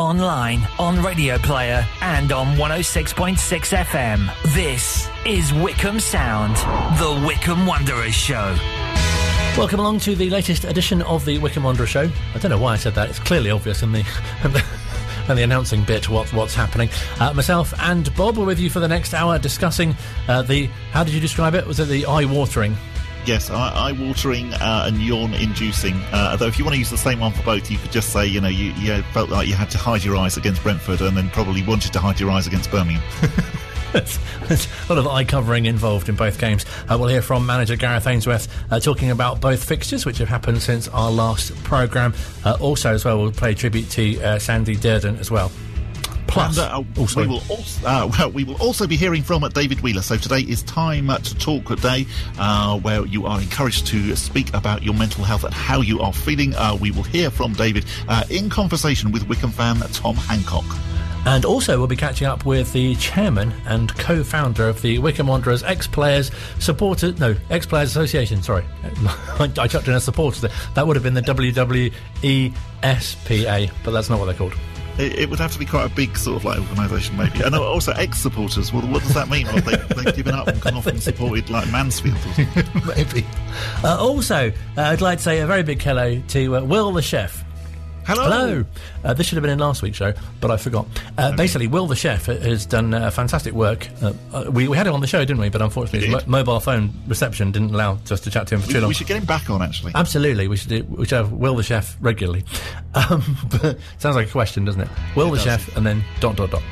online, 0.00 0.66
on 0.78 1.02
Radio 1.02 1.36
Player, 1.36 1.86
and 2.00 2.32
on 2.32 2.56
106.6 2.56 3.36
FM. 3.36 4.54
This 4.54 5.08
is 5.26 5.52
Wycombe 5.52 6.00
Sound, 6.00 6.56
the 6.98 7.22
Wycombe 7.26 7.66
Wanderers 7.66 8.14
Show. 8.14 8.56
Welcome 9.58 9.78
along 9.80 10.00
to 10.00 10.16
the 10.16 10.30
latest 10.30 10.64
edition 10.64 11.02
of 11.02 11.26
the 11.26 11.36
Wycombe 11.38 11.64
Wanderer 11.64 11.86
Show. 11.86 12.10
I 12.34 12.38
don't 12.38 12.50
know 12.50 12.58
why 12.58 12.72
I 12.72 12.76
said 12.76 12.94
that. 12.94 13.10
It's 13.10 13.18
clearly 13.18 13.50
obvious 13.50 13.82
in 13.82 13.92
the 13.92 13.98
in 14.44 14.52
the, 14.54 14.64
in 15.28 15.36
the 15.36 15.42
announcing 15.42 15.84
bit 15.84 16.08
what, 16.08 16.32
what's 16.32 16.54
happening. 16.54 16.88
Uh, 17.20 17.34
myself 17.34 17.74
and 17.80 18.14
Bob 18.16 18.38
are 18.38 18.44
with 18.46 18.58
you 18.58 18.70
for 18.70 18.80
the 18.80 18.88
next 18.88 19.12
hour 19.12 19.38
discussing 19.38 19.94
uh, 20.28 20.40
the. 20.40 20.66
How 20.92 21.04
did 21.04 21.12
you 21.12 21.20
describe 21.20 21.54
it? 21.54 21.66
Was 21.66 21.78
it 21.78 21.88
the 21.88 22.06
eye-watering? 22.06 22.74
Yes, 23.26 23.50
eye 23.50 23.92
watering 23.92 24.52
uh, 24.54 24.84
and 24.86 25.00
yawn 25.00 25.34
inducing. 25.34 25.94
Uh, 26.10 26.36
though, 26.36 26.46
if 26.46 26.58
you 26.58 26.64
want 26.64 26.74
to 26.74 26.78
use 26.78 26.90
the 26.90 26.96
same 26.96 27.20
one 27.20 27.32
for 27.32 27.42
both, 27.42 27.70
you 27.70 27.78
could 27.78 27.92
just 27.92 28.12
say, 28.12 28.26
you 28.26 28.40
know, 28.40 28.48
you, 28.48 28.72
you 28.72 29.02
felt 29.12 29.28
like 29.28 29.46
you 29.46 29.54
had 29.54 29.70
to 29.70 29.78
hide 29.78 30.02
your 30.02 30.16
eyes 30.16 30.36
against 30.36 30.62
Brentford 30.62 31.00
and 31.00 31.16
then 31.16 31.28
probably 31.30 31.62
wanted 31.62 31.92
to 31.92 31.98
hide 32.00 32.18
your 32.18 32.30
eyes 32.30 32.46
against 32.46 32.70
Birmingham. 32.70 33.02
There's 33.92 34.68
a 34.88 34.94
lot 34.94 34.98
of 34.98 35.06
eye 35.08 35.24
covering 35.24 35.66
involved 35.66 36.08
in 36.08 36.14
both 36.14 36.38
games. 36.38 36.64
Uh, 36.88 36.96
we'll 36.98 37.08
hear 37.08 37.22
from 37.22 37.44
manager 37.44 37.76
Gareth 37.76 38.06
Ainsworth 38.06 38.48
uh, 38.70 38.78
talking 38.78 39.10
about 39.10 39.40
both 39.40 39.64
fixtures, 39.64 40.06
which 40.06 40.18
have 40.18 40.28
happened 40.28 40.62
since 40.62 40.88
our 40.88 41.10
last 41.10 41.54
programme. 41.64 42.14
Uh, 42.44 42.56
also, 42.60 42.94
as 42.94 43.04
well, 43.04 43.20
we'll 43.20 43.32
play 43.32 43.54
tribute 43.54 43.90
to 43.90 44.20
uh, 44.22 44.38
Sandy 44.38 44.76
Durden 44.76 45.16
as 45.16 45.30
well. 45.30 45.50
Plus, 46.30 46.58
and, 46.58 46.66
uh, 46.66 46.82
oh, 46.96 47.08
we 47.16 47.26
will 47.26 47.42
also 47.48 47.86
uh, 47.86 48.10
well, 48.18 48.30
we 48.30 48.44
will 48.44 48.60
also 48.60 48.86
be 48.86 48.96
hearing 48.96 49.22
from 49.22 49.46
David 49.50 49.80
Wheeler. 49.80 50.02
So 50.02 50.16
today 50.16 50.40
is 50.40 50.62
time 50.62 51.08
to 51.08 51.38
talk 51.38 51.74
day, 51.80 52.06
uh, 52.38 52.78
where 52.78 53.04
you 53.06 53.26
are 53.26 53.40
encouraged 53.40 53.86
to 53.88 54.16
speak 54.16 54.52
about 54.54 54.82
your 54.82 54.94
mental 54.94 55.24
health 55.24 55.44
and 55.44 55.54
how 55.54 55.80
you 55.80 56.00
are 56.00 56.12
feeling. 56.12 56.54
Uh, 56.54 56.76
we 56.80 56.90
will 56.90 57.02
hear 57.02 57.30
from 57.30 57.52
David 57.54 57.84
uh, 58.08 58.24
in 58.30 58.48
conversation 58.48 59.12
with 59.12 59.28
Wycombe 59.28 59.50
fan 59.50 59.76
Tom 59.92 60.16
Hancock. 60.16 60.64
And 61.26 61.44
also, 61.44 61.76
we'll 61.76 61.86
be 61.86 61.96
catching 61.96 62.26
up 62.26 62.46
with 62.46 62.72
the 62.72 62.94
chairman 62.94 63.52
and 63.66 63.94
co-founder 63.96 64.66
of 64.66 64.80
the 64.80 64.98
Wycombe 64.98 65.26
Wanderers 65.26 65.62
ex-players 65.62 66.30
supporters 66.58 67.20
no 67.20 67.36
ex-players 67.50 67.90
association. 67.90 68.42
Sorry, 68.42 68.64
I, 69.38 69.52
I 69.58 69.68
chucked 69.68 69.86
in 69.86 69.94
a 69.94 70.00
supporters. 70.00 70.50
That 70.74 70.86
would 70.86 70.96
have 70.96 71.02
been 71.02 71.14
the 71.14 71.20
WWESPA, 71.20 73.70
but 73.84 73.90
that's 73.90 74.08
not 74.08 74.18
what 74.18 74.24
they're 74.26 74.34
called. 74.34 74.54
It, 74.98 75.18
it, 75.18 75.30
would 75.30 75.38
have 75.38 75.52
to 75.52 75.58
be 75.58 75.66
quite 75.66 75.90
a 75.90 75.94
big 75.94 76.16
sort 76.16 76.36
of 76.36 76.44
like 76.44 76.58
organisation, 76.58 77.16
maybe. 77.16 77.42
And 77.42 77.54
also 77.54 77.92
ex-supporters. 77.92 78.72
Well, 78.72 78.82
what 78.88 79.02
does 79.02 79.14
that 79.14 79.28
mean? 79.28 79.46
Well, 79.46 79.62
they, 79.62 80.02
have 80.02 80.16
given 80.16 80.34
up 80.34 80.48
and 80.48 80.60
gone 80.60 80.74
off 80.74 80.86
and 80.86 81.02
supported 81.02 81.48
like 81.50 81.70
Mansfield 81.70 82.16
or 82.16 82.32
something. 82.34 82.82
maybe. 82.96 83.26
Uh, 83.82 83.96
also, 83.98 84.50
uh, 84.76 84.82
I'd 84.82 85.00
like 85.00 85.18
to 85.18 85.24
say 85.24 85.40
a 85.40 85.46
very 85.46 85.62
big 85.62 85.80
hello 85.82 86.20
to 86.28 86.56
uh, 86.56 86.62
Will 86.62 86.92
the 86.92 87.02
chef. 87.02 87.44
Hello. 88.10 88.24
Hello. 88.24 88.64
Uh, 89.04 89.14
this 89.14 89.28
should 89.28 89.36
have 89.36 89.42
been 89.42 89.52
in 89.52 89.60
last 89.60 89.82
week's 89.82 89.96
show, 89.96 90.12
but 90.40 90.50
I 90.50 90.56
forgot. 90.56 90.84
Uh, 91.16 91.28
okay. 91.28 91.36
Basically, 91.36 91.68
Will 91.68 91.86
the 91.86 91.94
chef 91.94 92.26
has 92.26 92.66
done 92.66 92.92
uh, 92.92 93.08
fantastic 93.12 93.54
work. 93.54 93.86
Uh, 94.02 94.12
uh, 94.32 94.50
we, 94.50 94.66
we 94.66 94.76
had 94.76 94.88
him 94.88 94.94
on 94.94 95.00
the 95.00 95.06
show, 95.06 95.20
didn't 95.20 95.40
we? 95.40 95.48
But 95.48 95.62
unfortunately, 95.62 96.08
his 96.08 96.26
mo- 96.26 96.38
mobile 96.38 96.58
phone 96.58 96.92
reception 97.06 97.52
didn't 97.52 97.72
allow 97.72 98.00
us 98.10 98.20
to 98.20 98.28
chat 98.28 98.48
to 98.48 98.56
him 98.56 98.62
for 98.62 98.66
we, 98.66 98.72
too 98.74 98.80
long. 98.80 98.88
We 98.88 98.94
should 98.94 99.06
get 99.06 99.16
him 99.16 99.26
back 99.26 99.48
on, 99.48 99.62
actually. 99.62 99.92
Absolutely, 99.94 100.48
we 100.48 100.56
should. 100.56 100.70
Do, 100.70 100.82
we 100.88 101.04
should 101.04 101.18
have 101.18 101.30
Will 101.32 101.54
the 101.54 101.62
chef 101.62 101.96
regularly. 102.00 102.44
Um, 102.92 103.22
sounds 103.98 104.16
like 104.16 104.26
a 104.26 104.32
question, 104.32 104.64
doesn't 104.64 104.80
it? 104.80 104.88
Will 105.14 105.28
it 105.28 105.30
the 105.30 105.36
does. 105.36 105.44
chef, 105.44 105.76
and 105.76 105.86
then 105.86 106.02
dot 106.18 106.34
dot 106.34 106.50
dot. 106.50 106.62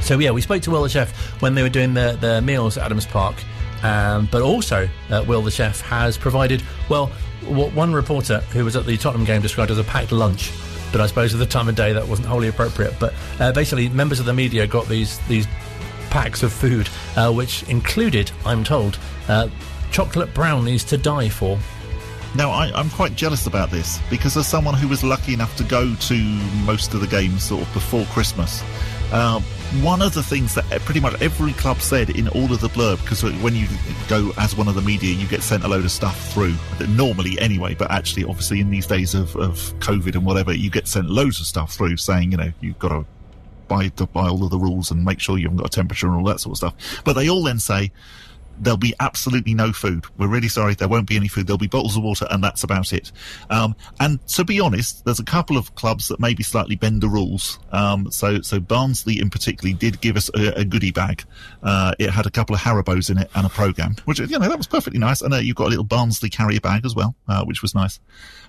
So 0.00 0.18
yeah, 0.18 0.32
we 0.32 0.40
spoke 0.40 0.62
to 0.62 0.72
Will 0.72 0.82
the 0.82 0.88
chef 0.88 1.40
when 1.40 1.54
they 1.54 1.62
were 1.62 1.68
doing 1.68 1.94
the 1.94 2.18
the 2.20 2.42
meals 2.42 2.76
at 2.76 2.86
Adams 2.86 3.06
Park. 3.06 3.36
Um, 3.84 4.28
but 4.32 4.42
also, 4.42 4.88
uh, 5.10 5.24
Will 5.28 5.42
the 5.42 5.52
chef 5.52 5.80
has 5.82 6.18
provided 6.18 6.60
well. 6.88 7.08
What 7.42 7.72
one 7.74 7.92
reporter 7.92 8.40
who 8.52 8.64
was 8.64 8.76
at 8.76 8.86
the 8.86 8.96
Tottenham 8.96 9.24
game 9.24 9.42
described 9.42 9.70
as 9.70 9.78
a 9.78 9.84
packed 9.84 10.12
lunch 10.12 10.52
but 10.94 11.00
I 11.00 11.06
suppose 11.08 11.34
at 11.34 11.40
the 11.40 11.46
time 11.46 11.68
of 11.68 11.74
day 11.74 11.92
that 11.92 12.06
wasn't 12.06 12.28
wholly 12.28 12.46
appropriate. 12.46 12.94
But 13.00 13.14
uh, 13.40 13.50
basically, 13.50 13.88
members 13.88 14.20
of 14.20 14.26
the 14.26 14.32
media 14.32 14.64
got 14.64 14.86
these 14.86 15.18
these 15.26 15.44
packs 16.08 16.44
of 16.44 16.52
food, 16.52 16.88
uh, 17.16 17.32
which 17.32 17.64
included, 17.64 18.30
I'm 18.46 18.62
told, 18.62 19.00
uh, 19.26 19.48
chocolate 19.90 20.32
brownies 20.32 20.84
to 20.84 20.96
die 20.96 21.28
for. 21.28 21.58
Now, 22.36 22.50
I, 22.50 22.78
am 22.78 22.90
quite 22.90 23.16
jealous 23.16 23.48
about 23.48 23.72
this 23.72 23.98
because 24.08 24.36
as 24.36 24.46
someone 24.46 24.74
who 24.74 24.86
was 24.86 25.02
lucky 25.02 25.34
enough 25.34 25.56
to 25.56 25.64
go 25.64 25.96
to 25.96 26.14
most 26.64 26.94
of 26.94 27.00
the 27.00 27.08
games 27.08 27.42
sort 27.42 27.62
of 27.62 27.74
before 27.74 28.04
Christmas, 28.06 28.62
uh, 29.12 29.40
one 29.82 30.02
of 30.02 30.14
the 30.14 30.22
things 30.22 30.54
that 30.54 30.64
pretty 30.82 31.00
much 31.00 31.20
every 31.20 31.52
club 31.54 31.80
said 31.80 32.10
in 32.10 32.28
all 32.28 32.52
of 32.52 32.60
the 32.60 32.68
blurb, 32.68 33.00
because 33.02 33.22
when 33.42 33.54
you 33.54 33.66
go 34.08 34.32
as 34.38 34.56
one 34.56 34.68
of 34.68 34.74
the 34.74 34.82
media, 34.82 35.14
you 35.14 35.26
get 35.26 35.42
sent 35.42 35.64
a 35.64 35.68
load 35.68 35.84
of 35.84 35.90
stuff 35.90 36.32
through, 36.32 36.54
normally 36.88 37.38
anyway, 37.40 37.74
but 37.74 37.90
actually, 37.90 38.24
obviously, 38.24 38.60
in 38.60 38.70
these 38.70 38.86
days 38.86 39.14
of, 39.14 39.34
of 39.36 39.56
COVID 39.80 40.14
and 40.14 40.24
whatever, 40.24 40.52
you 40.52 40.70
get 40.70 40.86
sent 40.86 41.10
loads 41.10 41.40
of 41.40 41.46
stuff 41.46 41.72
through 41.74 41.96
saying, 41.96 42.30
you 42.30 42.36
know, 42.36 42.52
you've 42.60 42.78
got 42.78 42.90
to 42.90 43.06
to 43.96 44.06
buy 44.06 44.28
all 44.28 44.44
of 44.44 44.50
the 44.50 44.58
rules 44.58 44.92
and 44.92 45.04
make 45.04 45.18
sure 45.18 45.36
you 45.36 45.46
haven't 45.46 45.56
got 45.56 45.66
a 45.66 45.70
temperature 45.70 46.06
and 46.06 46.16
all 46.16 46.24
that 46.24 46.38
sort 46.38 46.52
of 46.52 46.56
stuff. 46.58 47.02
But 47.04 47.14
they 47.14 47.28
all 47.28 47.42
then 47.42 47.58
say, 47.58 47.90
there'll 48.58 48.76
be 48.76 48.94
absolutely 49.00 49.54
no 49.54 49.72
food. 49.72 50.04
We're 50.18 50.28
really 50.28 50.48
sorry, 50.48 50.74
there 50.74 50.88
won't 50.88 51.08
be 51.08 51.16
any 51.16 51.28
food. 51.28 51.46
There'll 51.46 51.58
be 51.58 51.66
bottles 51.66 51.96
of 51.96 52.02
water, 52.02 52.26
and 52.30 52.42
that's 52.42 52.62
about 52.62 52.92
it. 52.92 53.12
Um, 53.50 53.74
and 54.00 54.26
to 54.28 54.44
be 54.44 54.60
honest, 54.60 55.04
there's 55.04 55.20
a 55.20 55.24
couple 55.24 55.56
of 55.56 55.74
clubs 55.74 56.08
that 56.08 56.20
maybe 56.20 56.42
slightly 56.42 56.76
bend 56.76 57.00
the 57.00 57.08
rules. 57.08 57.58
Um, 57.72 58.10
so, 58.10 58.40
so 58.40 58.60
Barnsley 58.60 59.20
in 59.20 59.30
particular 59.30 59.74
did 59.74 60.00
give 60.00 60.16
us 60.16 60.30
a, 60.34 60.60
a 60.60 60.64
goodie 60.64 60.92
bag. 60.92 61.24
Uh, 61.62 61.94
it 61.98 62.10
had 62.10 62.26
a 62.26 62.30
couple 62.30 62.54
of 62.54 62.60
Haribos 62.60 63.10
in 63.10 63.18
it 63.18 63.30
and 63.34 63.46
a 63.46 63.50
program, 63.50 63.96
which 64.04 64.18
you 64.18 64.26
know 64.26 64.48
that 64.48 64.58
was 64.58 64.66
perfectly 64.66 64.98
nice. 64.98 65.20
And 65.20 65.34
uh, 65.34 65.38
you've 65.38 65.56
got 65.56 65.66
a 65.66 65.70
little 65.70 65.84
Barnsley 65.84 66.30
carrier 66.30 66.60
bag 66.60 66.84
as 66.84 66.94
well, 66.94 67.14
uh, 67.28 67.44
which 67.44 67.62
was 67.62 67.74
nice. 67.74 68.00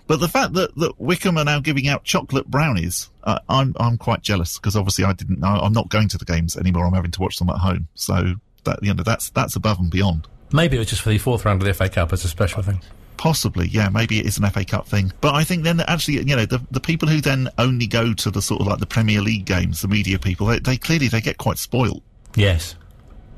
But 0.07 0.19
the 0.19 0.27
fact 0.27 0.53
that, 0.53 0.75
that 0.75 0.99
Wycombe 0.99 1.39
are 1.39 1.45
now 1.45 1.59
giving 1.59 1.87
out 1.87 2.03
chocolate 2.03 2.47
brownies, 2.47 3.09
uh, 3.23 3.39
I'm 3.49 3.73
I'm 3.79 3.97
quite 3.97 4.22
jealous 4.22 4.59
because 4.59 4.75
obviously 4.75 5.03
I 5.03 5.13
didn't. 5.13 5.43
I, 5.43 5.57
I'm 5.57 5.73
not 5.73 5.89
going 5.89 6.09
to 6.09 6.17
the 6.17 6.25
games 6.25 6.55
anymore. 6.55 6.85
I'm 6.85 6.93
having 6.93 7.11
to 7.11 7.22
watch 7.22 7.37
them 7.37 7.49
at 7.49 7.57
home. 7.57 7.87
So 7.95 8.35
that 8.65 8.79
you 8.81 8.93
know 8.93 9.03
that's 9.03 9.29
that's 9.31 9.55
above 9.55 9.79
and 9.79 9.89
beyond. 9.89 10.27
Maybe 10.51 10.75
it 10.75 10.79
was 10.79 10.89
just 10.89 11.01
for 11.01 11.09
the 11.09 11.17
fourth 11.17 11.45
round 11.45 11.61
of 11.61 11.67
the 11.67 11.73
FA 11.73 11.89
Cup 11.89 12.13
as 12.13 12.23
a 12.23 12.27
special 12.27 12.61
thing. 12.61 12.81
Possibly, 13.17 13.67
yeah. 13.67 13.89
Maybe 13.89 14.19
it 14.19 14.25
is 14.25 14.37
an 14.37 14.49
FA 14.49 14.65
Cup 14.65 14.87
thing. 14.87 15.11
But 15.21 15.33
I 15.33 15.43
think 15.43 15.63
then 15.63 15.79
actually, 15.81 16.15
you 16.15 16.35
know, 16.35 16.45
the 16.45 16.61
the 16.71 16.79
people 16.79 17.07
who 17.07 17.21
then 17.21 17.49
only 17.57 17.87
go 17.87 18.13
to 18.13 18.31
the 18.31 18.41
sort 18.41 18.61
of 18.61 18.67
like 18.67 18.79
the 18.79 18.85
Premier 18.85 19.21
League 19.21 19.45
games, 19.45 19.81
the 19.81 19.87
media 19.87 20.19
people, 20.19 20.47
they, 20.47 20.59
they 20.59 20.77
clearly 20.77 21.07
they 21.07 21.21
get 21.21 21.37
quite 21.37 21.57
spoilt. 21.57 22.03
Yes. 22.35 22.75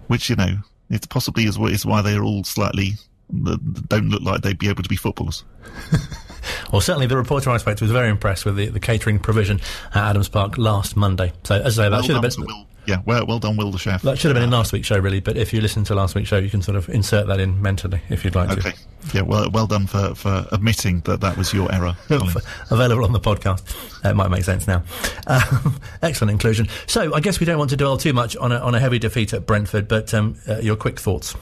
Which 0.07 0.29
you 0.29 0.35
know, 0.35 0.57
it 0.89 1.07
possibly 1.09 1.45
is, 1.45 1.57
is 1.57 1.85
why 1.85 2.01
they're 2.01 2.23
all 2.23 2.43
slightly 2.43 2.93
don't 3.29 4.09
look 4.09 4.21
like 4.21 4.41
they'd 4.41 4.57
be 4.57 4.69
able 4.69 4.83
to 4.83 4.89
be 4.89 4.95
footballers. 4.95 5.43
well, 6.71 6.81
certainly 6.81 7.07
the 7.07 7.17
reporter 7.17 7.49
I 7.49 7.57
spoke 7.57 7.77
to 7.77 7.83
was 7.83 7.91
very 7.91 8.09
impressed 8.09 8.45
with 8.45 8.55
the, 8.55 8.67
the 8.67 8.79
catering 8.79 9.19
provision 9.19 9.59
at 9.93 10.09
Adams 10.11 10.29
Park 10.29 10.57
last 10.57 10.95
Monday. 10.95 11.33
So, 11.43 11.55
as 11.55 11.77
I 11.77 11.83
say, 11.83 11.89
that 11.89 11.91
well 11.91 12.01
should 12.03 12.15
have 12.15 12.47
been. 12.47 12.65
Yeah, 12.87 13.01
well, 13.05 13.25
well 13.27 13.39
done, 13.39 13.57
Will 13.57 13.69
the 13.69 13.77
chef. 13.77 14.01
That 14.03 14.17
should 14.17 14.29
have 14.29 14.35
been 14.35 14.43
in 14.43 14.49
last 14.49 14.71
week's 14.71 14.87
show, 14.87 14.97
really. 14.97 15.19
But 15.19 15.35
if 15.35 15.53
you 15.53 15.59
listen 15.59 15.83
to 15.85 15.95
last 15.95 16.15
week's 16.15 16.29
show, 16.29 16.37
you 16.37 16.49
can 16.49 16.61
sort 16.61 16.77
of 16.77 16.87
insert 16.87 17.27
that 17.27 17.37
in 17.37 17.61
mentally 17.61 17.99
if 18.09 18.23
you'd 18.23 18.33
like 18.33 18.49
okay. 18.49 18.61
to. 18.61 18.67
Okay. 18.69 18.77
Yeah, 19.13 19.21
well, 19.21 19.49
well 19.51 19.67
done 19.67 19.87
for, 19.87 20.15
for 20.15 20.45
admitting 20.53 21.01
that 21.01 21.19
that 21.19 21.35
was 21.35 21.53
your 21.53 21.69
error. 21.73 21.97
Available 22.71 23.03
on 23.03 23.11
the 23.11 23.19
podcast. 23.19 23.75
It 24.09 24.15
might 24.15 24.29
make 24.29 24.45
sense 24.45 24.67
now. 24.67 24.83
Um, 25.27 25.79
excellent 26.01 26.31
inclusion. 26.31 26.69
So, 26.87 27.13
I 27.13 27.19
guess 27.19 27.41
we 27.41 27.45
don't 27.45 27.57
want 27.57 27.71
to 27.71 27.77
dwell 27.77 27.97
too 27.97 28.13
much 28.13 28.37
on 28.37 28.53
a, 28.53 28.59
on 28.59 28.73
a 28.73 28.79
heavy 28.79 28.99
defeat 28.99 29.33
at 29.33 29.45
Brentford, 29.45 29.89
but 29.89 30.13
um, 30.13 30.37
uh, 30.47 30.59
your 30.59 30.77
quick 30.77 30.97
thoughts. 30.97 31.35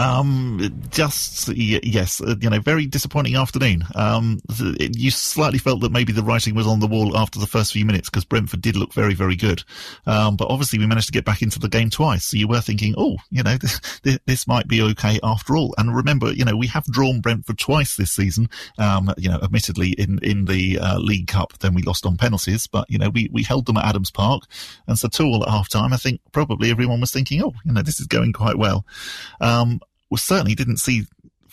Um, 0.00 0.82
just 0.88 1.48
yes, 1.48 2.22
uh, 2.22 2.34
you 2.40 2.48
know, 2.48 2.60
very 2.60 2.86
disappointing 2.86 3.36
afternoon. 3.36 3.84
Um, 3.94 4.40
you 4.78 5.10
slightly 5.10 5.58
felt 5.58 5.82
that 5.82 5.92
maybe 5.92 6.12
the 6.14 6.22
writing 6.22 6.54
was 6.54 6.66
on 6.66 6.80
the 6.80 6.86
wall 6.86 7.18
after 7.18 7.38
the 7.38 7.46
first 7.46 7.72
few 7.72 7.84
minutes 7.84 8.08
because 8.08 8.24
Brentford 8.24 8.62
did 8.62 8.76
look 8.76 8.94
very, 8.94 9.12
very 9.12 9.36
good. 9.36 9.62
Um, 10.06 10.36
but 10.36 10.48
obviously 10.48 10.78
we 10.78 10.86
managed 10.86 11.08
to 11.08 11.12
get 11.12 11.26
back 11.26 11.42
into 11.42 11.58
the 11.58 11.68
game 11.68 11.90
twice, 11.90 12.24
so 12.24 12.38
you 12.38 12.48
were 12.48 12.62
thinking, 12.62 12.94
oh, 12.96 13.16
you 13.30 13.42
know, 13.42 13.56
this, 14.02 14.18
this 14.24 14.46
might 14.46 14.68
be 14.68 14.80
okay 14.80 15.20
after 15.22 15.54
all. 15.54 15.74
And 15.76 15.94
remember, 15.94 16.32
you 16.32 16.46
know, 16.46 16.56
we 16.56 16.68
have 16.68 16.84
drawn 16.86 17.20
Brentford 17.20 17.58
twice 17.58 17.96
this 17.96 18.10
season. 18.10 18.48
Um, 18.78 19.12
you 19.18 19.28
know, 19.28 19.38
admittedly 19.42 19.90
in 19.90 20.18
in 20.22 20.46
the 20.46 20.78
uh, 20.78 20.98
League 20.98 21.26
Cup, 21.26 21.58
then 21.58 21.74
we 21.74 21.82
lost 21.82 22.06
on 22.06 22.16
penalties, 22.16 22.66
but 22.66 22.88
you 22.88 22.96
know, 22.96 23.10
we 23.10 23.28
we 23.32 23.42
held 23.42 23.66
them 23.66 23.76
at 23.76 23.84
Adams 23.84 24.10
Park, 24.10 24.44
and 24.86 24.98
so 24.98 25.08
two 25.08 25.24
all 25.24 25.42
at 25.42 25.50
half 25.50 25.68
time. 25.68 25.92
I 25.92 25.98
think 25.98 26.22
probably 26.32 26.70
everyone 26.70 27.02
was 27.02 27.10
thinking, 27.10 27.42
oh, 27.42 27.52
you 27.66 27.72
know, 27.74 27.82
this 27.82 28.00
is 28.00 28.06
going 28.06 28.32
quite 28.32 28.56
well. 28.56 28.86
Um, 29.42 29.80
we 30.10 30.18
certainly 30.18 30.54
didn't 30.54 30.78
see 30.78 31.04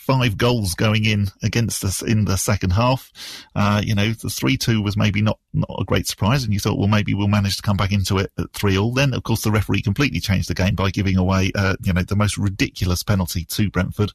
five 0.08 0.38
goals 0.38 0.72
going 0.72 1.04
in 1.04 1.26
against 1.42 1.84
us 1.84 2.00
in 2.00 2.24
the 2.24 2.36
second 2.36 2.70
half. 2.70 3.12
Uh, 3.54 3.82
you 3.84 3.94
know, 3.94 4.08
the 4.08 4.28
3-2 4.28 4.82
was 4.82 4.96
maybe 4.96 5.20
not, 5.20 5.38
not 5.52 5.68
a 5.78 5.84
great 5.84 6.06
surprise 6.06 6.44
and 6.44 6.54
you 6.54 6.58
thought, 6.58 6.78
well, 6.78 6.88
maybe 6.88 7.12
we'll 7.12 7.28
manage 7.28 7.56
to 7.56 7.62
come 7.62 7.76
back 7.76 7.92
into 7.92 8.16
it 8.16 8.32
at 8.38 8.50
3-all. 8.52 8.94
Then, 8.94 9.12
of 9.12 9.22
course, 9.22 9.42
the 9.42 9.50
referee 9.50 9.82
completely 9.82 10.18
changed 10.18 10.48
the 10.48 10.54
game 10.54 10.74
by 10.74 10.90
giving 10.90 11.18
away, 11.18 11.52
uh, 11.54 11.76
you 11.82 11.92
know, 11.92 12.02
the 12.02 12.16
most 12.16 12.38
ridiculous 12.38 13.02
penalty 13.02 13.44
to 13.44 13.70
Brentford. 13.70 14.12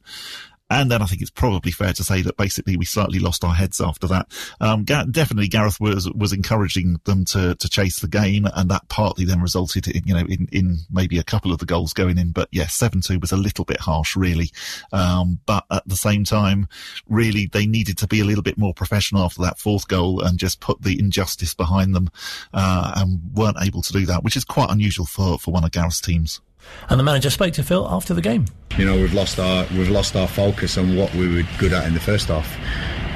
And 0.74 0.90
then 0.90 1.02
I 1.02 1.06
think 1.06 1.22
it's 1.22 1.30
probably 1.30 1.70
fair 1.70 1.92
to 1.92 2.04
say 2.04 2.22
that 2.22 2.36
basically 2.36 2.76
we 2.76 2.84
slightly 2.84 3.18
lost 3.18 3.44
our 3.44 3.54
heads 3.54 3.80
after 3.80 4.06
that. 4.08 4.26
Um, 4.60 4.84
definitely 4.84 5.48
Gareth 5.48 5.80
was 5.80 6.10
was 6.12 6.32
encouraging 6.32 7.00
them 7.04 7.24
to 7.26 7.54
to 7.54 7.68
chase 7.68 8.00
the 8.00 8.08
game, 8.08 8.46
and 8.54 8.70
that 8.70 8.88
partly 8.88 9.24
then 9.24 9.40
resulted 9.40 9.86
in 9.88 10.02
you 10.04 10.14
know 10.14 10.26
in 10.26 10.48
in 10.52 10.78
maybe 10.90 11.18
a 11.18 11.24
couple 11.24 11.52
of 11.52 11.58
the 11.58 11.66
goals 11.66 11.92
going 11.92 12.18
in. 12.18 12.32
But 12.32 12.48
yes, 12.50 12.74
seven 12.74 13.00
two 13.00 13.18
was 13.18 13.32
a 13.32 13.36
little 13.36 13.64
bit 13.64 13.80
harsh, 13.80 14.16
really. 14.16 14.50
Um, 14.92 15.38
but 15.46 15.64
at 15.70 15.86
the 15.86 15.96
same 15.96 16.24
time, 16.24 16.68
really 17.08 17.46
they 17.46 17.66
needed 17.66 17.98
to 17.98 18.06
be 18.06 18.20
a 18.20 18.24
little 18.24 18.42
bit 18.42 18.58
more 18.58 18.74
professional 18.74 19.22
after 19.22 19.42
that 19.42 19.58
fourth 19.58 19.88
goal 19.88 20.20
and 20.20 20.38
just 20.38 20.60
put 20.60 20.82
the 20.82 20.98
injustice 20.98 21.54
behind 21.54 21.94
them, 21.94 22.10
uh, 22.52 22.94
and 22.96 23.20
weren't 23.34 23.58
able 23.62 23.82
to 23.82 23.92
do 23.92 24.06
that, 24.06 24.24
which 24.24 24.36
is 24.36 24.44
quite 24.44 24.70
unusual 24.70 25.06
for 25.06 25.38
for 25.38 25.52
one 25.52 25.64
of 25.64 25.70
Gareth's 25.70 26.00
teams. 26.00 26.40
And 26.88 27.00
the 27.00 27.04
manager 27.04 27.30
spoke 27.30 27.54
to 27.54 27.62
Phil 27.62 27.86
after 27.88 28.14
the 28.14 28.20
game. 28.20 28.46
You 28.76 28.84
know, 28.84 28.94
we've 28.94 29.14
lost 29.14 29.38
our 29.38 29.66
we've 29.72 29.90
lost 29.90 30.16
our 30.16 30.28
focus 30.28 30.76
on 30.76 30.96
what 30.96 31.14
we 31.14 31.34
were 31.34 31.48
good 31.58 31.72
at 31.72 31.86
in 31.86 31.94
the 31.94 32.00
first 32.00 32.28
half. 32.28 32.48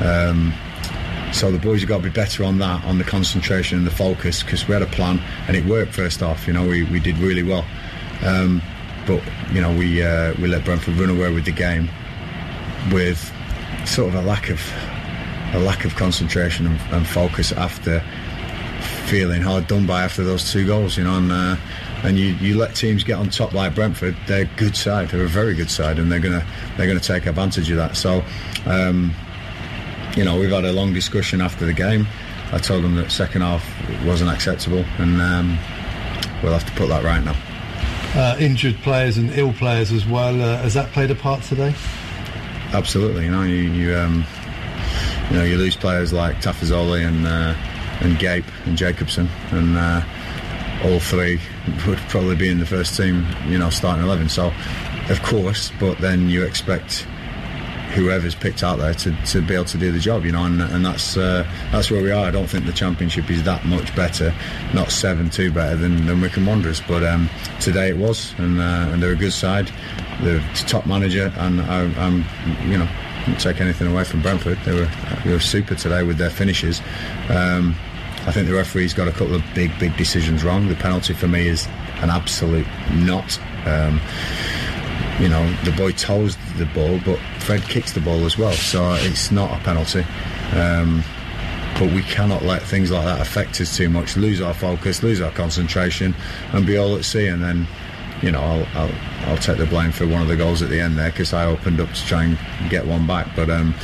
Um, 0.01 0.55
so 1.33 1.53
the 1.53 1.59
boys 1.59 1.81
have 1.81 1.89
got 1.89 1.99
to 1.99 2.05
be 2.05 2.11
better 2.11 2.45
on 2.45 2.59
that, 2.59 2.85
on 2.85 2.99
the 2.99 3.05
concentration 3.05 3.79
and 3.79 3.87
the 3.87 3.93
focus, 3.93 4.43
because 4.43 4.67
we 4.67 4.73
had 4.73 4.83
a 4.83 4.87
plan 4.87 5.21
and 5.47 5.57
it 5.57 5.65
worked 5.67 5.93
first 5.93 6.21
half. 6.21 6.47
You 6.47 6.55
know, 6.55 6.67
we, 6.67 6.85
we 6.85 7.01
did 7.01 7.19
really 7.19 7.43
well. 7.43 7.67
Um, 8.25 8.63
but 9.07 9.23
you 9.53 9.61
know, 9.61 9.77
we 9.77 10.03
uh, 10.03 10.35
we 10.41 10.49
let 10.49 10.65
Brentford 10.65 10.95
run 10.95 11.11
away 11.11 11.33
with 11.33 11.45
the 11.45 11.53
game 11.53 11.91
with 12.93 13.33
sort 13.85 14.09
of 14.09 14.15
a 14.15 14.23
lack 14.23 14.49
of 14.49 14.61
a 15.55 15.59
lack 15.59 15.85
of 15.85 15.97
concentration 15.97 16.67
and, 16.67 16.81
and 16.93 17.07
focus 17.07 17.53
after 17.53 18.01
feeling 19.07 19.43
hard 19.43 19.67
done 19.67 19.87
by 19.87 20.03
after 20.05 20.23
those 20.23 20.53
two 20.53 20.67
goals. 20.67 20.97
You 20.97 21.05
know, 21.05 21.17
and 21.17 21.33
uh, 21.33 21.57
and 22.05 22.19
you, 22.19 22.29
you 22.35 22.57
let 22.57 22.75
teams 22.75 23.05
get 23.05 23.19
on 23.19 23.31
top 23.31 23.53
like 23.53 23.75
Brentford. 23.75 24.17
They're 24.27 24.43
a 24.43 24.57
good 24.57 24.77
side. 24.77 25.09
They're 25.09 25.25
a 25.25 25.29
very 25.29 25.55
good 25.55 25.71
side, 25.71 25.99
and 25.99 26.11
they're 26.11 26.21
gonna 26.21 26.47
they're 26.77 26.87
gonna 26.87 27.01
take 27.01 27.27
advantage 27.27 27.71
of 27.71 27.77
that. 27.77 27.97
So. 27.97 28.25
Um, 28.67 29.15
you 30.17 30.25
know, 30.25 30.37
we've 30.37 30.51
had 30.51 30.65
a 30.65 30.73
long 30.73 30.93
discussion 30.93 31.41
after 31.41 31.65
the 31.65 31.73
game. 31.73 32.05
I 32.51 32.59
told 32.59 32.83
them 32.83 32.97
that 32.97 33.13
second 33.13 33.43
half 33.43 33.65
wasn't 34.05 34.31
acceptable, 34.31 34.85
and 34.99 35.21
um, 35.21 35.59
we'll 36.43 36.53
have 36.53 36.67
to 36.67 36.73
put 36.73 36.89
that 36.89 37.05
right 37.05 37.23
now. 37.23 37.37
Uh, 38.15 38.37
injured 38.41 38.75
players 38.77 39.17
and 39.17 39.31
ill 39.39 39.53
players 39.53 39.93
as 39.93 40.07
well. 40.07 40.41
Uh, 40.41 40.57
has 40.59 40.75
that 40.75 40.91
played 40.93 41.11
a 41.11 41.15
part 41.15 41.43
today? 41.43 41.75
Absolutely. 42.73 43.27
You 43.27 43.31
know, 43.31 43.43
you 43.43 43.55
you, 43.55 43.97
um, 43.97 44.25
you 45.31 45.37
know 45.37 45.45
you 45.45 45.57
lose 45.57 45.77
players 45.77 46.13
like 46.13 46.37
Tafazolli 46.37 47.07
and 47.07 47.27
uh, 47.27 47.55
and 48.01 48.19
Gape 48.19 48.47
and 48.65 48.77
Jacobson, 48.77 49.29
and 49.51 49.77
uh, 49.77 50.01
all 50.85 51.01
three 51.01 51.41
would 51.87 51.99
probably 52.09 52.37
be 52.37 52.49
in 52.49 52.59
the 52.59 52.67
first 52.67 52.97
team. 52.97 53.27
You 53.47 53.59
know, 53.59 53.71
starting 53.71 54.05
eleven. 54.05 54.29
So, 54.29 54.53
of 55.09 55.23
course, 55.23 55.73
but 55.81 55.99
then 55.99 56.29
you 56.29 56.45
expect 56.45 57.07
whoever's 57.95 58.35
picked 58.35 58.63
out 58.63 58.79
there 58.79 58.93
to, 58.93 59.17
to 59.25 59.41
be 59.41 59.55
able 59.55 59.65
to 59.65 59.79
do 59.79 59.91
the 59.91 59.99
job, 59.99 60.25
you 60.25 60.31
know, 60.31 60.45
and, 60.45 60.61
and 60.61 60.85
that's 60.85 61.17
uh, 61.17 61.45
that's 61.73 61.91
where 61.91 62.03
we 62.03 62.11
are. 62.11 62.27
I 62.27 62.31
don't 62.31 62.47
think 62.47 62.67
the 62.67 62.73
championship 62.73 63.31
is 63.31 63.43
that 63.45 63.65
much 63.65 63.95
better, 63.97 64.35
not 64.75 64.91
seven 64.91 65.31
two 65.31 65.51
better 65.51 65.77
than, 65.77 66.07
than 66.07 66.21
Wycombe 66.21 66.47
Wanderers, 66.47 66.83
but 66.87 67.03
um, 67.03 67.29
today 67.61 67.89
it 67.89 67.97
was, 67.97 68.35
and 68.39 68.61
uh, 68.61 68.91
and 68.93 69.03
they're 69.03 69.13
a 69.13 69.17
good 69.17 69.33
side, 69.33 69.71
they're 70.23 70.43
top 70.67 70.87
manager, 70.87 71.33
and 71.39 71.61
I, 71.63 71.85
am 71.97 72.25
you 72.71 72.79
know. 72.79 72.89
Take 73.39 73.61
anything 73.61 73.89
away 73.89 74.05
from 74.05 74.23
Brentford. 74.23 74.59
They 74.65 74.73
were 74.73 74.89
they 75.23 75.33
were 75.33 75.39
super 75.39 75.75
today 75.75 76.03
with 76.03 76.17
their 76.17 76.31
finishes. 76.31 76.81
Um, 77.29 77.77
I 78.27 78.33
think 78.33 78.47
the 78.47 78.55
referee's 78.55 78.93
got 78.95 79.09
a 79.09 79.13
couple 79.13 79.35
of 79.35 79.43
big, 79.55 79.77
big 79.79 79.97
decisions 79.97 80.45
wrong. 80.45 80.69
The 80.69 80.75
penalty 80.75 81.15
for 81.15 81.29
me 81.29 81.49
is 81.49 81.67
an 82.01 82.11
absolute 82.11 82.67
not. 82.93 83.39
Um, 83.67 84.01
you 85.21 85.29
know, 85.29 85.53
the 85.65 85.73
boy 85.73 85.93
toes 85.93 86.37
the 86.57 86.67
ball, 86.67 87.01
but 87.05 87.19
Fred 87.41 87.63
kicks 87.63 87.93
the 87.93 88.01
ball 88.01 88.25
as 88.25 88.39
well, 88.39 88.53
so 88.53 88.93
it's 88.95 89.31
not 89.31 89.51
a 89.59 89.63
penalty. 89.65 90.05
Um, 90.55 91.03
but 91.79 91.93
we 91.93 92.03
cannot 92.03 92.43
let 92.43 92.63
things 92.63 92.91
like 92.91 93.05
that 93.05 93.21
affect 93.21 93.61
us 93.61 93.77
too 93.77 93.89
much, 93.89 94.17
lose 94.17 94.41
our 94.41 94.55
focus, 94.55 95.03
lose 95.03 95.21
our 95.21 95.31
concentration, 95.31 96.15
and 96.53 96.67
be 96.67 96.77
all 96.77 96.97
at 96.97 97.05
sea. 97.05 97.27
And 97.27 97.43
then, 97.43 97.67
you 98.23 98.31
know, 98.33 98.41
I'll, 98.41 98.67
I'll, 98.75 98.95
I'll 99.27 99.39
take 99.39 99.59
the 99.59 99.67
blame 99.67 99.93
for 99.93 100.07
one 100.07 100.23
of 100.23 100.29
the 100.29 100.37
goals 100.37 100.63
at 100.63 100.71
the 100.71 100.81
end 100.81 100.99
there 100.99 101.11
because 101.11 101.33
I 101.33 101.47
opened 101.47 101.81
up 101.81 101.93
to 101.93 102.07
try 102.07 102.25
and 102.25 102.39
get 102.71 102.87
one 102.87 103.07
back, 103.07 103.29
but 103.37 103.51
um, 103.51 103.75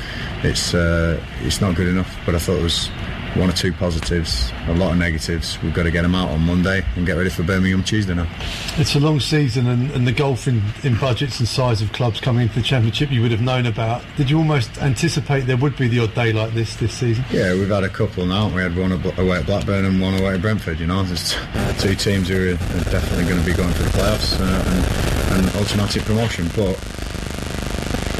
it's 0.42 0.74
uh, 0.74 1.20
it's 1.42 1.60
not 1.60 1.76
good 1.76 1.88
enough. 1.88 2.16
But 2.26 2.34
I 2.34 2.38
thought 2.38 2.58
it 2.58 2.62
was 2.62 2.90
one 3.36 3.50
or 3.50 3.52
two 3.52 3.72
positives, 3.72 4.52
a 4.68 4.74
lot 4.74 4.92
of 4.92 4.98
negatives. 4.98 5.60
We've 5.62 5.74
got 5.74 5.84
to 5.84 5.90
get 5.90 6.02
them 6.02 6.14
out 6.14 6.28
on 6.28 6.40
Monday 6.40 6.84
and 6.94 7.04
get 7.04 7.16
ready 7.16 7.30
for 7.30 7.42
Birmingham 7.42 7.82
Tuesday 7.82 8.14
now. 8.14 8.28
It's 8.76 8.94
a 8.94 9.00
long 9.00 9.18
season, 9.18 9.66
and, 9.66 9.90
and 9.90 10.06
the 10.06 10.12
golf 10.12 10.46
in, 10.46 10.62
in, 10.84 10.96
budgets 10.98 11.40
and 11.40 11.48
size 11.48 11.82
of 11.82 11.92
clubs 11.92 12.20
coming 12.20 12.42
into 12.42 12.54
the 12.54 12.62
Championship 12.62 13.10
you 13.10 13.22
would 13.22 13.32
have 13.32 13.40
known 13.40 13.66
about. 13.66 14.04
Did 14.16 14.30
you 14.30 14.38
almost 14.38 14.78
anticipate 14.78 15.40
there 15.42 15.56
would 15.56 15.76
be 15.76 15.88
the 15.88 16.00
odd 16.00 16.14
day 16.14 16.32
like 16.32 16.52
this 16.54 16.76
this 16.76 16.94
season? 16.94 17.24
Yeah, 17.30 17.54
we've 17.54 17.68
had 17.68 17.82
a 17.82 17.88
couple 17.88 18.24
now. 18.24 18.48
We 18.48 18.62
had 18.62 18.76
one 18.76 18.92
away 18.92 19.38
at 19.38 19.46
Blackburn 19.46 19.84
and 19.84 20.00
one 20.00 20.14
away 20.14 20.34
at 20.34 20.40
Brentford. 20.40 20.78
You 20.78 20.86
know, 20.86 21.02
there's 21.02 21.34
two 21.80 21.96
teams 21.96 22.28
who 22.28 22.52
are 22.52 22.56
definitely 22.90 23.24
going 23.24 23.40
to 23.40 23.46
be 23.46 23.54
going 23.54 23.72
for 23.72 23.82
the 23.82 23.90
playoffs 23.90 24.38
uh, 24.40 25.34
and, 25.34 25.46
and 25.46 25.56
automatic 25.56 26.04
promotion. 26.04 26.48
But 26.54 26.78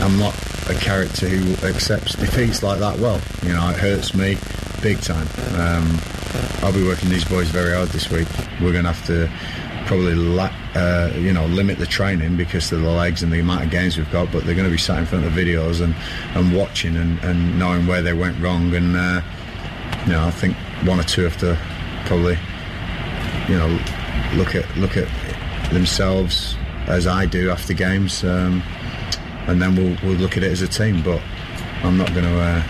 I'm 0.02 0.18
not 0.18 0.34
a 0.68 0.74
character 0.74 1.28
who 1.28 1.66
accepts 1.66 2.16
defeats 2.16 2.64
like 2.64 2.80
that 2.80 2.98
well. 2.98 3.20
You 3.42 3.52
know, 3.52 3.70
it 3.70 3.76
hurts 3.76 4.14
me 4.14 4.38
big 4.84 5.00
time. 5.00 5.26
Um, 5.56 5.98
I'll 6.62 6.70
be 6.70 6.84
working 6.84 7.08
these 7.08 7.24
boys 7.24 7.48
very 7.48 7.74
hard 7.74 7.88
this 7.88 8.10
week. 8.10 8.28
We're 8.60 8.72
going 8.72 8.84
to 8.84 8.92
have 8.92 9.06
to 9.06 9.30
probably 9.86 10.12
uh, 10.74 11.10
you 11.16 11.32
know 11.32 11.46
limit 11.46 11.78
the 11.78 11.86
training 11.86 12.36
because 12.36 12.70
of 12.70 12.82
the 12.82 12.90
legs 12.90 13.22
and 13.22 13.32
the 13.32 13.40
amount 13.40 13.64
of 13.64 13.70
games 13.70 13.96
we've 13.96 14.12
got. 14.12 14.30
But 14.30 14.44
they're 14.44 14.54
going 14.54 14.68
to 14.68 14.70
be 14.70 14.76
sat 14.76 14.98
in 14.98 15.06
front 15.06 15.24
of 15.24 15.34
the 15.34 15.40
videos 15.42 15.80
and, 15.80 15.94
and 16.36 16.54
watching 16.54 16.96
and, 16.96 17.18
and 17.24 17.58
knowing 17.58 17.86
where 17.86 18.02
they 18.02 18.12
went 18.12 18.38
wrong. 18.42 18.74
And 18.74 18.94
uh, 18.94 19.22
you 20.04 20.12
know, 20.12 20.26
I 20.26 20.30
think 20.30 20.54
one 20.84 21.00
or 21.00 21.04
two 21.04 21.22
have 21.22 21.38
to 21.38 21.58
probably 22.04 22.36
you 23.48 23.56
know 23.56 23.68
look 24.34 24.54
at 24.54 24.76
look 24.76 24.98
at 24.98 25.08
themselves 25.72 26.58
as 26.88 27.06
I 27.06 27.24
do 27.24 27.48
after 27.48 27.72
games, 27.72 28.22
um, 28.22 28.62
and 29.46 29.62
then 29.62 29.76
we'll 29.76 29.96
we'll 30.02 30.20
look 30.20 30.36
at 30.36 30.42
it 30.42 30.52
as 30.52 30.60
a 30.60 30.68
team. 30.68 31.02
But 31.02 31.22
I'm 31.84 31.98
not 31.98 32.08
going 32.14 32.24
to 32.24 32.40
uh, 32.40 32.62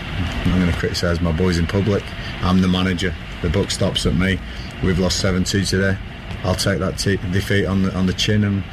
I'm 0.45 0.59
going 0.59 0.71
to 0.71 0.77
criticise 0.77 1.21
my 1.21 1.31
boys 1.31 1.57
in 1.57 1.67
public. 1.67 2.03
I'm 2.41 2.61
the 2.61 2.67
manager. 2.67 3.13
The 3.41 3.49
book 3.49 3.71
stops 3.71 4.05
at 4.05 4.13
me. 4.15 4.39
We've 4.83 4.99
lost 4.99 5.19
seven 5.19 5.43
two 5.45 5.63
today. 5.63 5.97
I'll 6.43 6.55
take 6.55 6.79
that 6.79 6.97
t- 6.97 7.17
defeat 7.31 7.65
on 7.65 7.83
the 7.83 7.95
on 7.95 8.07
the 8.07 8.13
chin 8.13 8.43
and 8.43 8.63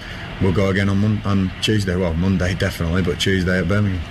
we'll 0.40 0.52
go 0.52 0.68
again 0.68 0.88
on 0.88 0.98
Mon- 0.98 1.22
on 1.24 1.52
Tuesday. 1.62 1.94
Well, 1.94 2.14
Monday 2.14 2.54
definitely, 2.54 3.02
but 3.02 3.20
Tuesday 3.20 3.60
at 3.60 3.68
Birmingham. 3.68 4.02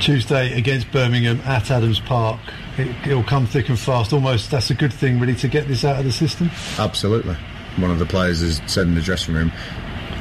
Tuesday 0.00 0.56
against 0.56 0.90
Birmingham 0.92 1.40
at 1.44 1.70
Adams 1.70 2.00
Park. 2.00 2.40
It, 2.78 3.06
will 3.06 3.22
come 3.22 3.46
thick 3.46 3.68
and 3.68 3.78
fast. 3.78 4.12
Almost 4.12 4.50
that's 4.50 4.70
a 4.70 4.74
good 4.74 4.92
thing, 4.92 5.20
really, 5.20 5.34
to 5.36 5.48
get 5.48 5.68
this 5.68 5.84
out 5.84 5.98
of 5.98 6.04
the 6.04 6.12
system. 6.12 6.50
Absolutely. 6.78 7.36
One 7.76 7.90
of 7.90 7.98
the 7.98 8.06
players 8.06 8.40
has 8.40 8.62
said 8.66 8.86
in 8.86 8.94
the 8.94 9.02
dressing 9.02 9.34
room, 9.34 9.52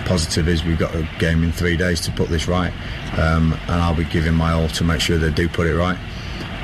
positive 0.06 0.48
is 0.48 0.64
we've 0.64 0.80
got 0.80 0.96
a 0.96 1.08
game 1.20 1.44
in 1.44 1.52
three 1.52 1.76
days 1.78 2.02
to 2.02 2.12
put 2.12 2.30
this 2.30 2.48
right, 2.48 2.72
um, 3.18 3.54
and 3.68 3.82
I'll 3.82 3.96
be 3.96 4.06
giving 4.06 4.34
my 4.34 4.54
all 4.54 4.68
to 4.70 4.84
make 4.84 5.02
sure 5.02 5.18
they 5.18 5.32
do 5.32 5.50
put 5.50 5.68
it 5.68 5.76
right. 5.76 5.98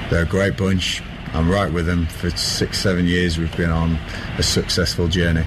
They're 0.09 0.23
a 0.23 0.25
great 0.25 0.57
bunch. 0.57 1.01
I'm 1.33 1.49
right 1.49 1.71
with 1.71 1.85
them. 1.85 2.05
For 2.05 2.29
six, 2.31 2.79
seven 2.79 3.05
years, 3.05 3.37
we've 3.37 3.55
been 3.55 3.69
on 3.69 3.97
a 4.37 4.43
successful 4.43 5.07
journey. 5.07 5.45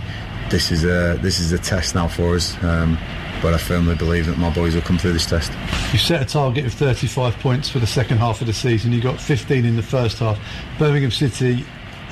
This 0.51 0.71
is 0.71 0.85
a 0.85 1.19
this 1.23 1.41
is 1.41 1.53
a 1.53 1.59
test 1.59 1.95
now 1.95 2.09
for 2.09 2.35
us. 2.35 2.63
Um, 2.63 2.99
but 3.43 3.53
I 3.53 3.59
firmly 3.59 3.95
believe 3.95 4.25
that 4.25 4.39
my 4.39 4.49
boys 4.49 4.75
will 4.75 4.81
come 4.81 4.97
through 4.97 5.13
this 5.13 5.27
test. 5.27 5.53
You 5.93 5.99
set 5.99 6.23
a 6.23 6.25
target 6.25 6.65
of 6.65 6.73
35 6.73 7.39
points 7.41 7.69
for 7.69 7.79
the 7.79 7.87
second 7.87 8.17
half 8.17 8.41
of 8.41 8.47
the 8.47 8.55
season. 8.55 8.91
You 8.91 9.03
got 9.03 9.21
15 9.21 9.67
in 9.67 9.77
the 9.77 9.83
first 9.83 10.19
half. 10.19 10.39
Birmingham 10.79 11.11
City 11.11 11.63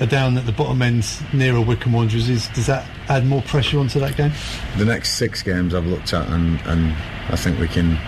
are 0.00 0.06
down 0.06 0.36
at 0.36 0.44
the 0.44 0.52
bottom 0.52 0.82
end 0.82 1.06
nearer 1.32 1.62
Wycombe 1.62 1.94
Wanderers. 1.94 2.28
Is, 2.28 2.48
does 2.48 2.66
that 2.66 2.86
add 3.12 3.26
more 3.26 3.42
pressure 3.42 3.78
onto 3.78 4.00
that 4.00 4.16
game? 4.16 4.32
The 4.78 4.84
next 4.84 5.12
six 5.12 5.42
games 5.42 5.74
I've 5.74 5.86
looked 5.86 6.12
at, 6.14 6.28
and, 6.28 6.60
and 6.62 6.92
I 7.28 7.36
think 7.36 7.58
we 7.58 7.68
can 7.68 7.98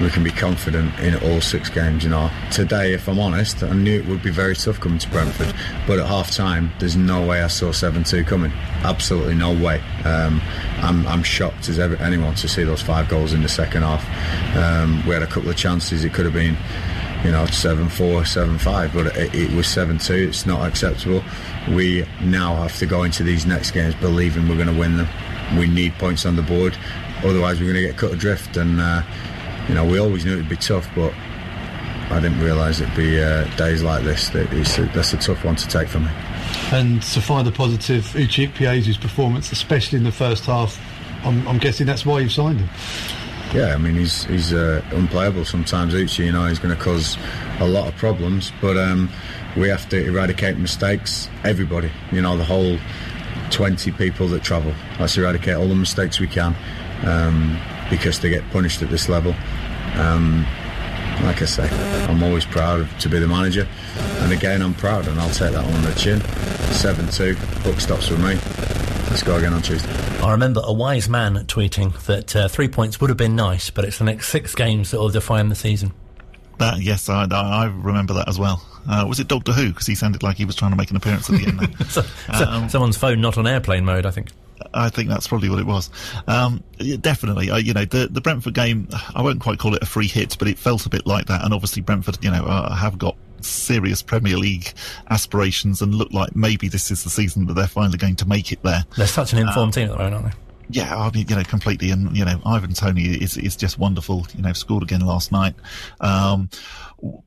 we 0.00 0.08
can 0.08 0.24
be 0.24 0.30
confident 0.30 0.98
in 1.00 1.14
all 1.16 1.42
six 1.42 1.68
games. 1.68 2.04
You 2.04 2.10
know, 2.10 2.30
today, 2.50 2.94
if 2.94 3.06
I'm 3.06 3.18
honest, 3.18 3.62
I 3.62 3.74
knew 3.74 4.00
it 4.00 4.06
would 4.06 4.22
be 4.22 4.30
very 4.30 4.56
tough 4.56 4.80
coming 4.80 4.98
to 4.98 5.10
Brentford, 5.10 5.54
but 5.86 5.98
at 5.98 6.06
half 6.06 6.30
time, 6.30 6.72
there's 6.78 6.96
no 6.96 7.26
way 7.26 7.42
I 7.42 7.48
saw 7.48 7.70
7 7.70 8.02
2 8.02 8.24
coming. 8.24 8.50
Absolutely 8.82 9.34
no 9.34 9.52
way. 9.52 9.80
Um, 10.04 10.40
I'm, 10.78 11.06
I'm, 11.06 11.22
shocked 11.22 11.68
as 11.68 11.78
ever, 11.78 11.96
anyone 11.96 12.34
to 12.36 12.48
see 12.48 12.64
those 12.64 12.80
five 12.80 13.08
goals 13.08 13.34
in 13.34 13.42
the 13.42 13.48
second 13.48 13.82
half. 13.82 14.02
Um, 14.56 15.06
we 15.06 15.12
had 15.12 15.22
a 15.22 15.26
couple 15.26 15.50
of 15.50 15.56
chances, 15.56 16.02
it 16.02 16.14
could 16.14 16.24
have 16.24 16.34
been 16.34 16.56
you 17.24 17.30
know, 17.30 17.46
7 17.46 17.88
4, 17.88 18.24
7 18.24 18.58
5, 18.58 18.94
but 18.94 19.06
it, 19.16 19.34
it 19.34 19.50
was 19.52 19.66
7 19.66 19.98
2. 19.98 20.14
It's 20.14 20.46
not 20.46 20.66
acceptable. 20.66 21.22
We 21.68 22.06
now 22.22 22.56
have 22.56 22.76
to 22.78 22.86
go 22.86 23.02
into 23.02 23.22
these 23.22 23.46
next 23.46 23.72
games 23.72 23.94
believing 23.96 24.48
we're 24.48 24.56
going 24.56 24.74
to 24.74 24.78
win 24.78 24.96
them. 24.96 25.08
We 25.58 25.66
need 25.66 25.94
points 25.94 26.24
on 26.24 26.36
the 26.36 26.42
board, 26.42 26.76
otherwise, 27.24 27.60
we're 27.60 27.72
going 27.72 27.82
to 27.82 27.88
get 27.88 27.96
cut 27.96 28.12
adrift. 28.12 28.56
And, 28.56 28.80
uh, 28.80 29.02
you 29.68 29.74
know, 29.74 29.84
we 29.84 29.98
always 29.98 30.24
knew 30.24 30.34
it'd 30.34 30.48
be 30.48 30.56
tough, 30.56 30.88
but 30.94 31.12
I 32.10 32.20
didn't 32.20 32.40
realise 32.40 32.80
it'd 32.80 32.96
be 32.96 33.22
uh, 33.22 33.44
days 33.56 33.82
like 33.82 34.02
this. 34.04 34.30
That 34.30 34.52
a, 34.52 34.82
that's 34.94 35.12
a 35.12 35.16
tough 35.16 35.44
one 35.44 35.56
to 35.56 35.68
take 35.68 35.88
for 35.88 36.00
me. 36.00 36.10
And 36.72 37.02
to 37.02 37.20
find 37.20 37.46
a 37.46 37.52
positive, 37.52 38.04
Uche 38.06 38.48
Ikpeazu's 38.48 38.96
performance, 38.96 39.52
especially 39.52 39.98
in 39.98 40.04
the 40.04 40.12
first 40.12 40.46
half, 40.46 40.80
I'm, 41.24 41.46
I'm 41.46 41.58
guessing 41.58 41.86
that's 41.86 42.06
why 42.06 42.20
you've 42.20 42.32
signed 42.32 42.60
him. 42.60 42.68
Yeah, 43.52 43.74
I 43.74 43.78
mean 43.78 43.94
he's 43.94 44.24
he's 44.24 44.52
uh, 44.52 44.82
unplayable 44.92 45.44
sometimes. 45.44 45.94
Uche, 45.94 46.24
you 46.24 46.32
know, 46.32 46.46
he's 46.46 46.58
going 46.58 46.76
to 46.76 46.82
cause 46.82 47.16
a 47.58 47.66
lot 47.66 47.88
of 47.88 47.96
problems, 47.96 48.52
but 48.60 48.76
um, 48.76 49.10
we 49.56 49.68
have 49.68 49.88
to 49.88 50.04
eradicate 50.06 50.56
mistakes. 50.56 51.28
Everybody, 51.44 51.90
you 52.12 52.22
know, 52.22 52.36
the 52.36 52.44
whole 52.44 52.78
20 53.50 53.90
people 53.92 54.28
that 54.28 54.42
travel. 54.42 54.72
Let's 54.98 55.16
eradicate 55.16 55.56
all 55.56 55.66
the 55.66 55.74
mistakes 55.74 56.20
we 56.20 56.28
can 56.28 56.54
um, 57.02 57.58
because 57.90 58.20
they 58.20 58.30
get 58.30 58.48
punished 58.50 58.82
at 58.82 58.90
this 58.90 59.08
level. 59.08 59.34
Um, 59.96 60.46
like 61.24 61.42
I 61.42 61.46
say, 61.46 61.68
I'm 62.08 62.22
always 62.22 62.46
proud 62.46 62.88
to 63.00 63.08
be 63.08 63.18
the 63.18 63.28
manager, 63.28 63.68
and 64.20 64.32
again, 64.32 64.62
I'm 64.62 64.74
proud, 64.74 65.06
and 65.06 65.20
I'll 65.20 65.28
take 65.28 65.52
that 65.52 65.64
on 65.64 65.82
the 65.82 65.92
chin. 65.94 66.20
7 66.72 67.08
2, 67.08 67.36
book 67.62 67.80
stops 67.80 68.08
for 68.08 68.16
me. 68.16 68.89
Let's 69.10 69.24
go 69.24 69.36
again 69.36 69.52
on 69.52 69.60
Tuesday. 69.60 69.92
I 70.22 70.30
remember 70.30 70.60
a 70.62 70.72
wise 70.72 71.08
man 71.08 71.34
tweeting 71.46 72.00
that 72.06 72.36
uh, 72.36 72.46
three 72.46 72.68
points 72.68 73.00
would 73.00 73.10
have 73.10 73.16
been 73.16 73.34
nice, 73.34 73.68
but 73.68 73.84
it's 73.84 73.98
the 73.98 74.04
next 74.04 74.28
six 74.28 74.54
games 74.54 74.92
that 74.92 74.98
will 74.98 75.08
define 75.08 75.48
the 75.48 75.56
season. 75.56 75.92
That 76.58 76.78
yes, 76.78 77.08
I, 77.08 77.26
I 77.28 77.64
remember 77.64 78.14
that 78.14 78.28
as 78.28 78.38
well. 78.38 78.64
Uh, 78.88 79.04
was 79.08 79.18
it 79.18 79.26
Doctor 79.26 79.52
Who? 79.52 79.70
Because 79.70 79.88
he 79.88 79.96
sounded 79.96 80.22
like 80.22 80.36
he 80.36 80.44
was 80.44 80.54
trying 80.54 80.70
to 80.70 80.76
make 80.76 80.90
an 80.90 80.96
appearance 80.96 81.28
at 81.28 81.40
the 81.40 81.46
end. 81.46 81.86
so, 81.90 82.02
um, 82.28 82.68
someone's 82.68 82.96
phone 82.96 83.20
not 83.20 83.36
on 83.36 83.48
airplane 83.48 83.84
mode, 83.84 84.06
I 84.06 84.12
think. 84.12 84.28
I 84.72 84.90
think 84.90 85.08
that's 85.08 85.26
probably 85.26 85.50
what 85.50 85.58
it 85.58 85.66
was. 85.66 85.90
Um, 86.28 86.62
yeah, 86.78 86.96
definitely, 87.00 87.50
uh, 87.50 87.56
you 87.56 87.74
know, 87.74 87.84
the 87.84 88.06
the 88.08 88.20
Brentford 88.20 88.54
game. 88.54 88.88
I 89.14 89.22
won't 89.22 89.40
quite 89.40 89.58
call 89.58 89.74
it 89.74 89.82
a 89.82 89.86
free 89.86 90.06
hit, 90.06 90.36
but 90.38 90.46
it 90.46 90.56
felt 90.56 90.86
a 90.86 90.88
bit 90.88 91.04
like 91.04 91.26
that. 91.26 91.44
And 91.44 91.52
obviously, 91.52 91.82
Brentford, 91.82 92.18
you 92.22 92.30
know, 92.30 92.44
uh, 92.44 92.72
have 92.76 92.96
got 92.96 93.16
serious 93.44 94.02
Premier 94.02 94.36
League 94.36 94.72
aspirations 95.10 95.82
and 95.82 95.94
look 95.94 96.12
like 96.12 96.34
maybe 96.34 96.68
this 96.68 96.90
is 96.90 97.04
the 97.04 97.10
season 97.10 97.46
that 97.46 97.54
they're 97.54 97.66
finally 97.66 97.98
going 97.98 98.16
to 98.16 98.28
make 98.28 98.52
it 98.52 98.62
there. 98.62 98.84
They're 98.96 99.06
such 99.06 99.32
an 99.32 99.38
informed 99.38 99.68
um, 99.68 99.72
team 99.72 99.90
at 99.90 99.92
the 99.92 99.98
moment, 99.98 100.14
aren't 100.14 100.34
they? 100.34 100.40
Yeah, 100.72 100.96
I 100.96 101.10
mean, 101.10 101.26
you 101.28 101.34
know, 101.34 101.42
completely. 101.42 101.90
And, 101.90 102.16
you 102.16 102.24
know, 102.24 102.40
Ivan 102.46 102.74
Toney 102.74 103.02
is, 103.02 103.36
is 103.36 103.56
just 103.56 103.78
wonderful. 103.78 104.26
You 104.36 104.42
know, 104.42 104.52
scored 104.52 104.84
again 104.84 105.00
last 105.00 105.32
night. 105.32 105.54
Um, 106.00 106.48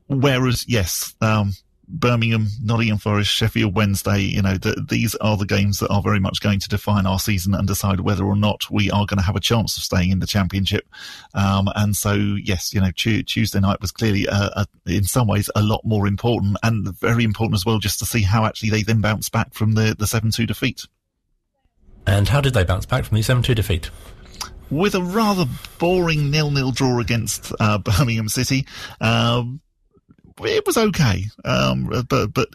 whereas, 0.06 0.64
yes, 0.66 1.14
um, 1.20 1.52
Birmingham, 1.88 2.48
Nottingham 2.62 2.98
Forest, 2.98 3.30
Sheffield 3.30 3.74
Wednesday, 3.74 4.20
you 4.20 4.42
know, 4.42 4.54
the, 4.54 4.84
these 4.88 5.14
are 5.16 5.36
the 5.36 5.46
games 5.46 5.78
that 5.78 5.90
are 5.90 6.02
very 6.02 6.20
much 6.20 6.40
going 6.40 6.60
to 6.60 6.68
define 6.68 7.06
our 7.06 7.18
season 7.18 7.54
and 7.54 7.66
decide 7.66 8.00
whether 8.00 8.24
or 8.24 8.36
not 8.36 8.70
we 8.70 8.90
are 8.90 9.06
going 9.06 9.18
to 9.18 9.24
have 9.24 9.36
a 9.36 9.40
chance 9.40 9.76
of 9.76 9.82
staying 9.82 10.10
in 10.10 10.20
the 10.20 10.26
championship. 10.26 10.86
Um, 11.34 11.68
and 11.74 11.96
so, 11.96 12.14
yes, 12.14 12.72
you 12.72 12.80
know, 12.80 12.90
t- 12.96 13.22
Tuesday 13.22 13.60
night 13.60 13.80
was 13.80 13.92
clearly, 13.92 14.28
uh, 14.28 14.50
uh, 14.56 14.64
in 14.86 15.04
some 15.04 15.28
ways, 15.28 15.50
a 15.54 15.62
lot 15.62 15.82
more 15.84 16.06
important 16.06 16.56
and 16.62 16.88
very 16.98 17.24
important 17.24 17.54
as 17.54 17.66
well, 17.66 17.78
just 17.78 17.98
to 17.98 18.06
see 18.06 18.22
how 18.22 18.44
actually 18.44 18.70
they 18.70 18.82
then 18.82 19.00
bounce 19.00 19.28
back 19.28 19.54
from 19.54 19.72
the, 19.72 19.94
the 19.98 20.06
7-2 20.06 20.46
defeat. 20.46 20.86
And 22.06 22.28
how 22.28 22.40
did 22.40 22.54
they 22.54 22.64
bounce 22.64 22.86
back 22.86 23.04
from 23.04 23.16
the 23.16 23.22
7-2 23.22 23.54
defeat? 23.54 23.90
With 24.70 24.94
a 24.94 25.02
rather 25.02 25.44
boring 25.78 26.30
nil-nil 26.30 26.72
draw 26.72 26.98
against 26.98 27.52
uh, 27.60 27.78
Birmingham 27.84 28.28
City. 28.28 28.66
Um, 29.00 29.60
it 30.40 30.66
was 30.66 30.76
okay, 30.76 31.24
um, 31.44 32.04
but 32.08 32.32
but 32.32 32.48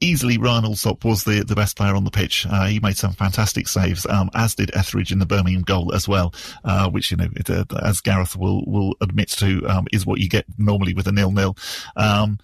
easily 0.00 0.38
Ryan 0.38 0.66
Allsop 0.66 1.04
was 1.04 1.24
the, 1.24 1.42
the 1.42 1.54
best 1.54 1.76
player 1.76 1.94
on 1.94 2.04
the 2.04 2.10
pitch. 2.10 2.46
Uh, 2.48 2.66
he 2.66 2.80
made 2.80 2.96
some 2.96 3.12
fantastic 3.12 3.66
saves, 3.68 4.06
um, 4.06 4.30
as 4.34 4.54
did 4.54 4.74
Etheridge 4.74 5.12
in 5.12 5.18
the 5.18 5.26
Birmingham 5.26 5.62
goal 5.62 5.94
as 5.94 6.06
well, 6.06 6.34
uh, 6.64 6.90
which, 6.90 7.10
you 7.10 7.16
know, 7.16 7.28
it, 7.34 7.48
uh, 7.48 7.64
as 7.82 8.00
Gareth 8.00 8.36
will, 8.36 8.64
will 8.66 8.94
admit 9.00 9.28
to, 9.30 9.66
um, 9.66 9.86
is 9.92 10.04
what 10.04 10.20
you 10.20 10.28
get 10.28 10.44
normally 10.58 10.92
with 10.92 11.06
a 11.06 11.12
nil-nil. 11.12 11.56
Um, 11.96 12.38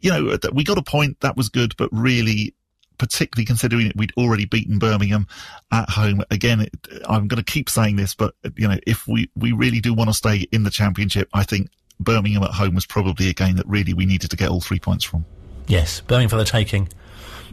you 0.00 0.10
know, 0.10 0.36
we 0.52 0.64
got 0.64 0.78
a 0.78 0.82
point 0.82 1.20
that 1.20 1.36
was 1.36 1.48
good, 1.48 1.74
but 1.78 1.88
really, 1.92 2.54
particularly 2.98 3.46
considering 3.46 3.92
we'd 3.96 4.12
already 4.16 4.44
beaten 4.44 4.78
Birmingham 4.78 5.26
at 5.72 5.88
home. 5.88 6.22
Again, 6.30 6.66
I'm 7.06 7.26
going 7.26 7.42
to 7.42 7.52
keep 7.52 7.70
saying 7.70 7.96
this, 7.96 8.14
but 8.14 8.34
you 8.56 8.68
know, 8.68 8.78
if 8.86 9.06
we, 9.08 9.30
we 9.34 9.52
really 9.52 9.80
do 9.80 9.94
want 9.94 10.10
to 10.10 10.14
stay 10.14 10.46
in 10.52 10.62
the 10.64 10.70
championship, 10.70 11.28
I 11.32 11.42
think 11.42 11.70
Birmingham 12.00 12.42
at 12.42 12.50
home 12.52 12.74
was 12.74 12.86
probably 12.86 13.28
a 13.28 13.32
game 13.32 13.56
that 13.56 13.66
really 13.66 13.94
we 13.94 14.06
needed 14.06 14.30
to 14.30 14.36
get 14.36 14.50
all 14.50 14.60
three 14.60 14.78
points 14.78 15.04
from. 15.04 15.24
Yes, 15.66 16.00
Birmingham 16.00 16.30
for 16.30 16.36
the 16.36 16.44
taking. 16.44 16.88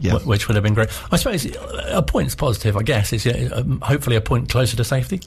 Yeah. 0.00 0.18
which 0.18 0.48
would 0.48 0.56
have 0.56 0.64
been 0.64 0.74
great. 0.74 0.88
I 1.12 1.16
suppose 1.16 1.46
a 1.86 2.02
point's 2.02 2.34
positive, 2.34 2.76
I 2.76 2.82
guess. 2.82 3.12
It's 3.12 3.26
uh, 3.26 3.62
hopefully 3.80 4.16
a 4.16 4.20
point 4.20 4.48
closer 4.48 4.76
to 4.76 4.82
safety 4.82 5.20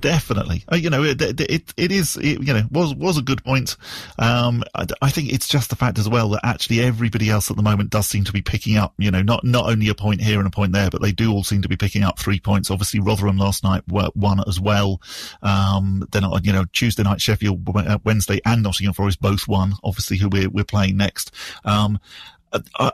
definitely. 0.00 0.64
Uh, 0.70 0.76
you 0.76 0.90
know, 0.90 1.02
it, 1.02 1.20
it, 1.20 1.74
it 1.76 1.92
is, 1.92 2.16
it, 2.16 2.40
you 2.42 2.52
know, 2.52 2.62
was, 2.70 2.94
was 2.94 3.18
a 3.18 3.22
good 3.22 3.42
point. 3.44 3.76
Um, 4.18 4.62
I, 4.74 4.86
I, 5.02 5.10
think 5.10 5.32
it's 5.32 5.48
just 5.48 5.70
the 5.70 5.76
fact 5.76 5.98
as 5.98 6.08
well 6.08 6.28
that 6.30 6.40
actually 6.44 6.80
everybody 6.80 7.30
else 7.30 7.50
at 7.50 7.56
the 7.56 7.62
moment 7.62 7.90
does 7.90 8.06
seem 8.06 8.24
to 8.24 8.32
be 8.32 8.42
picking 8.42 8.76
up, 8.76 8.94
you 8.98 9.10
know, 9.10 9.22
not, 9.22 9.44
not 9.44 9.68
only 9.70 9.88
a 9.88 9.94
point 9.94 10.20
here 10.20 10.38
and 10.38 10.46
a 10.46 10.50
point 10.50 10.72
there, 10.72 10.90
but 10.90 11.02
they 11.02 11.12
do 11.12 11.32
all 11.32 11.44
seem 11.44 11.62
to 11.62 11.68
be 11.68 11.76
picking 11.76 12.02
up 12.02 12.18
three 12.18 12.40
points. 12.40 12.70
Obviously, 12.70 13.00
Rotherham 13.00 13.38
last 13.38 13.64
night 13.64 13.82
won 13.88 14.40
as 14.46 14.60
well. 14.60 15.00
Um, 15.42 16.06
then, 16.12 16.24
you 16.42 16.52
know, 16.52 16.64
Tuesday 16.72 17.02
night, 17.02 17.20
Sheffield, 17.20 17.68
uh, 17.74 17.98
Wednesday 18.04 18.40
and 18.44 18.62
Nottingham 18.62 18.94
Forest 18.94 19.20
both 19.20 19.48
won, 19.48 19.74
obviously, 19.84 20.18
who 20.18 20.28
we're, 20.28 20.50
we're 20.50 20.64
playing 20.64 20.96
next. 20.96 21.32
Um, 21.64 21.98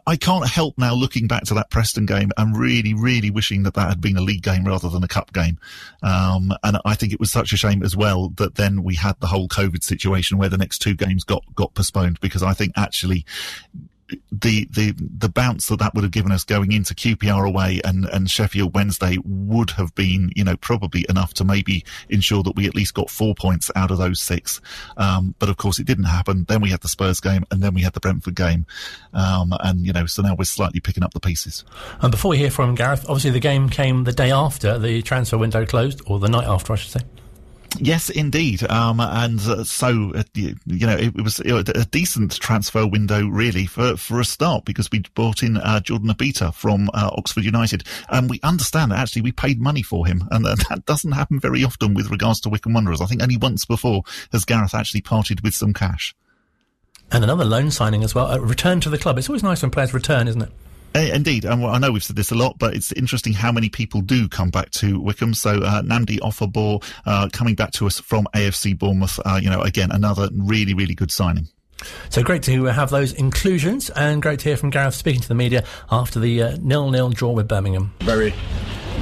I, 0.06 0.16
can't 0.16 0.48
help 0.48 0.76
now 0.78 0.94
looking 0.94 1.26
back 1.26 1.44
to 1.44 1.54
that 1.54 1.70
Preston 1.70 2.06
game 2.06 2.30
and 2.36 2.56
really, 2.56 2.94
really 2.94 3.30
wishing 3.30 3.62
that 3.64 3.74
that 3.74 3.88
had 3.88 4.00
been 4.00 4.16
a 4.16 4.20
league 4.20 4.42
game 4.42 4.64
rather 4.64 4.88
than 4.88 5.04
a 5.04 5.08
cup 5.08 5.32
game. 5.32 5.58
Um, 6.02 6.52
and 6.62 6.78
I 6.84 6.94
think 6.94 7.12
it 7.12 7.20
was 7.20 7.30
such 7.30 7.52
a 7.52 7.56
shame 7.56 7.82
as 7.82 7.96
well 7.96 8.30
that 8.36 8.56
then 8.56 8.82
we 8.82 8.96
had 8.96 9.18
the 9.20 9.26
whole 9.26 9.48
COVID 9.48 9.82
situation 9.82 10.38
where 10.38 10.48
the 10.48 10.58
next 10.58 10.78
two 10.78 10.94
games 10.94 11.24
got, 11.24 11.44
got 11.54 11.74
postponed 11.74 12.20
because 12.20 12.42
I 12.42 12.52
think 12.52 12.72
actually 12.76 13.24
the 14.30 14.66
the 14.70 14.94
the 14.98 15.28
bounce 15.28 15.66
that 15.68 15.78
that 15.78 15.94
would 15.94 16.04
have 16.04 16.10
given 16.10 16.32
us 16.32 16.44
going 16.44 16.72
into 16.72 16.94
QPR 16.94 17.46
away 17.46 17.80
and 17.84 18.04
and 18.06 18.30
Sheffield 18.30 18.74
Wednesday 18.74 19.16
would 19.24 19.70
have 19.70 19.94
been 19.94 20.30
you 20.36 20.44
know 20.44 20.56
probably 20.56 21.06
enough 21.08 21.34
to 21.34 21.44
maybe 21.44 21.84
ensure 22.08 22.42
that 22.42 22.54
we 22.56 22.66
at 22.66 22.74
least 22.74 22.94
got 22.94 23.10
four 23.10 23.34
points 23.34 23.70
out 23.76 23.90
of 23.90 23.98
those 23.98 24.20
six. 24.20 24.60
Um, 24.96 25.34
but 25.38 25.48
of 25.48 25.56
course 25.56 25.78
it 25.78 25.86
didn't 25.86 26.04
happen. 26.04 26.44
Then 26.48 26.60
we 26.60 26.70
had 26.70 26.80
the 26.80 26.88
Spurs 26.88 27.20
game 27.20 27.44
and 27.50 27.62
then 27.62 27.74
we 27.74 27.82
had 27.82 27.94
the 27.94 28.00
Brentford 28.00 28.34
game, 28.34 28.66
um, 29.14 29.52
and 29.60 29.86
you 29.86 29.92
know 29.92 30.06
so 30.06 30.22
now 30.22 30.34
we're 30.38 30.44
slightly 30.44 30.80
picking 30.80 31.02
up 31.02 31.14
the 31.14 31.20
pieces. 31.20 31.64
And 32.00 32.10
before 32.10 32.30
we 32.30 32.38
hear 32.38 32.50
from 32.50 32.74
Gareth, 32.74 33.06
obviously 33.08 33.30
the 33.30 33.40
game 33.40 33.68
came 33.68 34.04
the 34.04 34.12
day 34.12 34.30
after 34.30 34.78
the 34.78 35.02
transfer 35.02 35.38
window 35.38 35.64
closed, 35.64 36.02
or 36.06 36.18
the 36.18 36.28
night 36.28 36.46
after, 36.46 36.72
I 36.72 36.76
should 36.76 36.90
say. 36.90 37.00
Yes, 37.80 38.10
indeed. 38.10 38.62
Um, 38.70 39.00
and 39.00 39.40
uh, 39.40 39.64
so, 39.64 40.12
uh, 40.14 40.22
you, 40.34 40.56
you, 40.66 40.86
know, 40.86 40.96
it, 40.96 41.14
it 41.16 41.22
was 41.22 41.40
a 41.40 41.84
decent 41.86 42.38
transfer 42.38 42.86
window, 42.86 43.26
really, 43.26 43.66
for, 43.66 43.96
for 43.96 44.20
a 44.20 44.24
start, 44.24 44.64
because 44.64 44.90
we 44.90 45.02
brought 45.14 45.42
in 45.42 45.56
uh, 45.56 45.80
Jordan 45.80 46.08
Obita 46.10 46.54
from 46.54 46.88
uh, 46.94 47.10
Oxford 47.12 47.44
United. 47.44 47.84
And 48.08 48.30
we 48.30 48.40
understand 48.42 48.92
that 48.92 48.98
actually 48.98 49.22
we 49.22 49.32
paid 49.32 49.60
money 49.60 49.82
for 49.82 50.06
him. 50.06 50.24
And 50.30 50.46
uh, 50.46 50.56
that 50.68 50.84
doesn't 50.86 51.12
happen 51.12 51.40
very 51.40 51.64
often 51.64 51.94
with 51.94 52.10
regards 52.10 52.40
to 52.40 52.48
Wycombe 52.48 52.74
Wanderers. 52.74 53.00
I 53.00 53.06
think 53.06 53.22
only 53.22 53.36
once 53.36 53.64
before 53.64 54.02
has 54.32 54.44
Gareth 54.44 54.74
actually 54.74 55.02
parted 55.02 55.42
with 55.42 55.54
some 55.54 55.72
cash. 55.72 56.14
And 57.12 57.22
another 57.22 57.44
loan 57.44 57.70
signing 57.70 58.02
as 58.02 58.14
well, 58.14 58.26
a 58.26 58.40
return 58.40 58.80
to 58.80 58.90
the 58.90 58.98
club. 58.98 59.18
It's 59.18 59.28
always 59.28 59.42
nice 59.42 59.62
when 59.62 59.70
players 59.70 59.94
return, 59.94 60.26
isn't 60.28 60.42
it? 60.42 60.50
Indeed, 60.94 61.44
and 61.44 61.64
I 61.64 61.78
know 61.78 61.90
we've 61.90 62.04
said 62.04 62.14
this 62.14 62.30
a 62.30 62.36
lot, 62.36 62.56
but 62.58 62.74
it's 62.74 62.92
interesting 62.92 63.32
how 63.32 63.50
many 63.50 63.68
people 63.68 64.00
do 64.00 64.28
come 64.28 64.50
back 64.50 64.70
to 64.72 65.00
Wycombe. 65.00 65.34
So 65.34 65.58
uh, 65.58 65.82
Nnamdi 65.82 66.20
Ofoborh 66.20 66.84
uh, 67.04 67.28
coming 67.32 67.56
back 67.56 67.72
to 67.72 67.86
us 67.86 67.98
from 67.98 68.28
AFC 68.32 68.78
Bournemouth. 68.78 69.18
Uh, 69.24 69.40
you 69.42 69.50
know, 69.50 69.60
again, 69.60 69.90
another 69.90 70.28
really, 70.32 70.72
really 70.72 70.94
good 70.94 71.10
signing. 71.10 71.48
So 72.10 72.22
great 72.22 72.44
to 72.44 72.64
have 72.66 72.90
those 72.90 73.12
inclusions, 73.12 73.90
and 73.90 74.22
great 74.22 74.38
to 74.40 74.50
hear 74.50 74.56
from 74.56 74.70
Gareth 74.70 74.94
speaking 74.94 75.20
to 75.20 75.28
the 75.28 75.34
media 75.34 75.64
after 75.90 76.20
the 76.20 76.42
uh, 76.42 76.56
nil-nil 76.60 77.10
draw 77.10 77.32
with 77.32 77.48
Birmingham. 77.48 77.92
Very 78.00 78.32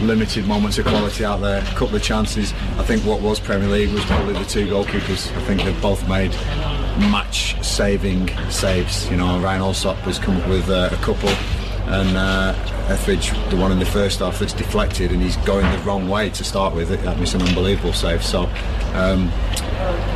limited 0.01 0.47
moments 0.47 0.79
of 0.79 0.87
quality 0.87 1.27
out 1.27 1.43
there, 1.43 1.61
a 1.61 1.75
couple 1.77 1.95
of 1.95 2.03
chances. 2.03 2.53
I 2.79 2.85
think 2.85 3.05
what 3.05 3.21
was 3.21 3.39
Premier 3.39 3.69
League 3.69 3.93
was 3.93 4.05
probably 4.07 4.33
the 4.33 4.45
two 4.47 4.67
goalkeepers. 4.67 5.31
I 5.37 5.43
think 5.43 5.63
they've 5.63 5.83
both 5.83 6.09
made 6.09 6.33
match-saving 7.11 8.29
saves. 8.51 9.11
You 9.11 9.19
know, 9.19 9.39
Ryan 9.41 9.61
Allsop 9.61 9.97
has 9.99 10.19
come 10.19 10.39
up 10.39 10.49
with 10.49 10.69
uh, 10.71 10.89
a 10.91 10.97
couple 10.97 11.29
and 11.87 12.17
uh, 12.17 12.55
Etheridge, 12.89 13.31
the 13.51 13.57
one 13.57 13.73
in 13.73 13.79
the 13.79 13.87
first 13.87 14.21
half 14.21 14.39
that's 14.39 14.53
deflected 14.53 15.13
and 15.13 15.23
he's 15.23 15.37
going 15.39 15.71
the 15.71 15.83
wrong 15.85 16.09
way 16.09 16.31
to 16.31 16.45
start 16.45 16.75
with. 16.75 16.91
It 16.91 17.03
That 17.03 17.19
was 17.19 17.35
an 17.35 17.43
unbelievable 17.43 17.93
save. 17.93 18.25
So 18.25 18.43
um, 18.95 19.31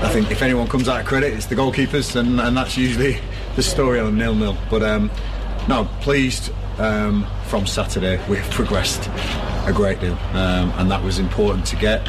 I 0.02 0.10
think 0.12 0.30
if 0.30 0.42
anyone 0.42 0.68
comes 0.68 0.88
out 0.88 1.00
of 1.00 1.06
credit, 1.06 1.32
it's 1.32 1.46
the 1.46 1.54
goalkeepers, 1.54 2.14
and, 2.16 2.40
and 2.40 2.56
that's 2.56 2.76
usually 2.76 3.18
the 3.56 3.62
story 3.62 3.98
on 3.98 4.16
nil-nil. 4.16 4.56
But 4.70 4.82
um, 4.82 5.10
no, 5.68 5.88
pleased 6.00 6.52
um, 6.78 7.26
from 7.46 7.66
Saturday 7.66 8.22
we've 8.28 8.48
progressed 8.50 9.08
a 9.66 9.72
great 9.74 10.00
deal, 10.00 10.14
um, 10.34 10.72
and 10.76 10.90
that 10.90 11.02
was 11.02 11.18
important 11.18 11.66
to 11.66 11.76
get. 11.76 12.06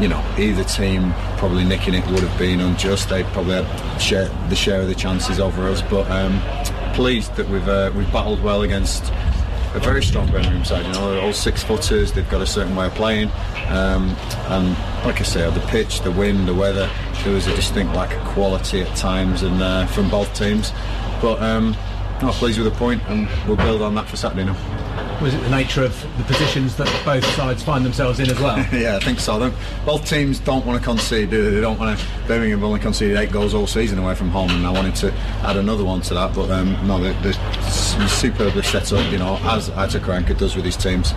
You 0.00 0.08
know, 0.08 0.24
either 0.36 0.64
team 0.64 1.12
probably 1.36 1.64
nicking 1.64 1.94
it 1.94 2.04
would 2.06 2.20
have 2.20 2.38
been 2.38 2.60
unjust. 2.60 3.10
They 3.10 3.22
probably 3.24 3.62
had 3.62 3.98
share, 3.98 4.28
the 4.48 4.56
share 4.56 4.80
of 4.80 4.88
the 4.88 4.94
chances 4.94 5.38
over 5.38 5.68
us, 5.68 5.82
but 5.82 6.10
um, 6.10 6.40
pleased 6.92 7.34
that 7.36 7.48
we've 7.48 7.68
uh, 7.68 7.90
we've 7.94 8.10
battled 8.12 8.42
well 8.42 8.62
against 8.62 9.04
a 9.74 9.80
very 9.80 10.02
strong 10.02 10.26
Birmingham 10.30 10.64
side. 10.64 10.84
You 10.86 10.92
know, 10.92 11.20
all 11.20 11.32
six 11.32 11.62
footers. 11.62 12.12
They've 12.12 12.28
got 12.28 12.42
a 12.42 12.46
certain 12.46 12.76
way 12.76 12.86
of 12.86 12.94
playing, 12.94 13.30
um, 13.68 14.16
and 14.48 14.68
like 15.04 15.20
I 15.20 15.24
say, 15.24 15.50
the 15.50 15.66
pitch, 15.68 16.00
the 16.00 16.10
wind, 16.10 16.46
the 16.46 16.54
weather. 16.54 16.90
There 17.24 17.32
was 17.32 17.46
a 17.46 17.54
distinct 17.54 17.94
lack 17.94 18.14
of 18.14 18.22
quality 18.28 18.82
at 18.82 18.96
times, 18.96 19.42
and 19.42 19.62
uh, 19.62 19.86
from 19.86 20.10
both 20.10 20.32
teams. 20.34 20.72
But 21.20 21.40
um, 21.42 21.76
I'm 22.20 22.32
pleased 22.34 22.58
with 22.58 22.72
the 22.72 22.78
point, 22.78 23.02
and 23.08 23.28
we'll 23.46 23.56
build 23.56 23.82
on 23.82 23.94
that 23.94 24.08
for 24.08 24.16
Saturday 24.16 24.44
now. 24.44 25.01
Was 25.22 25.34
it 25.34 25.40
the 25.42 25.50
nature 25.50 25.84
of 25.84 26.02
the 26.18 26.24
positions 26.24 26.76
that 26.76 26.86
both 27.04 27.24
sides 27.34 27.62
find 27.62 27.84
themselves 27.84 28.18
in 28.18 28.28
as 28.28 28.38
well? 28.40 28.58
yeah, 28.72 28.96
I 28.96 29.00
think 29.00 29.20
so. 29.20 29.38
They, 29.38 29.56
both 29.86 30.04
teams 30.04 30.40
don't 30.40 30.66
want 30.66 30.80
to 30.80 30.84
concede. 30.84 31.30
Do 31.30 31.44
they? 31.44 31.50
they 31.50 31.60
don't 31.60 31.78
want 31.78 31.98
to. 31.98 32.04
Birmingham 32.26 32.64
only 32.64 32.80
conceded 32.80 33.16
eight 33.16 33.30
goals 33.30 33.54
all 33.54 33.66
season 33.66 33.98
away 33.98 34.14
from 34.14 34.30
home, 34.30 34.50
and 34.50 34.66
I 34.66 34.70
wanted 34.70 34.96
to 34.96 35.12
add 35.44 35.56
another 35.56 35.84
one 35.84 36.00
to 36.02 36.14
that. 36.14 36.34
But 36.34 36.50
um, 36.50 36.72
no, 36.86 37.00
they're, 37.00 37.14
they're 37.22 37.62
superbly 38.08 38.62
set 38.62 38.92
up. 38.92 39.12
You 39.12 39.18
know, 39.18 39.38
as 39.42 39.70
Aitor 39.70 40.00
Karanka 40.00 40.36
does 40.36 40.56
with 40.56 40.64
his 40.64 40.76
teams. 40.76 41.14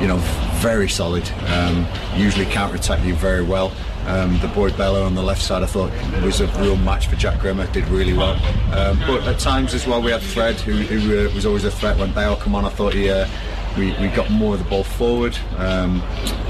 You 0.00 0.06
know, 0.06 0.18
very 0.60 0.88
solid. 0.88 1.28
Um, 1.48 1.84
usually 2.14 2.44
counter 2.46 2.76
attack 2.76 3.04
you 3.04 3.14
very 3.16 3.42
well. 3.42 3.72
Um, 4.08 4.38
the 4.40 4.48
boy 4.48 4.70
Bela 4.72 5.04
on 5.04 5.14
the 5.14 5.22
left 5.22 5.42
side, 5.42 5.62
I 5.62 5.66
thought 5.66 5.92
was 6.22 6.40
a 6.40 6.46
real 6.62 6.76
match 6.76 7.08
for 7.08 7.16
Jack 7.16 7.40
Grimmer. 7.40 7.66
Did 7.72 7.86
really 7.88 8.14
well, 8.14 8.34
um, 8.74 8.98
but 9.00 9.22
at 9.24 9.38
times 9.38 9.74
as 9.74 9.86
well 9.86 10.00
we 10.00 10.10
had 10.10 10.22
Fred, 10.22 10.58
who, 10.60 10.72
who 10.72 11.28
uh, 11.28 11.34
was 11.34 11.44
always 11.44 11.64
a 11.64 11.70
threat 11.70 11.98
when 11.98 12.12
Bayo 12.14 12.36
come 12.36 12.54
on. 12.54 12.64
I 12.64 12.70
thought 12.70 12.94
he 12.94 13.10
uh, 13.10 13.28
we, 13.76 13.92
we 14.00 14.08
got 14.08 14.30
more 14.30 14.54
of 14.54 14.64
the 14.64 14.68
ball 14.70 14.82
forward, 14.82 15.36
um, 15.58 16.02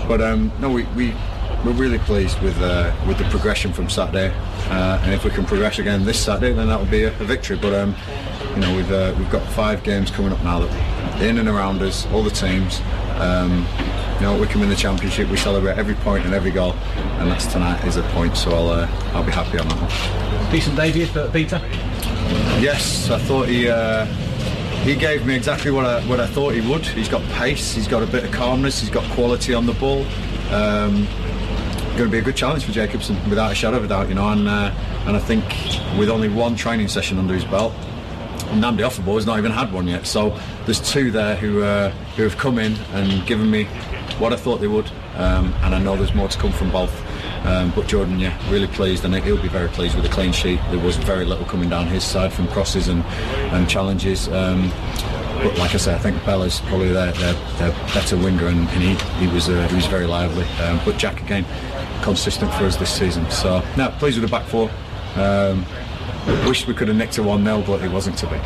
but 0.07 0.21
um, 0.21 0.53
no, 0.61 0.71
we, 0.71 0.85
we 0.95 1.13
we're 1.65 1.73
really 1.73 1.99
pleased 1.99 2.41
with 2.41 2.57
uh, 2.61 2.95
with 3.09 3.19
the 3.19 3.25
progression 3.25 3.73
from 3.73 3.91
Saturday, 3.91 4.33
uh, 4.71 5.01
and 5.03 5.13
if 5.13 5.25
we 5.25 5.31
can 5.31 5.45
progress 5.45 5.81
again 5.81 6.05
this 6.05 6.25
Saturday, 6.25 6.53
then 6.53 6.69
that 6.69 6.79
will 6.79 6.87
be 6.87 7.05
a, 7.05 7.09
a 7.09 7.25
victory. 7.25 7.59
But 7.61 7.75
um, 7.75 7.97
you 8.55 8.61
know 8.61 8.77
we've 8.77 8.93
uh, 8.93 9.15
we've 9.19 9.31
got 9.31 9.43
five 9.53 9.83
games 9.83 10.11
coming 10.13 10.33
up 10.33 10.43
now 10.45 10.61
that 10.61 11.23
in 11.23 11.39
and 11.39 11.49
around 11.49 11.83
us, 11.83 12.07
all 12.07 12.23
the 12.23 12.31
teams. 12.31 12.81
Um, 13.21 13.67
you 14.15 14.23
know, 14.23 14.39
Wycombe 14.39 14.63
in 14.63 14.69
the 14.69 14.77
championship, 14.77 15.29
we 15.29 15.37
celebrate 15.37 15.79
every 15.79 15.95
point 15.95 16.25
and 16.25 16.35
every 16.35 16.51
goal, 16.51 16.73
and 17.19 17.31
that's 17.31 17.47
tonight 17.47 17.85
is 17.85 17.97
a 17.97 18.03
point. 18.15 18.37
So 18.37 18.51
I'll 18.53 18.71
uh, 18.71 18.89
I'll 19.13 19.25
be 19.25 19.33
happy 19.33 19.59
on 19.59 19.69
that 19.69 19.79
one. 19.81 20.51
Decent 20.51 20.77
debut 20.77 21.07
for 21.07 21.29
Peter. 21.31 21.61
Yes, 22.61 23.11
I 23.11 23.19
thought 23.19 23.49
he. 23.49 23.69
Uh, 23.69 24.07
he 24.85 24.95
gave 24.95 25.27
me 25.27 25.35
exactly 25.35 25.71
what 25.71 25.85
I 25.85 26.01
what 26.07 26.21
I 26.21 26.27
thought 26.27 26.55
he 26.55 26.61
would. 26.61 26.87
He's 26.87 27.09
got 27.09 27.23
pace, 27.33 27.73
he's 27.73 27.89
got 27.89 28.03
a 28.03 28.07
bit 28.07 28.25
of 28.25 28.33
calmness, 28.33 28.81
he's 28.81 28.91
got 28.91 29.05
quality 29.13 29.53
on 29.53 29.67
the 29.67 29.75
ball. 29.75 30.07
Um, 30.51 31.07
going 31.99 32.09
to 32.09 32.13
be 32.13 32.19
a 32.19 32.23
good 32.23 32.37
challenge 32.37 32.65
for 32.65 32.71
Jacobson, 32.71 33.17
without 33.29 33.51
a 33.51 33.55
shadow 33.57 33.77
of 33.77 33.85
a 33.85 33.89
doubt, 33.89 34.09
you 34.09 34.15
know. 34.15 34.29
And 34.29 34.49
uh, 34.49 34.73
and 35.07 35.17
I 35.17 35.19
think 35.19 35.45
with 35.99 36.09
only 36.09 36.29
one 36.29 36.55
training 36.55 36.89
session 36.89 37.19
under 37.19 37.35
his 37.35 37.45
belt, 37.45 37.73
Nnamdi 38.53 38.79
Ofoborh 38.79 39.17
has 39.17 39.27
not 39.27 39.39
even 39.39 39.51
had 39.51 39.73
one 39.73 39.89
yet. 39.89 40.07
So 40.07 40.39
there's 40.65 40.81
two 40.81 41.11
there 41.11 41.35
who 41.37 41.63
uh, 41.63 41.93
who 42.19 42.25
have 42.25 42.37
come 42.37 42.59
in 42.59 42.75
and 42.95 43.25
given 43.29 43.49
me 43.49 43.65
what 44.19 44.33
I 44.33 44.37
thought 44.37 44.61
they 44.61 44.67
would, 44.67 44.91
um, 45.15 45.55
and 45.63 45.73
I 45.73 45.79
know 45.79 45.97
there's 45.97 46.15
more 46.15 46.27
to 46.27 46.37
come 46.37 46.51
from 46.51 46.73
both. 46.73 46.93
Um, 47.47 47.71
but 47.71 47.87
Jordan, 47.87 48.19
yeah, 48.19 48.37
really 48.51 48.67
pleased, 48.67 49.05
and 49.05 49.15
he'll 49.15 49.41
be 49.41 49.47
very 49.47 49.69
pleased 49.69 49.95
with 49.95 50.03
the 50.03 50.11
clean 50.11 50.33
sheet. 50.33 50.59
There 50.71 50.81
was 50.81 50.97
very 50.97 51.25
little 51.25 51.47
coming 51.47 51.71
down 51.71 51.87
his 51.87 52.03
side 52.03 52.33
from 52.33 52.49
crosses 52.49 52.89
and 52.89 53.05
and 53.55 53.71
challenges. 53.71 54.27
Um, 54.27 54.71
but 55.45 55.57
like 55.59 55.75
I 55.75 55.77
said, 55.77 55.95
I 55.95 55.99
think 55.99 56.25
Bela's 56.25 56.59
probably 56.63 56.89
their, 56.89 57.13
their, 57.13 57.35
their 57.59 57.71
better 57.95 58.17
winger, 58.17 58.49
and, 58.49 58.69
and, 58.69 58.83
he, 58.83 58.95
he 59.25 59.33
was 59.33 59.49
uh, 59.49 59.69
he 59.69 59.77
was 59.77 59.87
very 59.87 60.07
lively. 60.07 60.45
Um, 60.65 60.81
but 60.85 60.99
Jack 60.99 61.23
again, 61.23 61.47
consistent 62.03 62.53
for 62.55 62.65
us 62.65 62.77
this 62.77 62.93
season. 62.93 63.31
So 63.31 63.63
now 63.77 63.91
pleased 63.91 64.21
with 64.21 64.29
the 64.29 64.37
back 64.37 64.47
four. 64.49 64.69
Um, 66.29 66.47
Wish 66.47 66.67
we 66.67 66.75
could 66.75 66.89
have 66.89 66.97
nicked 66.97 67.17
a 67.19 67.23
1 67.23 67.45
0, 67.45 67.63
but 67.67 67.83
it 67.83 67.91
wasn't 67.91 68.19
to 68.19 68.27
be. 68.27 68.37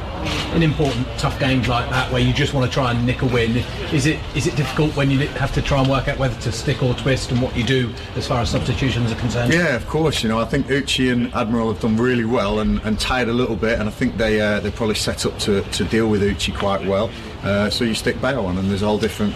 In 0.56 0.62
important, 0.62 1.06
tough 1.18 1.38
games 1.40 1.66
like 1.68 1.88
that, 1.90 2.12
where 2.12 2.20
you 2.20 2.32
just 2.32 2.54
want 2.54 2.64
to 2.64 2.72
try 2.72 2.92
and 2.92 3.04
nick 3.04 3.22
a 3.22 3.26
win, 3.26 3.56
is 3.92 4.06
it 4.06 4.20
is 4.36 4.46
it 4.46 4.56
difficult 4.56 4.94
when 4.96 5.10
you 5.10 5.26
have 5.28 5.52
to 5.54 5.62
try 5.62 5.80
and 5.80 5.90
work 5.90 6.08
out 6.08 6.18
whether 6.18 6.38
to 6.42 6.52
stick 6.52 6.82
or 6.82 6.94
twist 6.94 7.32
and 7.32 7.42
what 7.42 7.56
you 7.56 7.64
do 7.64 7.92
as 8.14 8.26
far 8.26 8.40
as 8.40 8.50
substitutions 8.50 9.10
are 9.10 9.16
concerned? 9.16 9.52
Yeah, 9.52 9.74
of 9.74 9.86
course. 9.88 10.22
You 10.22 10.28
know, 10.28 10.38
I 10.38 10.44
think 10.44 10.66
Uche 10.66 11.12
and 11.12 11.32
Admiral 11.34 11.72
have 11.72 11.82
done 11.82 11.96
really 11.96 12.24
well 12.24 12.60
and, 12.60 12.80
and 12.82 12.98
tired 13.00 13.28
a 13.28 13.32
little 13.32 13.56
bit, 13.56 13.80
and 13.80 13.88
I 13.88 13.92
think 13.92 14.16
they 14.16 14.40
uh, 14.40 14.60
they're 14.60 14.70
probably 14.70 14.94
set 14.94 15.26
up 15.26 15.38
to, 15.40 15.62
to 15.62 15.84
deal 15.84 16.08
with 16.08 16.22
Uche 16.22 16.56
quite 16.56 16.86
well. 16.86 17.10
Uh, 17.42 17.68
so 17.68 17.84
you 17.84 17.94
stick 17.94 18.20
Bayo 18.20 18.44
on, 18.46 18.58
and 18.58 18.70
there's 18.70 18.82
a 18.82 18.86
whole 18.86 18.98
different 18.98 19.34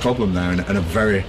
problem 0.00 0.32
there, 0.32 0.50
and, 0.50 0.60
and 0.60 0.78
a 0.78 0.80
very 0.80 1.24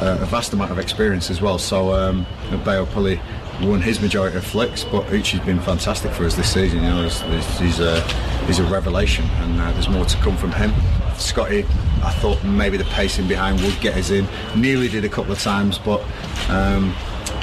uh, 0.00 0.18
a 0.20 0.26
vast 0.26 0.52
amount 0.52 0.72
of 0.72 0.78
experience 0.78 1.30
as 1.30 1.40
well. 1.40 1.58
So 1.58 1.94
um, 1.94 2.26
Bayo 2.64 2.86
probably 2.86 3.20
won 3.60 3.80
his 3.80 4.00
majority 4.00 4.36
of 4.36 4.44
flicks, 4.44 4.84
but 4.84 5.04
Uche's 5.06 5.44
been 5.44 5.60
fantastic 5.60 6.12
for 6.12 6.24
us 6.24 6.34
this 6.34 6.52
season. 6.52 6.82
You 6.82 6.90
know, 6.90 7.02
he's, 7.02 7.20
he's, 7.58 7.80
a, 7.80 8.00
he's 8.46 8.58
a 8.58 8.64
revelation, 8.64 9.24
and 9.26 9.60
uh, 9.60 9.72
there's 9.72 9.88
more 9.88 10.04
to 10.04 10.16
come 10.18 10.36
from 10.36 10.52
him. 10.52 10.72
Scotty, 11.16 11.64
I 12.02 12.12
thought 12.20 12.42
maybe 12.44 12.76
the 12.76 12.84
pacing 12.84 13.28
behind 13.28 13.60
would 13.60 13.80
get 13.80 13.96
us 13.96 14.10
in. 14.10 14.26
Nearly 14.56 14.88
did 14.88 15.04
a 15.04 15.08
couple 15.08 15.32
of 15.32 15.40
times, 15.40 15.78
but 15.78 16.02
um, 16.48 16.94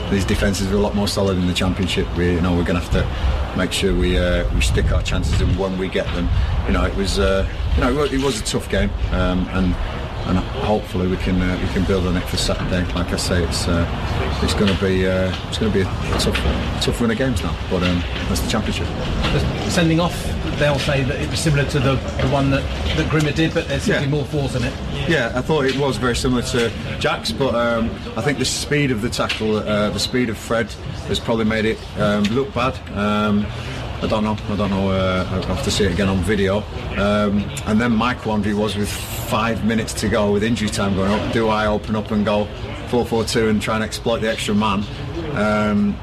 these 0.09 0.25
defences 0.25 0.71
are 0.71 0.75
a 0.75 0.79
lot 0.79 0.93
more 0.95 1.07
solid 1.07 1.37
in 1.37 1.47
the 1.47 1.53
championship. 1.53 2.05
We, 2.17 2.33
you 2.33 2.41
know, 2.41 2.51
we're 2.55 2.65
going 2.65 2.79
to 2.79 2.85
have 2.85 2.91
to 2.91 3.57
make 3.57 3.71
sure 3.71 3.95
we 3.95 4.17
uh, 4.17 4.51
we 4.53 4.61
stick 4.61 4.91
our 4.91 5.01
chances 5.01 5.39
in 5.41 5.57
when 5.57 5.77
we 5.77 5.87
get 5.87 6.05
them. 6.13 6.29
You 6.67 6.73
know, 6.73 6.85
it 6.85 6.95
was 6.95 7.19
uh, 7.19 7.47
you 7.75 7.81
know 7.81 8.03
it 8.03 8.21
was 8.21 8.39
a 8.39 8.43
tough 8.43 8.69
game, 8.69 8.89
um, 9.11 9.47
and 9.49 9.73
and 10.27 10.37
hopefully 10.37 11.07
we 11.07 11.17
can 11.17 11.41
uh, 11.41 11.57
we 11.61 11.67
can 11.73 11.83
build 11.85 12.07
on 12.07 12.17
it 12.17 12.23
for 12.23 12.37
Saturday. 12.37 12.85
Like 12.93 13.11
I 13.11 13.17
say, 13.17 13.43
it's 13.43 13.67
uh, 13.67 13.85
it's 14.41 14.53
going 14.53 14.73
to 14.73 14.81
be 14.81 15.07
uh, 15.07 15.33
it's 15.47 15.57
going 15.57 15.71
to 15.71 15.77
be 15.77 15.81
a 15.81 16.19
tough 16.19 16.37
tough 16.81 17.01
run 17.01 17.11
of 17.11 17.17
games 17.17 17.41
now, 17.43 17.55
but 17.69 17.83
um, 17.83 18.03
that's 18.27 18.41
the 18.41 18.49
championship. 18.49 18.87
Sending 19.69 19.99
off, 19.99 20.15
they'll 20.57 20.79
say 20.79 21.03
that 21.03 21.21
it 21.21 21.29
was 21.29 21.39
similar 21.39 21.65
to 21.65 21.79
the, 21.79 21.95
the 21.95 22.29
one 22.29 22.51
that, 22.51 22.63
that 22.97 23.09
Grimmer 23.09 23.31
did, 23.31 23.53
but 23.53 23.67
there's 23.67 23.83
simply 23.83 24.05
yeah. 24.05 24.09
more 24.09 24.25
force 24.25 24.55
in 24.55 24.63
it. 24.63 24.73
Yeah, 25.09 25.31
I 25.33 25.41
thought 25.41 25.65
it 25.65 25.77
was 25.77 25.97
very 25.97 26.15
similar 26.15 26.41
to 26.43 26.69
Jack's, 26.99 27.31
but 27.31 27.55
um, 27.55 27.89
I 28.17 28.21
think 28.21 28.37
the 28.37 28.45
speed 28.45 28.91
of 28.91 29.01
the 29.01 29.09
tackle, 29.09 29.57
uh, 29.57 29.89
the 29.89 29.99
speed 29.99 30.29
of 30.29 30.37
Fred, 30.37 30.71
has 31.07 31.19
probably 31.19 31.45
made 31.45 31.65
it 31.65 31.79
um, 31.97 32.23
look 32.25 32.53
bad. 32.53 32.77
I 34.01 34.07
don't 34.07 34.23
know. 34.23 34.37
I 34.49 34.55
don't 34.55 34.71
know. 34.71 34.89
Uh, 34.89 35.27
I'll 35.29 35.43
have 35.43 35.63
to 35.63 35.71
see 35.71 35.85
it 35.85 35.91
again 35.91 36.09
on 36.09 36.17
video. 36.23 36.63
Um, 36.97 37.47
and 37.67 37.79
then 37.79 37.91
my 37.91 38.15
quandary 38.15 38.55
was 38.55 38.75
with 38.75 38.89
five 38.89 39.63
minutes 39.63 39.93
to 40.01 40.09
go 40.09 40.31
with 40.31 40.43
injury 40.43 40.69
time 40.69 40.95
going 40.95 41.11
up. 41.11 41.33
Do 41.33 41.49
I 41.49 41.67
open 41.67 41.95
up 41.95 42.09
and 42.09 42.25
go 42.25 42.45
4-4-2 42.89 43.49
and 43.49 43.61
try 43.61 43.75
and 43.75 43.83
exploit 43.83 44.21
the 44.21 44.29
extra 44.29 44.55
man? 44.55 44.83
Um, 45.33 45.95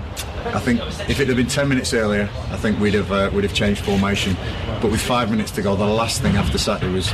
I 0.46 0.60
think 0.60 0.80
if 1.10 1.18
it 1.18 1.26
had 1.26 1.36
been 1.36 1.48
10 1.48 1.68
minutes 1.68 1.92
earlier, 1.92 2.30
I 2.50 2.56
think 2.56 2.78
we'd 2.78 2.94
have 2.94 3.10
uh, 3.10 3.30
we'd 3.34 3.44
have 3.44 3.52
changed 3.52 3.82
formation. 3.84 4.36
But 4.80 4.90
with 4.92 5.00
five 5.00 5.30
minutes 5.30 5.50
to 5.52 5.62
go, 5.62 5.74
the 5.74 5.84
last 5.84 6.22
thing 6.22 6.36
after 6.36 6.56
Saturday 6.56 6.92
was 6.92 7.10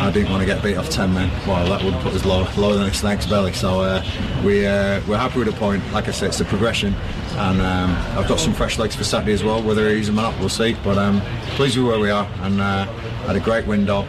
I 0.00 0.10
didn't 0.10 0.30
want 0.30 0.40
to 0.40 0.46
get 0.46 0.62
beat 0.62 0.76
off 0.76 0.88
10 0.88 1.12
men. 1.12 1.30
Well, 1.46 1.68
that 1.68 1.82
would 1.84 1.94
put 2.02 2.14
us 2.14 2.24
low, 2.24 2.46
lower 2.56 2.74
than 2.74 2.86
a 2.86 2.94
snake's 2.94 3.26
belly. 3.26 3.52
So 3.52 3.80
uh, 3.80 4.04
we, 4.44 4.66
uh, 4.66 5.00
we're 5.08 5.18
happy 5.18 5.38
with 5.38 5.48
the 5.48 5.54
point. 5.54 5.82
Like 5.92 6.08
I 6.08 6.12
said, 6.12 6.28
it's 6.28 6.40
a 6.40 6.44
progression. 6.44 6.94
And 7.32 7.60
um, 7.60 7.90
I've 8.16 8.28
got 8.28 8.40
some 8.40 8.54
fresh 8.54 8.78
legs 8.78 8.94
for 8.94 9.04
Saturday 9.04 9.32
as 9.32 9.42
well. 9.42 9.62
Whether 9.62 9.86
I 9.88 9.92
use 9.92 10.06
them 10.06 10.18
or 10.18 10.22
not, 10.22 10.38
we'll 10.38 10.48
see. 10.48 10.76
But 10.84 10.98
um, 10.98 11.20
pleased 11.56 11.76
with 11.76 11.86
where 11.86 11.98
we 11.98 12.10
are. 12.10 12.28
And 12.40 12.60
uh, 12.60 12.86
had 13.26 13.36
a 13.36 13.40
great 13.40 13.66
window. 13.66 14.06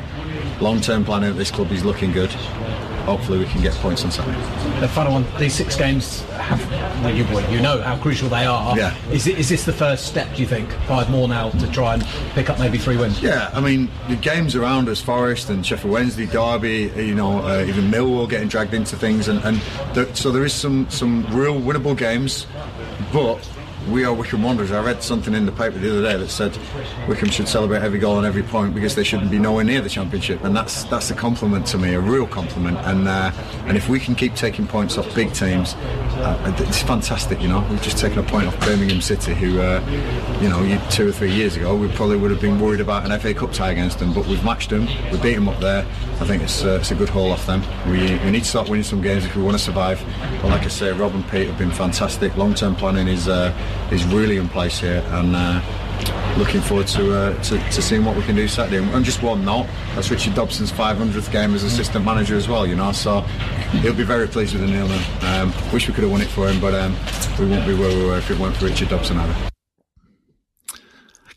Long-term 0.62 1.06
planning 1.06 1.30
at 1.32 1.38
this 1.38 1.52
club 1.52 1.72
is 1.72 1.84
looking 1.84 2.12
good 2.12 2.32
hopefully 3.10 3.40
we 3.40 3.46
can 3.46 3.62
get 3.62 3.74
points 3.76 4.04
on 4.06 4.12
Saturday. 4.12 4.40
The 4.80 4.88
final 4.88 5.14
one, 5.14 5.26
these 5.40 5.56
six 5.56 5.76
games 5.76 6.22
have, 6.32 6.64
well, 7.04 7.16
you, 7.16 7.24
well, 7.26 7.52
you 7.52 7.60
know 7.60 7.82
how 7.82 7.98
crucial 7.98 8.30
they 8.30 8.46
are. 8.46 8.78
Yeah. 8.78 8.96
Is, 9.12 9.26
it, 9.26 9.40
is 9.40 9.50
this 9.50 9.66
the 9.66 9.74
first 9.74 10.06
step, 10.06 10.34
do 10.36 10.42
you 10.42 10.48
think? 10.48 10.72
Five 10.88 11.10
more 11.10 11.28
now 11.28 11.50
to 11.50 11.72
try 11.72 11.96
and 11.96 12.04
pick 12.34 12.50
up 12.50 12.60
maybe 12.60 12.78
three 12.78 12.98
wins? 12.98 13.22
Yeah, 13.22 13.50
I 13.54 13.62
mean, 13.62 13.90
the 14.08 14.16
games 14.16 14.56
around 14.56 14.90
us, 14.90 15.02
Forest 15.02 15.50
and 15.50 15.66
Sheffield 15.66 15.92
Wednesday, 15.92 16.28
Derby, 16.28 16.92
you 16.96 17.16
know, 17.16 17.40
uh, 17.40 17.66
even 17.68 17.86
Millwall 17.86 18.30
getting 18.30 18.48
dragged 18.48 18.74
into 18.74 18.96
things. 18.96 19.28
And, 19.28 19.44
and 19.44 19.58
the, 19.96 20.10
so 20.14 20.32
there 20.32 20.46
is 20.46 20.54
some, 20.54 20.90
some 20.90 21.26
real 21.36 21.60
winnable 21.60 21.98
games, 21.98 22.46
but 23.12 23.48
we 23.90 24.06
are 24.06 24.14
Wycombe 24.14 24.44
Wanderers. 24.44 24.72
I 24.72 24.82
read 24.82 25.02
something 25.02 25.34
in 25.34 25.46
the 25.46 25.52
paper 25.52 25.78
the 25.80 25.92
other 25.92 26.02
day 26.02 26.18
that 26.18 26.30
said 26.30 26.58
Wycombe 27.08 27.30
should 27.30 27.48
celebrate 27.48 27.82
every 27.82 28.00
goal 28.00 28.18
and 28.18 28.26
every 28.26 28.44
point 28.44 28.76
because 28.76 28.96
they 28.96 29.04
shouldn't 29.04 29.32
be 29.32 29.40
nowhere 29.40 29.64
near 29.64 29.82
the 29.82 29.90
championship, 29.90 30.44
and 30.44 30.56
that's 30.56 30.84
that's 30.86 31.10
a 31.12 31.16
compliment 31.16 31.66
to 31.68 31.78
me, 31.78 31.94
a 31.94 32.00
real 32.00 32.28
compliment. 32.28 32.78
And 32.80 33.08
uh, 33.08 33.32
and 33.66 33.76
if 33.76 33.90
we 33.90 34.00
can 34.00 34.16
keep 34.16 34.36
taking 34.36 34.68
points 34.68 34.98
off 34.98 35.14
big 35.16 35.34
teams, 35.34 35.74
uh, 35.74 36.56
it's 36.60 36.82
fantastic. 36.82 37.42
You 37.42 37.48
know, 37.48 37.66
we've 37.70 37.82
just 37.82 37.98
taken 37.98 38.20
a 38.20 38.24
point 38.24 38.48
off 38.48 38.60
Birmingham 38.60 39.02
City, 39.02 39.34
who 39.34 39.60
uh, 39.60 39.82
you 40.42 40.50
know 40.50 40.82
two 40.90 41.10
or 41.10 41.12
three 41.12 41.32
years 41.32 41.56
ago 41.56 41.76
we 41.76 41.88
probably 41.90 42.18
would 42.18 42.32
have 42.32 42.42
been 42.42 42.60
worried 42.60 42.82
about 42.82 43.10
an 43.10 43.20
FA 43.20 43.34
Cup 43.34 43.52
tie 43.52 43.72
against 43.72 44.00
them, 44.00 44.14
but 44.14 44.26
we've 44.28 44.44
matched 44.44 44.70
them, 44.70 44.88
we 45.12 45.18
beat 45.20 45.36
them 45.36 45.50
up 45.50 45.60
there. 45.60 45.86
I 46.20 46.26
think 46.26 46.44
it's 46.44 46.64
uh, 46.64 46.80
it's 46.82 46.92
a 46.92 46.96
good 46.96 47.10
haul 47.10 47.32
off 47.32 47.46
them. 47.46 47.64
We, 47.88 48.18
we 48.26 48.32
need 48.32 48.44
to 48.44 48.50
start 48.50 48.70
winning 48.70 48.84
some 48.84 49.02
games 49.02 49.26
if 49.26 49.36
we 49.36 49.42
want 49.42 49.58
to 49.58 49.64
survive. 49.64 50.04
But 50.42 50.50
like 50.50 50.64
I 50.64 50.68
say, 50.68 50.92
Rob 50.92 51.14
and 51.16 51.28
Pete 51.30 51.48
have 51.48 51.58
been 51.58 51.72
fantastic. 51.72 52.36
Long 52.38 52.54
term 52.54 52.76
planning 52.76 53.08
is 53.08 53.28
uh, 53.28 53.54
is 53.92 54.06
really 54.06 54.38
in 54.38 54.48
place 54.50 54.80
here, 54.80 55.04
and 55.08 55.36
uh, 55.36 55.62
looking 56.38 56.62
forward 56.62 56.88
to, 56.88 57.14
uh, 57.14 57.44
to, 57.44 57.58
to 57.58 57.82
seeing 57.82 58.06
what 58.06 58.16
we 58.16 58.24
can 58.24 58.36
do 58.36 58.48
Saturday. 58.48 58.78
And 58.78 59.04
just 59.04 59.22
one 59.22 59.44
note, 59.44 59.68
that's 59.96 60.10
Richard 60.10 60.36
Dobson's 60.36 60.72
500th 60.72 61.32
game 61.32 61.54
as 61.54 61.64
assistant 61.64 62.06
manager 62.06 62.36
as 62.36 62.48
well. 62.48 62.66
You 62.66 62.76
know, 62.76 62.92
so 62.92 63.22
he'll 63.82 63.94
be 63.94 64.04
very 64.04 64.28
pleased 64.28 64.54
with 64.54 64.62
the 64.62 64.68
nil. 64.68 64.90
Um, 65.24 65.54
wish 65.74 65.88
we 65.88 65.94
could 65.94 66.04
have 66.04 66.12
won 66.12 66.22
it 66.22 66.30
for 66.30 66.50
him, 66.50 66.60
but 66.60 66.74
um, 66.74 66.96
we 67.40 67.48
won't 67.48 67.68
be 67.68 67.74
where 67.74 67.96
we 67.96 68.06
were 68.06 68.18
if 68.18 68.30
it 68.32 68.38
weren't 68.38 68.56
for 68.56 68.66
Richard 68.66 68.90
Dobson 68.90 69.18
either. 69.18 69.49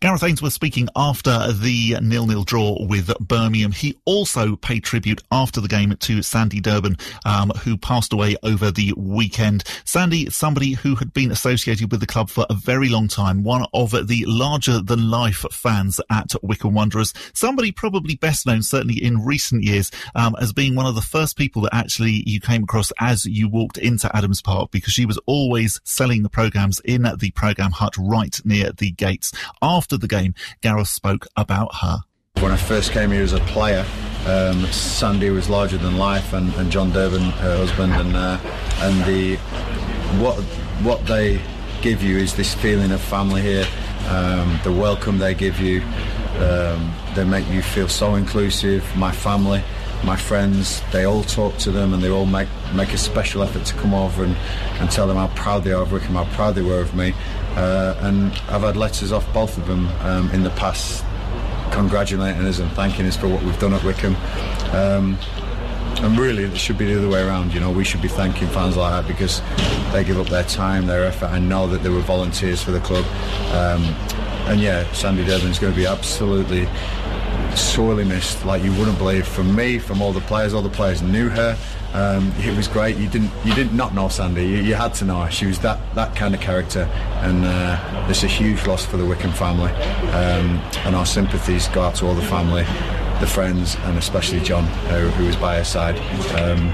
Gareth 0.03 0.25
Ainsworth 0.25 0.53
speaking 0.53 0.89
after 0.97 1.53
the 1.53 1.97
nil-nil 2.03 2.43
draw 2.43 2.77
with 2.87 3.17
Birmingham. 3.21 3.71
He 3.71 3.97
also 4.05 4.57
paid 4.57 4.83
tribute 4.83 5.23
after 5.31 5.61
the 5.61 5.69
game 5.69 5.95
to 5.97 6.23
Sandy 6.23 6.59
Durban, 6.59 6.97
um, 7.25 7.51
who 7.63 7.77
passed 7.77 8.13
away 8.13 8.35
over 8.43 8.73
the 8.73 8.93
weekend. 8.97 9.63
Sandy, 9.85 10.29
somebody 10.29 10.73
who 10.73 10.97
had 10.97 11.13
been 11.13 11.31
associated 11.31 11.93
with 11.93 12.01
the 12.01 12.09
club 12.09 12.31
for 12.31 12.45
a 12.51 12.55
very 12.55 12.89
long 12.89 13.07
time, 13.07 13.45
one 13.45 13.65
of 13.73 13.93
the 13.93 14.25
larger-than-life 14.27 15.45
fans 15.53 16.01
at 16.11 16.33
Wycombe 16.43 16.75
Wanderers, 16.75 17.15
somebody 17.33 17.71
probably 17.71 18.17
best 18.17 18.45
known, 18.45 18.65
certainly 18.65 19.01
in 19.01 19.25
recent 19.25 19.63
years, 19.63 19.93
um, 20.17 20.35
as 20.41 20.53
being 20.53 20.75
one 20.75 20.87
of 20.87 20.97
the 20.97 21.01
first 21.01 21.37
people 21.37 21.63
that 21.63 21.77
actually 21.77 22.25
you 22.27 22.41
came 22.41 22.65
across 22.65 22.91
as 22.99 23.25
you 23.25 23.49
walked 23.49 23.79
into 23.79 24.11
Adams 24.17 24.43
Park, 24.43 24.73
because 24.73 24.93
she 24.93 25.07
was 25.07 25.21
always 25.27 25.81
selling 25.85 26.25
the 26.25 26.29
programmes 26.29 26.81
in 26.81 27.07
the 27.21 27.31
programme 27.37 27.71
hut 27.71 27.97
right 27.97 28.41
near 28.45 28.73
the 28.73 28.91
gates. 28.91 29.31
After 29.63 29.92
the 29.99 30.09
game, 30.09 30.35
Gareth 30.61 30.89
spoke 30.89 31.27
about 31.37 31.77
her. 31.77 31.99
When 32.41 32.51
I 32.51 32.57
first 32.57 32.93
came 32.93 33.11
here 33.11 33.23
as 33.23 33.33
a 33.33 33.41
player, 33.41 33.85
um, 34.27 34.65
Sandy 34.67 35.31
was 35.31 35.49
larger 35.49 35.79
than 35.79 35.99
life, 35.99 36.33
and, 36.33 36.53
and 36.55 36.71
John 36.71 36.93
Durban, 36.93 37.23
her 37.23 37.57
husband, 37.57 37.93
and 37.93 38.17
uh, 38.17 38.39
and 38.81 39.05
the 39.05 39.37
what 40.23 40.37
what 40.83 41.05
they 41.07 41.41
give 41.83 42.03
you 42.03 42.19
is 42.19 42.35
this 42.35 42.55
feeling 42.55 42.93
of 42.93 43.01
family 43.01 43.43
here. 43.43 43.67
Um, 44.09 44.59
the 44.65 44.73
welcome 44.73 45.19
they 45.19 45.35
give 45.35 45.61
you, 45.61 45.83
um, 46.39 46.93
they 47.15 47.25
make 47.25 47.49
you 47.49 47.63
feel 47.63 47.89
so 47.89 48.15
inclusive. 48.15 48.85
My 48.97 49.13
family, 49.13 49.63
my 50.05 50.17
friends, 50.17 50.83
they 50.93 51.05
all 51.05 51.23
talk 51.23 51.57
to 51.59 51.71
them 51.71 51.93
and 51.95 52.03
they 52.03 52.11
all 52.11 52.27
make 52.27 52.49
make 52.75 52.93
a 52.93 52.99
special 52.99 53.43
effort 53.43 53.65
to 53.67 53.75
come 53.75 53.95
over 53.95 54.25
and, 54.25 54.37
and 54.81 54.91
tell 54.91 55.07
them 55.07 55.17
how 55.17 55.29
proud 55.29 55.65
they 55.65 55.73
are 55.73 55.83
of 55.83 55.93
Wycombe, 55.93 56.15
how 56.15 56.25
proud 56.35 56.55
they 56.55 56.63
were 56.63 56.81
of 56.81 56.95
me. 56.95 57.15
Uh, 57.57 57.95
and 58.01 58.33
I've 58.49 58.63
had 58.63 58.77
letters 58.77 59.13
off 59.13 59.31
both 59.33 59.59
of 59.59 59.67
them 59.67 59.89
um, 60.01 60.31
in 60.31 60.43
the 60.43 60.51
past 60.51 61.05
congratulating 61.73 62.45
us 62.47 62.59
and 62.59 62.71
thanking 62.73 63.07
us 63.07 63.17
for 63.17 63.29
what 63.29 63.43
we've 63.43 63.59
done 63.59 63.73
at 63.73 63.83
Wycombe. 63.83 64.17
Um, 64.73 65.19
and 66.03 66.19
really, 66.19 66.45
it 66.45 66.57
should 66.57 66.79
be 66.79 66.87
the 66.87 66.99
other 66.99 67.09
way 67.09 67.23
around. 67.23 67.55
You 67.55 67.61
know, 67.61 67.71
we 67.71 67.85
should 67.85 68.03
be 68.03 68.09
thanking 68.09 68.49
fans 68.49 68.77
like 68.77 68.93
that 68.93 69.09
because 69.09 69.41
they 69.93 70.05
give 70.05 70.19
up 70.19 70.27
their 70.29 70.45
time, 70.45 70.87
their 70.87 71.05
effort, 71.05 71.27
and 71.27 71.49
know 71.49 71.67
that 71.69 71.83
they 71.83 71.91
were 71.91 72.01
volunteers 72.01 72.63
for 72.63 72.73
the 72.73 72.81
club. 72.81 73.05
Um, 73.53 73.85
and 74.49 74.61
yeah, 74.61 74.91
Sandy 74.93 75.23
is 75.23 75.59
going 75.59 75.73
to 75.73 75.77
be 75.77 75.87
absolutely 75.87 76.67
sorely 77.57 78.05
missed, 78.05 78.45
like 78.45 78.63
you 78.63 78.73
wouldn't 78.73 78.99
believe. 78.99 79.27
From 79.27 79.55
me, 79.55 79.79
from 79.79 80.03
all 80.03 80.13
the 80.13 80.21
players, 80.23 80.55
all 80.55 80.63
the 80.63 80.69
players 80.69 81.03
knew 81.03 81.29
her. 81.29 81.57
Um, 81.93 82.33
it 82.39 82.57
was 82.57 82.69
great. 82.69 82.97
You 82.97 83.09
didn't, 83.09 83.31
you 83.45 83.55
didn't 83.55 83.77
not 83.77 83.95
know 83.95 84.09
Sandy. 84.09 84.47
You, 84.47 84.57
you, 84.57 84.75
had 84.75 84.95
to 84.95 85.05
know 85.05 85.21
her. 85.21 85.31
She 85.31 85.47
was 85.47 85.59
that 85.61 85.79
that 85.95 86.17
kind 86.17 86.35
of 86.35 86.41
character, 86.41 86.85
and 87.21 87.45
uh, 87.45 88.07
it's 88.09 88.23
a 88.23 88.27
huge 88.27 88.67
loss 88.67 88.85
for 88.85 88.97
the 88.97 89.05
Wycombe 89.05 89.33
family. 89.33 89.73
Um, 90.13 90.59
and 90.87 90.97
our 90.97 91.07
sympathies 91.07 91.69
go 91.69 91.83
out 91.83 91.95
to 91.97 92.07
all 92.07 92.15
the 92.15 92.23
family, 92.23 92.63
the 93.21 93.27
friends, 93.27 93.77
and 93.83 93.99
especially 93.99 94.41
John, 94.41 94.65
uh, 94.65 95.11
who 95.11 95.27
was 95.27 95.37
by 95.37 95.57
her 95.57 95.65
side. 95.65 95.99
Um, 96.41 96.73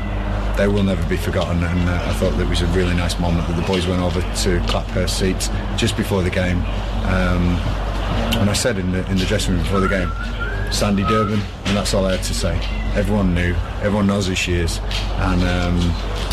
they 0.56 0.66
will 0.66 0.82
never 0.82 1.08
be 1.08 1.16
forgotten, 1.16 1.62
and 1.62 1.88
uh, 1.88 2.02
I 2.04 2.12
thought 2.14 2.36
that 2.36 2.48
was 2.48 2.62
a 2.62 2.66
really 2.66 2.94
nice 2.94 3.18
moment 3.20 3.46
that 3.46 3.54
the 3.54 3.66
boys 3.66 3.86
went 3.86 4.02
over 4.02 4.20
to 4.20 4.60
clap 4.66 4.86
her 4.88 5.06
seat 5.06 5.48
just 5.76 5.96
before 5.96 6.22
the 6.22 6.30
game. 6.30 6.58
Um, 7.06 7.58
and 8.38 8.50
I 8.50 8.52
said 8.52 8.78
in 8.78 8.92
the 8.92 9.08
in 9.10 9.18
the 9.18 9.24
dressing 9.24 9.54
room 9.54 9.62
before 9.62 9.80
the 9.80 9.88
game, 9.88 10.10
Sandy 10.70 11.02
Durban, 11.04 11.40
and 11.64 11.76
that's 11.76 11.94
all 11.94 12.06
I 12.06 12.12
had 12.12 12.24
to 12.24 12.34
say. 12.34 12.56
Everyone 12.94 13.34
knew, 13.34 13.54
everyone 13.82 14.06
knows 14.06 14.26
who 14.26 14.34
she 14.34 14.54
is, 14.54 14.78
and 15.16 15.42
um, 15.42 15.78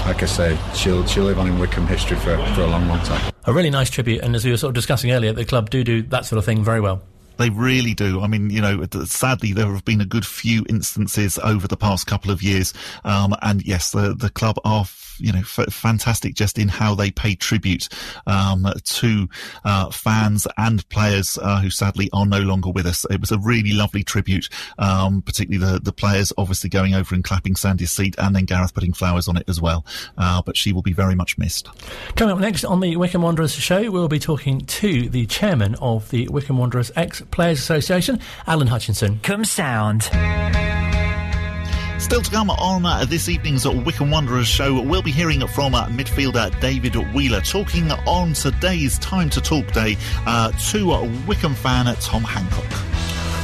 like 0.05 0.21
I 0.23 0.25
say, 0.25 0.57
she'll 0.73 1.05
she'll 1.05 1.23
live 1.23 1.39
on 1.39 1.47
in 1.47 1.59
Wycombe 1.59 1.87
history 1.87 2.17
for, 2.17 2.37
for 2.53 2.61
a 2.61 2.67
long, 2.67 2.87
long 2.87 2.99
time. 3.05 3.33
A 3.45 3.53
really 3.53 3.69
nice 3.69 3.89
tribute, 3.89 4.23
and 4.23 4.35
as 4.35 4.45
we 4.45 4.51
were 4.51 4.57
sort 4.57 4.69
of 4.69 4.75
discussing 4.75 5.11
earlier, 5.11 5.33
the 5.33 5.45
club 5.45 5.69
do 5.69 5.83
do 5.83 6.01
that 6.03 6.25
sort 6.25 6.37
of 6.37 6.45
thing 6.45 6.63
very 6.63 6.81
well. 6.81 7.01
They 7.37 7.49
really 7.49 7.93
do. 7.93 8.21
I 8.21 8.27
mean, 8.27 8.49
you 8.49 8.61
know, 8.61 8.85
sadly, 9.03 9.51
there 9.51 9.67
have 9.67 9.83
been 9.83 10.01
a 10.01 10.05
good 10.05 10.25
few 10.25 10.65
instances 10.69 11.37
over 11.39 11.67
the 11.67 11.75
past 11.75 12.07
couple 12.07 12.31
of 12.31 12.41
years. 12.41 12.73
Um, 13.03 13.35
and 13.41 13.61
yes, 13.65 13.91
the, 13.91 14.13
the 14.13 14.29
club 14.29 14.57
are 14.63 14.85
you 15.19 15.31
know, 15.31 15.39
f- 15.39 15.73
fantastic 15.73 16.35
just 16.35 16.57
in 16.57 16.67
how 16.67 16.95
they 16.95 17.11
pay 17.11 17.35
tribute 17.35 17.89
um, 18.27 18.67
to 18.83 19.27
uh, 19.63 19.89
fans 19.89 20.47
and 20.57 20.87
players 20.89 21.37
uh, 21.41 21.59
who 21.59 21.69
sadly 21.69 22.09
are 22.13 22.25
no 22.25 22.39
longer 22.39 22.69
with 22.69 22.85
us. 22.85 23.05
It 23.09 23.21
was 23.21 23.31
a 23.31 23.39
really 23.39 23.73
lovely 23.73 24.03
tribute, 24.03 24.49
um, 24.77 25.21
particularly 25.21 25.73
the, 25.73 25.79
the 25.79 25.93
players 25.93 26.31
obviously 26.37 26.69
going 26.69 26.93
over 26.93 27.15
and 27.15 27.23
clapping 27.23 27.55
Sandy's 27.55 27.91
seat 27.91 28.15
and 28.17 28.35
then 28.35 28.45
Gareth 28.45 28.73
putting 28.73 28.93
flowers 28.93 29.27
on 29.27 29.37
it 29.37 29.43
as 29.47 29.61
well. 29.61 29.85
Uh, 30.17 30.41
but 30.41 30.57
she 30.57 30.73
will 30.73 30.81
be 30.81 30.93
very 30.93 31.15
much 31.15 31.37
missed. 31.37 31.69
Coming 32.15 32.33
up 32.33 32.39
next 32.39 32.63
on 32.63 32.79
the 32.79 32.95
Wycombe 32.95 33.21
Wanderers 33.21 33.53
show, 33.53 33.89
we'll 33.91 34.07
be 34.07 34.19
talking 34.19 34.61
to 34.61 35.09
the 35.09 35.25
chairman 35.25 35.75
of 35.75 36.09
the 36.09 36.27
Wycombe 36.29 36.57
Wanderers 36.57 36.91
Ex 36.95 37.21
Players 37.31 37.59
Association, 37.59 38.19
Alan 38.47 38.67
Hutchinson. 38.67 39.19
Come 39.21 39.45
sound. 39.45 40.09
Still 41.97 42.21
to 42.21 42.29
come 42.29 42.49
on 42.49 42.85
uh, 42.85 43.05
this 43.05 43.29
evening's 43.29 43.65
Wycombe 43.67 44.11
Wanderers 44.11 44.47
show, 44.47 44.81
we'll 44.81 45.01
be 45.01 45.11
hearing 45.11 45.45
from 45.47 45.73
uh, 45.73 45.87
midfielder 45.87 46.59
David 46.59 46.95
Wheeler 47.13 47.41
talking 47.41 47.89
on 47.91 48.33
today's 48.33 48.99
Time 48.99 49.29
to 49.29 49.41
Talk 49.41 49.71
Day 49.71 49.97
uh, 50.27 50.51
to 50.51 50.87
Wycombe 51.25 51.55
fan 51.55 51.85
Tom 51.95 52.23
Hancock. 52.23 52.85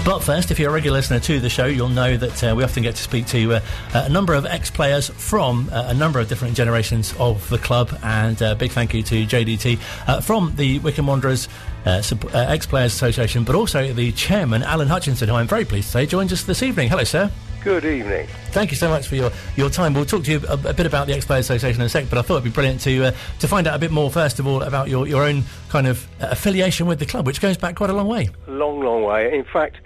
But 0.04 0.20
first, 0.20 0.50
if 0.50 0.58
you're 0.58 0.72
a 0.72 0.74
regular 0.74 0.98
listener 0.98 1.20
to 1.20 1.40
the 1.40 1.50
show, 1.50 1.68
you'll 1.68 1.88
know 1.88 2.18
that 2.18 2.44
uh, 2.44 2.56
we 2.56 2.64
often 2.64 2.82
get 2.82 2.96
to 2.96 3.04
speak 3.04 3.28
to 3.28 3.54
uh, 3.54 3.62
a 3.94 4.10
number 4.10 4.34
of 4.34 4.48
ex 4.48 4.72
players 4.72 5.10
from 5.10 5.70
uh, 5.72 5.86
a 5.88 5.94
number 5.94 6.20
of 6.20 6.28
different 6.28 6.56
generations 6.56 7.14
of 7.20 7.48
the 7.50 7.60
club. 7.60 7.96
And 8.02 8.42
a 8.42 8.48
uh, 8.48 8.56
big 8.56 8.72
thank 8.72 8.96
you 8.96 9.04
to 9.04 9.26
JDT 9.26 10.24
from 10.24 10.56
the 10.56 10.80
Wycombe 10.80 11.06
Wanderers 11.06 11.48
uh, 11.86 12.02
ex 12.34 12.66
Players 12.66 12.94
Association, 12.94 13.44
but 13.44 13.56
also 13.56 13.94
the 13.94 14.12
chairman, 14.14 14.64
Alan 14.64 14.88
Hutchinson, 14.88 15.30
who 15.30 15.36
I'm 15.36 15.48
very 15.48 15.66
pleased 15.66 15.88
to 15.88 15.92
say 15.92 16.06
joins 16.06 16.32
us 16.34 16.44
this 16.44 16.64
evening. 16.64 16.90
Hello, 16.90 17.04
sir. 17.04 17.32
Good 17.64 17.86
evening. 17.86 18.28
Thank 18.48 18.72
you 18.72 18.78
so 18.78 18.90
much 18.90 19.08
for 19.08 19.16
your, 19.16 19.32
your 19.56 19.70
time. 19.70 19.94
We'll 19.94 20.06
talk 20.06 20.24
to 20.24 20.32
you 20.32 20.42
a, 20.50 20.54
a 20.54 20.74
bit 20.74 20.88
about 20.88 21.06
the 21.06 21.14
Ex 21.14 21.26
Players 21.26 21.46
Association 21.46 21.82
in 21.82 21.86
a 21.86 21.90
sec, 21.90 22.10
but 22.10 22.18
I 22.18 22.24
thought 22.24 22.38
it'd 22.38 22.46
be 22.46 22.50
brilliant 22.50 22.82
to 22.82 23.06
uh, 23.06 23.12
to 23.40 23.48
find 23.48 23.68
out 23.68 23.76
a 23.76 23.80
bit 23.80 23.92
more, 23.92 24.10
first 24.10 24.40
of 24.40 24.48
all, 24.48 24.64
about 24.64 24.90
your, 24.90 25.08
your 25.08 25.24
own 25.24 25.44
kind 25.70 25.86
of 25.86 26.08
uh, 26.20 26.30
affiliation 26.32 26.88
with 26.88 26.98
the 26.98 27.06
club, 27.06 27.28
which 27.28 27.40
goes 27.40 27.58
back 27.58 27.76
quite 27.76 27.92
a 27.92 27.94
long 27.94 28.08
way. 28.08 28.30
Long, 28.48 28.80
long 28.80 29.04
way. 29.04 29.32
In 29.32 29.46
fact, 29.46 29.78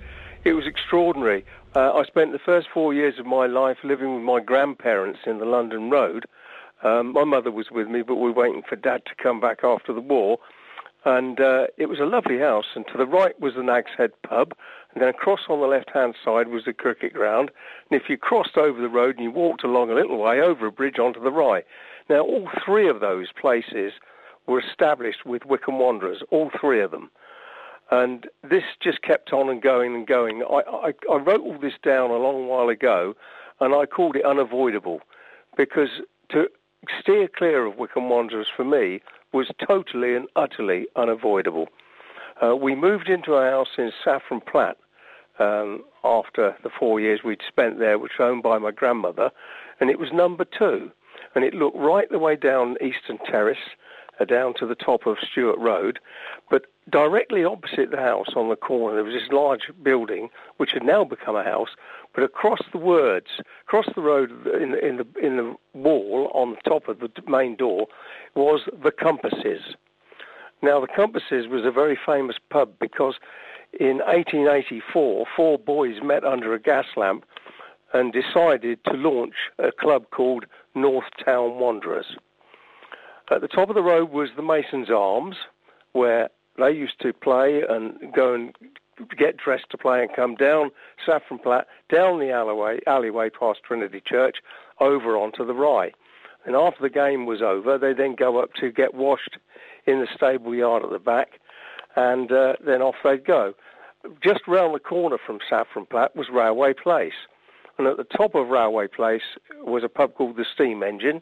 it 0.45 0.53
was 0.53 0.65
extraordinary. 0.65 1.43
Uh, 1.75 1.91
I 1.91 2.05
spent 2.05 2.31
the 2.31 2.39
first 2.39 2.67
four 2.73 2.93
years 2.93 3.19
of 3.19 3.25
my 3.25 3.45
life 3.47 3.77
living 3.83 4.15
with 4.15 4.23
my 4.23 4.39
grandparents 4.39 5.19
in 5.25 5.39
the 5.39 5.45
London 5.45 5.89
Road. 5.89 6.25
Um, 6.83 7.11
my 7.11 7.25
mother 7.25 7.51
was 7.51 7.71
with 7.71 7.89
me, 7.89 8.03
but 8.03 8.15
we 8.15 8.29
were 8.29 8.43
waiting 8.43 8.61
for 8.67 8.77
Dad 8.77 9.01
to 9.07 9.15
come 9.21 9.41
back 9.41 9.65
after 9.65 9.91
the 9.91 9.99
war. 9.99 10.39
And 11.05 11.39
uh, 11.39 11.67
it 11.77 11.85
was 11.85 11.99
a 11.99 12.05
lovely 12.05 12.39
house. 12.39 12.65
And 12.75 12.85
to 12.87 12.97
the 12.97 13.05
right 13.05 13.39
was 13.39 13.53
the 13.55 13.63
Nag's 13.63 13.91
Head 13.95 14.11
pub, 14.27 14.53
and 14.93 15.01
then 15.01 15.09
across 15.09 15.41
on 15.49 15.61
the 15.61 15.67
left-hand 15.67 16.15
side 16.23 16.47
was 16.47 16.65
the 16.65 16.73
cricket 16.73 17.13
ground. 17.13 17.51
And 17.89 18.01
if 18.01 18.09
you 18.09 18.17
crossed 18.17 18.57
over 18.57 18.81
the 18.81 18.89
road 18.89 19.15
and 19.15 19.23
you 19.23 19.31
walked 19.31 19.63
along 19.63 19.91
a 19.91 19.95
little 19.95 20.17
way 20.17 20.41
over 20.41 20.65
a 20.65 20.71
bridge 20.71 20.97
onto 20.97 21.21
the 21.21 21.31
right. 21.31 21.65
Now, 22.09 22.21
all 22.21 22.49
three 22.65 22.89
of 22.89 23.01
those 23.01 23.27
places 23.39 23.93
were 24.47 24.59
established 24.59 25.25
with 25.25 25.45
Wycombe 25.45 25.79
Wanderers, 25.79 26.23
all 26.31 26.49
three 26.59 26.81
of 26.81 26.91
them. 26.91 27.11
And 27.91 28.27
this 28.43 28.63
just 28.81 29.01
kept 29.03 29.31
on 29.31 29.49
and 29.49 29.61
going 29.61 29.93
and 29.93 30.07
going. 30.07 30.43
I, 30.43 30.61
I, 30.89 30.93
I 31.11 31.17
wrote 31.17 31.41
all 31.41 31.59
this 31.59 31.73
down 31.83 32.09
a 32.09 32.17
long 32.17 32.47
while 32.47 32.69
ago, 32.69 33.15
and 33.59 33.75
I 33.75 33.85
called 33.85 34.15
it 34.15 34.25
unavoidable, 34.25 35.01
because 35.55 35.89
to 36.29 36.47
steer 36.99 37.27
clear 37.27 37.65
of 37.65 37.77
Wycombe 37.77 38.09
Wanderers 38.09 38.47
for 38.55 38.65
me 38.65 39.01
was 39.35 39.51
totally 39.67 40.15
and 40.15 40.27
utterly 40.37 40.87
unavoidable. 40.95 41.67
Uh, 42.41 42.55
we 42.55 42.73
moved 42.73 43.09
into 43.09 43.33
a 43.33 43.51
house 43.51 43.67
in 43.77 43.91
Saffron 44.03 44.41
Platt 44.41 44.77
um, 45.39 45.83
after 46.05 46.55
the 46.63 46.69
four 46.79 47.01
years 47.01 47.19
we'd 47.23 47.41
spent 47.45 47.77
there, 47.77 47.99
which 47.99 48.13
was 48.17 48.31
owned 48.31 48.43
by 48.43 48.57
my 48.57 48.71
grandmother, 48.71 49.29
and 49.81 49.89
it 49.89 49.99
was 49.99 50.09
number 50.13 50.45
two. 50.45 50.89
And 51.35 51.43
it 51.43 51.53
looked 51.53 51.77
right 51.77 52.09
the 52.09 52.19
way 52.19 52.37
down 52.37 52.77
Eastern 52.81 53.17
Terrace, 53.29 53.57
down 54.23 54.53
to 54.59 54.65
the 54.65 54.75
top 54.75 55.05
of 55.05 55.17
Stewart 55.29 55.59
Road, 55.59 55.99
but 56.49 56.67
directly 56.89 57.43
opposite 57.43 57.91
the 57.91 57.97
house 57.97 58.29
on 58.35 58.49
the 58.49 58.55
corner 58.55 58.95
there 58.95 59.03
was 59.03 59.13
this 59.13 59.31
large 59.31 59.71
building 59.83 60.29
which 60.57 60.71
had 60.71 60.83
now 60.83 61.03
become 61.03 61.35
a 61.35 61.43
house, 61.43 61.69
but 62.13 62.23
across 62.23 62.59
the 62.71 62.77
words, 62.77 63.27
across 63.67 63.87
the 63.95 64.01
road 64.01 64.31
in 64.61 64.71
the, 64.71 64.85
in 64.85 64.97
the, 64.97 65.07
in 65.21 65.35
the 65.37 65.55
wall 65.73 66.31
on 66.33 66.51
the 66.51 66.69
top 66.69 66.87
of 66.87 66.99
the 66.99 67.09
main 67.27 67.55
door 67.55 67.87
was 68.35 68.61
the 68.83 68.91
Compasses. 68.91 69.75
Now 70.61 70.79
the 70.79 70.87
Compasses 70.87 71.47
was 71.47 71.65
a 71.65 71.71
very 71.71 71.97
famous 72.05 72.37
pub 72.49 72.71
because 72.79 73.15
in 73.79 73.97
1884, 73.97 75.25
four 75.35 75.57
boys 75.57 75.95
met 76.01 76.23
under 76.23 76.53
a 76.53 76.59
gas 76.59 76.85
lamp 76.95 77.25
and 77.93 78.13
decided 78.13 78.79
to 78.85 78.93
launch 78.93 79.35
a 79.59 79.71
club 79.71 80.05
called 80.11 80.45
North 80.75 81.05
Town 81.23 81.59
Wanderers. 81.59 82.15
At 83.31 83.41
the 83.41 83.47
top 83.47 83.69
of 83.69 83.75
the 83.75 83.81
road 83.81 84.11
was 84.11 84.29
the 84.35 84.43
Masons 84.43 84.89
Arms, 84.89 85.35
where 85.93 86.29
they 86.57 86.71
used 86.71 86.99
to 87.01 87.13
play 87.13 87.63
and 87.67 88.13
go 88.13 88.33
and 88.33 88.55
get 89.17 89.37
dressed 89.37 89.69
to 89.71 89.77
play 89.77 90.01
and 90.01 90.15
come 90.15 90.35
down 90.35 90.71
Saffron 91.05 91.39
Platt, 91.39 91.67
down 91.93 92.19
the 92.19 92.31
alleyway, 92.31 92.79
alleyway 92.87 93.29
past 93.29 93.59
Trinity 93.63 94.01
Church, 94.05 94.37
over 94.79 95.17
onto 95.17 95.45
the 95.45 95.53
Rye. 95.53 95.91
And 96.45 96.55
after 96.55 96.81
the 96.81 96.89
game 96.89 97.25
was 97.25 97.41
over, 97.41 97.77
they 97.77 97.93
then 97.93 98.15
go 98.15 98.37
up 98.37 98.53
to 98.59 98.71
get 98.71 98.93
washed 98.93 99.37
in 99.87 99.99
the 99.99 100.07
stable 100.15 100.53
yard 100.53 100.83
at 100.83 100.91
the 100.91 100.99
back 100.99 101.39
and 101.95 102.31
uh, 102.31 102.53
then 102.65 102.81
off 102.81 102.95
they'd 103.03 103.25
go. 103.25 103.53
Just 104.23 104.47
round 104.47 104.75
the 104.75 104.79
corner 104.79 105.17
from 105.25 105.39
Saffron 105.49 105.87
Platt 105.87 106.15
was 106.15 106.27
Railway 106.31 106.73
Place, 106.73 107.13
and 107.77 107.87
at 107.87 107.97
the 107.97 108.03
top 108.03 108.35
of 108.35 108.49
Railway 108.49 108.87
Place 108.87 109.23
was 109.63 109.83
a 109.83 109.89
pub 109.89 110.13
called 110.13 110.37
the 110.37 110.45
Steam 110.53 110.83
Engine. 110.83 111.21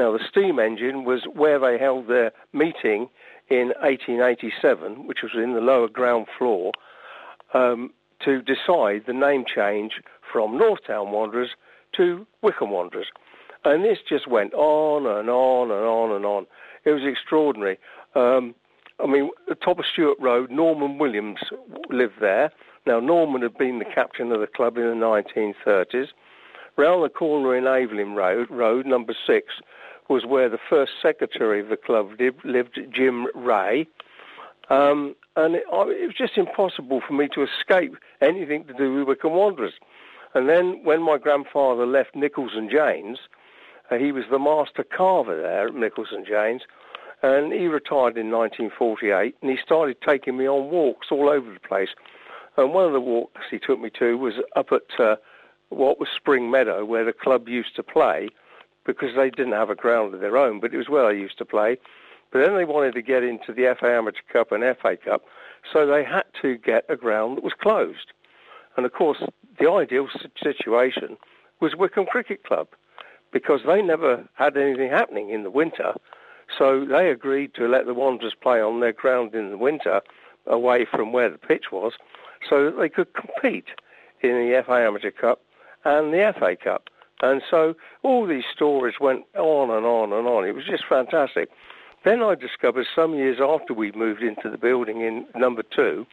Now, 0.00 0.12
the 0.12 0.24
Steam 0.26 0.58
Engine 0.58 1.04
was 1.04 1.24
where 1.30 1.58
they 1.58 1.76
held 1.76 2.08
their 2.08 2.32
meeting 2.54 3.10
in 3.50 3.74
1887, 3.82 5.06
which 5.06 5.18
was 5.22 5.32
in 5.34 5.52
the 5.52 5.60
lower 5.60 5.88
ground 5.88 6.26
floor, 6.38 6.72
um, 7.52 7.92
to 8.24 8.40
decide 8.40 9.02
the 9.06 9.12
name 9.12 9.44
change 9.44 10.00
from 10.32 10.58
Northtown 10.58 11.10
Wanderers 11.10 11.50
to 11.98 12.26
Wycombe 12.40 12.70
Wanderers. 12.70 13.08
And 13.66 13.84
this 13.84 13.98
just 14.08 14.26
went 14.26 14.54
on 14.54 15.04
and 15.04 15.28
on 15.28 15.70
and 15.70 15.84
on 15.84 16.12
and 16.16 16.24
on. 16.24 16.46
It 16.86 16.92
was 16.92 17.02
extraordinary. 17.04 17.78
Um, 18.14 18.54
I 19.00 19.06
mean, 19.06 19.28
the 19.48 19.54
top 19.54 19.78
of 19.78 19.84
Stewart 19.92 20.16
Road, 20.18 20.50
Norman 20.50 20.96
Williams 20.96 21.40
lived 21.90 22.20
there. 22.22 22.50
Now, 22.86 23.00
Norman 23.00 23.42
had 23.42 23.58
been 23.58 23.78
the 23.78 23.84
captain 23.84 24.32
of 24.32 24.40
the 24.40 24.46
club 24.46 24.78
in 24.78 24.84
the 24.84 24.94
1930s. 24.94 26.06
Round 26.78 27.04
the 27.04 27.10
corner 27.10 27.54
in 27.54 27.66
Evelyn 27.66 28.14
Road, 28.14 28.50
Road 28.50 28.86
number 28.86 29.14
six, 29.26 29.52
was 30.10 30.26
where 30.26 30.48
the 30.48 30.58
first 30.68 30.92
secretary 31.00 31.60
of 31.60 31.68
the 31.68 31.76
club 31.76 32.10
lived, 32.44 32.78
Jim 32.92 33.28
Ray. 33.34 33.86
Um, 34.68 35.14
and 35.36 35.54
it, 35.54 35.62
it, 35.70 36.06
was 36.06 36.14
just 36.18 36.36
impossible 36.36 37.00
for 37.06 37.14
me 37.14 37.28
to 37.28 37.42
escape 37.42 37.96
anything 38.20 38.64
to 38.64 38.74
do 38.74 38.92
with 38.92 39.08
Wycombe 39.08 39.34
Wanderers. 39.34 39.74
And 40.34 40.48
then 40.48 40.80
when 40.84 41.02
my 41.02 41.16
grandfather 41.16 41.86
left 41.86 42.14
Nichols 42.14 42.52
and 42.54 42.70
Janes, 42.70 43.18
uh, 43.90 43.96
he 43.96 44.12
was 44.12 44.24
the 44.30 44.38
master 44.38 44.84
carver 44.84 45.40
there 45.40 45.68
at 45.68 45.74
Nichols 45.74 46.08
and 46.12 46.26
Janes, 46.26 46.62
and 47.22 47.52
he 47.52 47.66
retired 47.66 48.16
in 48.16 48.30
1948, 48.30 49.36
and 49.40 49.50
he 49.50 49.56
started 49.62 49.96
taking 50.06 50.36
me 50.36 50.48
on 50.48 50.70
walks 50.70 51.08
all 51.10 51.28
over 51.28 51.52
the 51.52 51.60
place. 51.60 51.90
And 52.56 52.72
one 52.72 52.84
of 52.84 52.92
the 52.92 53.00
walks 53.00 53.42
he 53.50 53.58
took 53.58 53.80
me 53.80 53.90
to 53.98 54.16
was 54.18 54.34
up 54.56 54.72
at 54.72 55.00
uh, 55.00 55.16
what 55.68 56.00
was 56.00 56.08
Spring 56.14 56.50
Meadow, 56.50 56.84
where 56.84 57.04
the 57.04 57.12
club 57.12 57.48
used 57.48 57.76
to 57.76 57.82
play, 57.82 58.28
because 58.86 59.14
they 59.16 59.30
didn't 59.30 59.52
have 59.52 59.70
a 59.70 59.74
ground 59.74 60.14
of 60.14 60.20
their 60.20 60.36
own, 60.36 60.60
but 60.60 60.72
it 60.72 60.78
was 60.78 60.88
where 60.88 61.12
they 61.12 61.18
used 61.18 61.38
to 61.38 61.44
play. 61.44 61.76
But 62.32 62.40
then 62.40 62.56
they 62.56 62.64
wanted 62.64 62.94
to 62.94 63.02
get 63.02 63.22
into 63.22 63.52
the 63.52 63.74
FA 63.78 63.88
Amateur 63.88 64.22
Cup 64.32 64.52
and 64.52 64.62
FA 64.80 64.96
Cup, 64.96 65.24
so 65.72 65.86
they 65.86 66.04
had 66.04 66.24
to 66.42 66.56
get 66.58 66.84
a 66.88 66.96
ground 66.96 67.36
that 67.36 67.44
was 67.44 67.52
closed. 67.60 68.12
And 68.76 68.86
of 68.86 68.92
course, 68.92 69.18
the 69.58 69.70
ideal 69.70 70.08
situation 70.42 71.16
was 71.60 71.76
Wycombe 71.76 72.06
Cricket 72.06 72.44
Club, 72.44 72.68
because 73.32 73.60
they 73.66 73.82
never 73.82 74.28
had 74.34 74.56
anything 74.56 74.90
happening 74.90 75.30
in 75.30 75.42
the 75.42 75.50
winter. 75.50 75.94
So 76.58 76.84
they 76.84 77.10
agreed 77.10 77.54
to 77.54 77.68
let 77.68 77.86
the 77.86 77.94
Wanderers 77.94 78.34
play 78.40 78.60
on 78.60 78.80
their 78.80 78.92
ground 78.92 79.34
in 79.34 79.50
the 79.50 79.58
winter, 79.58 80.00
away 80.46 80.84
from 80.84 81.12
where 81.12 81.30
the 81.30 81.38
pitch 81.38 81.66
was, 81.70 81.92
so 82.48 82.64
that 82.64 82.78
they 82.78 82.88
could 82.88 83.12
compete 83.14 83.68
in 84.22 84.30
the 84.30 84.62
FA 84.66 84.74
Amateur 84.74 85.10
Cup 85.10 85.40
and 85.84 86.12
the 86.12 86.34
FA 86.38 86.56
Cup. 86.56 86.89
And 87.22 87.42
so 87.50 87.74
all 88.02 88.26
these 88.26 88.44
stories 88.52 88.94
went 89.00 89.24
on 89.36 89.70
and 89.70 89.86
on 89.86 90.12
and 90.12 90.26
on. 90.26 90.46
It 90.46 90.54
was 90.54 90.64
just 90.64 90.84
fantastic. 90.88 91.50
Then 92.04 92.22
I 92.22 92.34
discovered 92.34 92.86
some 92.94 93.14
years 93.14 93.38
after 93.42 93.74
we 93.74 93.92
moved 93.92 94.22
into 94.22 94.48
the 94.50 94.56
building 94.56 95.02
in 95.02 95.26
number 95.34 95.62
two, 95.62 96.06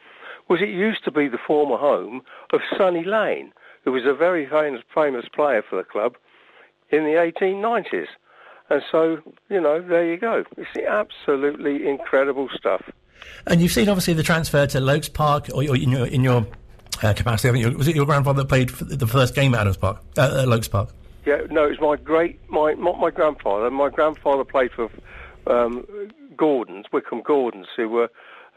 was 0.50 0.62
it 0.62 0.70
used 0.70 1.04
to 1.06 1.12
be 1.12 1.28
the 1.28 1.38
former 1.38 1.78
home 1.78 2.22
of 2.52 2.62
Sonny 2.78 3.04
Lane, 3.04 3.54
who 3.84 3.92
was 3.92 4.04
a 4.06 4.14
very 4.14 4.46
famous, 4.48 5.26
player 5.34 5.64
for 5.68 5.78
the 5.78 5.84
club 5.84 6.16
in 6.90 7.04
the 7.04 7.12
1890s. 7.12 8.08
And 8.70 8.82
so, 8.92 9.22
you 9.50 9.62
know, 9.62 9.82
there 9.82 10.06
you 10.06 10.18
go. 10.18 10.44
It's 10.58 10.78
absolutely 10.88 11.88
incredible 11.88 12.50
stuff. 12.54 12.82
And 13.46 13.62
you've 13.62 13.72
seen 13.72 13.88
obviously 13.88 14.14
the 14.14 14.24
transfer 14.24 14.68
to 14.68 14.80
Loakes 14.82 15.10
Park, 15.10 15.48
or, 15.54 15.64
in 15.64 15.92
your, 15.92 16.06
in 16.06 16.24
your 16.24 16.46
uh, 17.02 17.14
capacity, 17.14 17.48
haven't 17.48 17.62
you? 17.62 17.78
Was 17.78 17.88
it 17.88 17.96
your 17.96 18.06
grandfather 18.06 18.44
that 18.44 18.50
played 18.50 18.70
the 18.70 19.08
first 19.08 19.36
game 19.36 19.54
at 19.54 19.62
Adams 19.62 19.78
Park, 19.78 20.02
uh, 20.18 20.42
at 20.42 20.48
Loakes 20.48 20.68
Park? 20.68 20.90
Yeah, 21.28 21.42
no, 21.52 21.66
it 21.66 21.72
was 21.72 21.82
my 21.82 22.02
great, 22.02 22.40
my 22.50 22.74
not 22.74 23.00
my 23.00 23.12
grandfather. 23.12 23.70
My 23.70 23.90
grandfather 23.90 24.46
played 24.46 24.72
for 24.72 24.90
um, 25.46 25.86
Gordons, 26.38 26.86
Wycombe 26.94 27.22
Gordons, 27.22 27.68
who 27.76 27.90
were 27.90 28.10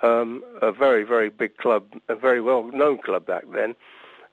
um, 0.02 0.44
a 0.62 0.70
very, 0.70 1.02
very 1.02 1.30
big 1.30 1.56
club, 1.56 1.84
a 2.08 2.14
very 2.14 2.40
well-known 2.40 2.98
club 3.04 3.26
back 3.26 3.42
then. 3.52 3.74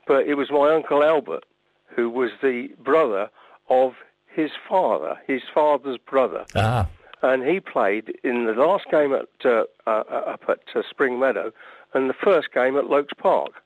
But 0.06 0.28
it 0.28 0.36
was 0.36 0.52
my 0.52 0.72
uncle 0.72 1.04
Albert, 1.04 1.46
who 1.88 2.12
was 2.12 2.30
the 2.44 2.70
brother 2.78 3.30
of 3.70 3.94
his 4.28 4.52
father, 4.70 5.18
his 5.26 5.42
father's 5.52 5.98
brother. 5.98 6.46
Ah. 6.56 6.88
And 7.24 7.44
he 7.44 7.60
played 7.60 8.14
in 8.24 8.46
the 8.46 8.54
last 8.54 8.86
game 8.92 9.14
at 9.14 9.28
uh, 9.44 9.64
uh, 9.88 10.04
up 10.28 10.44
at 10.48 10.60
uh, 10.76 10.84
Spring 10.88 11.20
Meadow 11.20 11.52
and 11.96 12.08
the 12.08 12.14
first 12.14 12.54
game 12.54 12.78
at 12.78 12.86
Loakes 12.86 13.14
Park. 13.18 13.64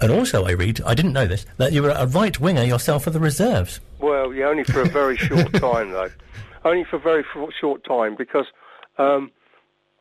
And 0.00 0.10
also, 0.10 0.44
I 0.44 0.52
read, 0.52 0.80
I 0.82 0.94
didn't 0.94 1.12
know 1.12 1.26
this, 1.26 1.46
that 1.56 1.72
you 1.72 1.82
were 1.82 1.90
a 1.90 2.06
right 2.06 2.38
winger 2.38 2.62
yourself 2.62 3.04
for 3.04 3.10
the 3.10 3.20
reserves. 3.20 3.80
Well, 4.00 4.32
yeah, 4.32 4.46
only 4.46 4.64
for 4.64 4.82
a 4.82 4.88
very 4.88 5.16
short 5.16 5.52
time, 5.54 5.90
though. 5.90 6.10
Only 6.64 6.84
for 6.84 6.96
a 6.96 7.00
very 7.00 7.24
short 7.60 7.84
time, 7.84 8.16
because 8.16 8.46
um, 8.98 9.30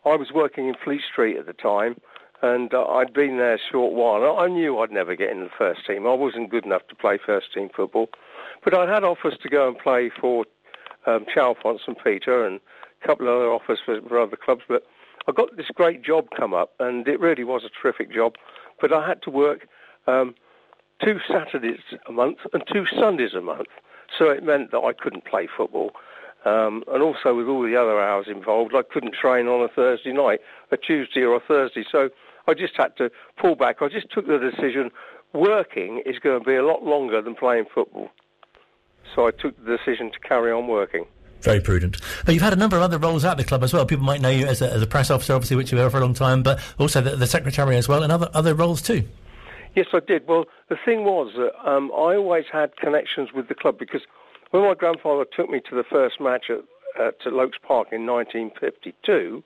I 0.06 0.16
was 0.16 0.32
working 0.34 0.68
in 0.68 0.76
Fleet 0.84 1.02
Street 1.10 1.38
at 1.38 1.46
the 1.46 1.54
time, 1.54 2.00
and 2.42 2.74
uh, 2.74 2.86
I'd 2.86 3.13
been 3.13 3.38
there 3.38 3.56
a 3.56 3.60
short 3.72 3.94
while. 3.94 4.38
I 4.38 4.48
knew 4.48 4.80
I'd 4.80 4.92
never 4.92 5.16
get 5.16 5.30
in 5.30 5.39
the 5.39 5.50
first 5.58 5.86
team. 5.88 6.06
I 6.06 6.13
wasn't 6.13 6.50
good 6.50 6.66
enough 6.66 6.88
to 6.89 6.96
play 6.96 7.18
first 7.26 7.54
team 7.54 7.70
football, 7.74 8.10
but 8.63 8.78
I'd 8.78 8.89
had 8.89 9.04
offers 9.04 9.38
to 9.42 9.50
go 9.50 9.68
and 9.68 9.78
play 9.78 10.12
for 10.20 10.46
um, 11.06 11.26
Chalfont 11.34 11.80
St 11.80 11.98
Peter 12.04 12.46
and 12.46 12.60
a 13.02 13.08
couple 13.08 13.28
of 13.28 13.36
other 13.36 13.52
offers 13.52 13.80
for, 13.86 14.02
for 14.02 14.20
other 14.20 14.38
clubs. 14.38 14.63
But 14.68 14.84
I 15.28 15.32
got 15.32 15.56
this 15.56 15.68
great 15.74 16.04
job 16.04 16.28
come 16.36 16.54
up, 16.54 16.74
and 16.80 17.08
it 17.08 17.20
really 17.20 17.46
was 17.46 17.63
a 17.63 17.82
terrific 17.82 18.13
job. 18.13 18.36
But 18.81 18.93
I 18.93 19.07
had 19.07 19.21
to 19.23 19.29
work 19.29 19.67
um, 20.07 20.36
two 21.03 21.19
Saturdays 21.27 21.79
a 22.07 22.12
month 22.12 22.39
and 22.53 22.63
two 22.71 22.86
Sundays 22.97 23.33
a 23.33 23.41
month, 23.41 23.67
so 24.17 24.29
it 24.29 24.43
meant 24.43 24.71
that 24.71 24.79
I 24.79 24.93
couldn't 24.93 25.25
play 25.25 25.47
football. 25.55 25.91
Um, 26.45 26.83
and 26.91 27.01
also 27.01 27.33
with 27.33 27.47
all 27.47 27.63
the 27.63 27.77
other 27.77 28.01
hours 28.01 28.25
involved, 28.27 28.73
I 28.75 28.81
couldn't 28.83 29.13
train 29.13 29.47
on 29.47 29.63
a 29.63 29.69
Thursday 29.69 30.12
night, 30.12 30.41
a 30.71 30.77
Tuesday 30.77 31.21
or 31.21 31.36
a 31.36 31.39
Thursday. 31.39 31.86
So 31.89 32.09
I 32.47 32.53
just 32.53 32.73
had 32.75 32.97
to 32.97 33.09
pull 33.38 33.55
back. 33.55 33.77
I 33.81 33.88
just 33.88 34.12
took 34.12 34.27
the 34.27 34.38
decision 34.38 34.91
working 35.33 36.03
is 36.05 36.19
going 36.19 36.39
to 36.39 36.45
be 36.45 36.55
a 36.55 36.65
lot 36.65 36.83
longer 36.83 37.21
than 37.21 37.36
playing 37.36 37.65
football. 37.73 38.09
So 39.15 39.27
I 39.27 39.31
took 39.31 39.55
the 39.63 39.77
decision 39.77 40.12
to 40.12 40.19
carry 40.19 40.51
on 40.51 40.67
working. 40.67 41.05
Very 41.43 41.60
prudent. 41.60 41.97
But 42.25 42.34
you've 42.34 42.43
had 42.43 42.53
a 42.53 42.58
number 42.58 42.77
of 42.77 42.84
other 42.84 42.97
roles 42.97 43.25
at 43.25 43.36
the 43.36 43.43
club 43.43 43.63
as 43.63 43.73
well. 43.73 43.86
People 43.86 44.06
might 44.06 44.21
know 44.21 44.29
you 44.29 44.45
as 44.45 44.62
a, 44.62 44.71
as 44.71 44.82
a 44.82 44.88
press 44.88 45.12
officer, 45.12 45.34
obviously, 45.34 45.58
which 45.58 45.73
you 45.73 45.77
were 45.77 45.89
for 45.89 45.97
a 45.97 45.99
long 45.99 46.13
time, 46.13 46.41
but 46.41 46.60
also 46.79 47.01
the, 47.01 47.17
the 47.17 47.27
secretary 47.27 47.75
as 47.75 47.89
well, 47.89 48.01
and 48.01 48.13
other 48.13 48.29
other 48.34 48.56
roles 48.56 48.82
too. 48.82 49.03
Yes, 49.75 49.88
I 49.91 49.99
did. 49.99 50.25
Well, 50.25 50.45
the 50.69 50.77
thing 50.86 51.03
was 51.03 51.34
that 51.36 51.69
um, 51.69 51.91
I 51.91 52.15
always 52.15 52.45
had 52.51 52.77
connections 52.77 53.29
with 53.34 53.49
the 53.49 53.56
club 53.56 53.77
because 53.77 54.01
when 54.51 54.63
my 54.63 54.73
grandfather 54.73 55.25
took 55.36 55.49
me 55.49 55.60
to 55.69 55.75
the 55.75 55.84
first 55.84 56.21
match 56.21 56.45
at, 56.49 56.63
at 57.01 57.34
Loakes 57.34 57.58
Park 57.62 57.89
in 57.91 58.06
1952, 58.06 59.43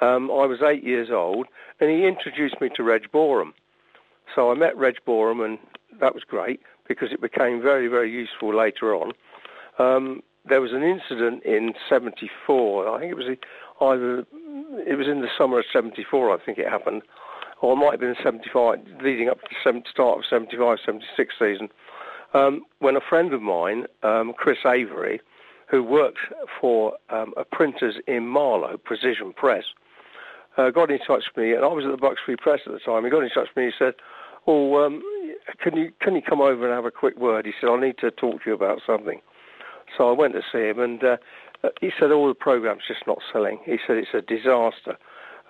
um, 0.00 0.30
I 0.30 0.46
was 0.46 0.62
eight 0.62 0.84
years 0.84 1.10
old, 1.10 1.46
and 1.80 1.90
he 1.90 2.06
introduced 2.06 2.58
me 2.60 2.70
to 2.76 2.82
Reg 2.82 3.12
Boreham. 3.12 3.52
So 4.34 4.50
I 4.50 4.54
met 4.54 4.76
Reg 4.78 4.94
Boreham, 5.04 5.40
and 5.40 5.58
that 6.00 6.14
was 6.14 6.22
great 6.24 6.60
because 6.86 7.12
it 7.12 7.20
became 7.20 7.60
very, 7.60 7.88
very 7.88 8.10
useful 8.10 8.56
later 8.56 8.94
on. 8.94 9.12
Um, 9.78 10.22
there 10.48 10.60
was 10.60 10.72
an 10.72 10.82
incident 10.82 11.42
in 11.44 11.74
74. 11.88 12.88
I 12.88 13.00
think 13.00 13.10
it 13.10 13.16
was 13.16 13.36
either 13.80 14.26
it 14.86 14.96
was 14.96 15.06
in 15.06 15.20
the 15.20 15.28
summer 15.36 15.58
of 15.58 15.64
74. 15.72 16.34
I 16.34 16.44
think 16.44 16.58
it 16.58 16.68
happened, 16.68 17.02
or 17.60 17.72
it 17.72 17.76
might 17.76 17.92
have 17.92 18.00
been 18.00 18.16
75, 18.22 18.78
leading 19.02 19.28
up 19.28 19.40
to 19.40 19.48
the 19.64 19.82
start 19.90 20.18
of 20.18 20.24
75, 20.28 20.78
76 20.84 21.34
season, 21.38 21.68
um, 22.34 22.62
when 22.80 22.96
a 22.96 23.00
friend 23.00 23.32
of 23.32 23.42
mine, 23.42 23.86
um, 24.02 24.32
Chris 24.36 24.58
Avery, 24.66 25.20
who 25.70 25.82
worked 25.82 26.18
for 26.60 26.94
um, 27.10 27.34
a 27.36 27.44
printers 27.44 27.96
in 28.06 28.26
Marlow, 28.26 28.76
Precision 28.78 29.32
Press, 29.32 29.64
uh, 30.56 30.70
got 30.70 30.90
in 30.90 30.98
touch 30.98 31.24
with 31.34 31.42
me, 31.42 31.52
and 31.52 31.64
I 31.64 31.68
was 31.68 31.84
at 31.84 31.98
the 31.98 32.16
Free 32.24 32.36
Press 32.36 32.60
at 32.66 32.72
the 32.72 32.80
time. 32.80 33.04
He 33.04 33.10
got 33.10 33.22
in 33.22 33.30
touch 33.30 33.48
with 33.54 33.56
me. 33.56 33.66
He 33.66 33.72
said, 33.78 33.94
"Oh, 34.46 34.84
um, 34.84 35.02
can 35.62 35.76
you 35.76 35.92
can 36.00 36.16
you 36.16 36.22
come 36.22 36.40
over 36.40 36.66
and 36.66 36.74
have 36.74 36.84
a 36.84 36.90
quick 36.90 37.16
word?" 37.16 37.46
He 37.46 37.52
said, 37.60 37.70
"I 37.70 37.80
need 37.80 37.98
to 37.98 38.10
talk 38.10 38.42
to 38.42 38.50
you 38.50 38.54
about 38.54 38.80
something." 38.84 39.20
So 39.96 40.08
I 40.08 40.12
went 40.12 40.34
to 40.34 40.42
see 40.52 40.68
him, 40.68 40.78
and 40.80 41.02
uh, 41.02 41.16
he 41.80 41.90
said, 41.98 42.10
"All 42.10 42.28
the 42.28 42.34
program's 42.34 42.82
just 42.86 43.06
not 43.06 43.18
selling." 43.32 43.58
He 43.64 43.78
said, 43.86 43.96
"It's 43.96 44.14
a 44.14 44.22
disaster." 44.22 44.96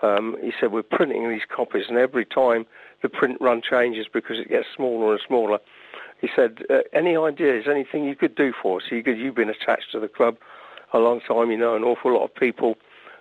Um, 0.02 0.36
he 0.40 0.52
said, 0.58 0.72
"We're 0.72 0.82
printing 0.82 1.28
these 1.28 1.42
copies, 1.48 1.84
and 1.88 1.98
every 1.98 2.24
time 2.24 2.66
the 3.02 3.08
print 3.08 3.38
run 3.40 3.62
changes 3.62 4.06
because 4.12 4.38
it 4.38 4.48
gets 4.48 4.66
smaller 4.74 5.12
and 5.12 5.20
smaller." 5.26 5.58
He 6.20 6.28
said, 6.34 6.64
uh, 6.70 6.80
"Any 6.92 7.16
ideas? 7.16 7.66
Anything 7.68 8.04
you 8.04 8.16
could 8.16 8.34
do 8.34 8.52
for 8.60 8.78
us? 8.78 8.84
You 8.90 9.02
could, 9.02 9.18
you've 9.18 9.34
been 9.34 9.50
attached 9.50 9.92
to 9.92 10.00
the 10.00 10.08
club 10.08 10.36
a 10.92 10.98
long 10.98 11.20
time. 11.20 11.50
You 11.50 11.58
know 11.58 11.76
an 11.76 11.84
awful 11.84 12.14
lot 12.14 12.24
of 12.24 12.34
people." 12.34 12.76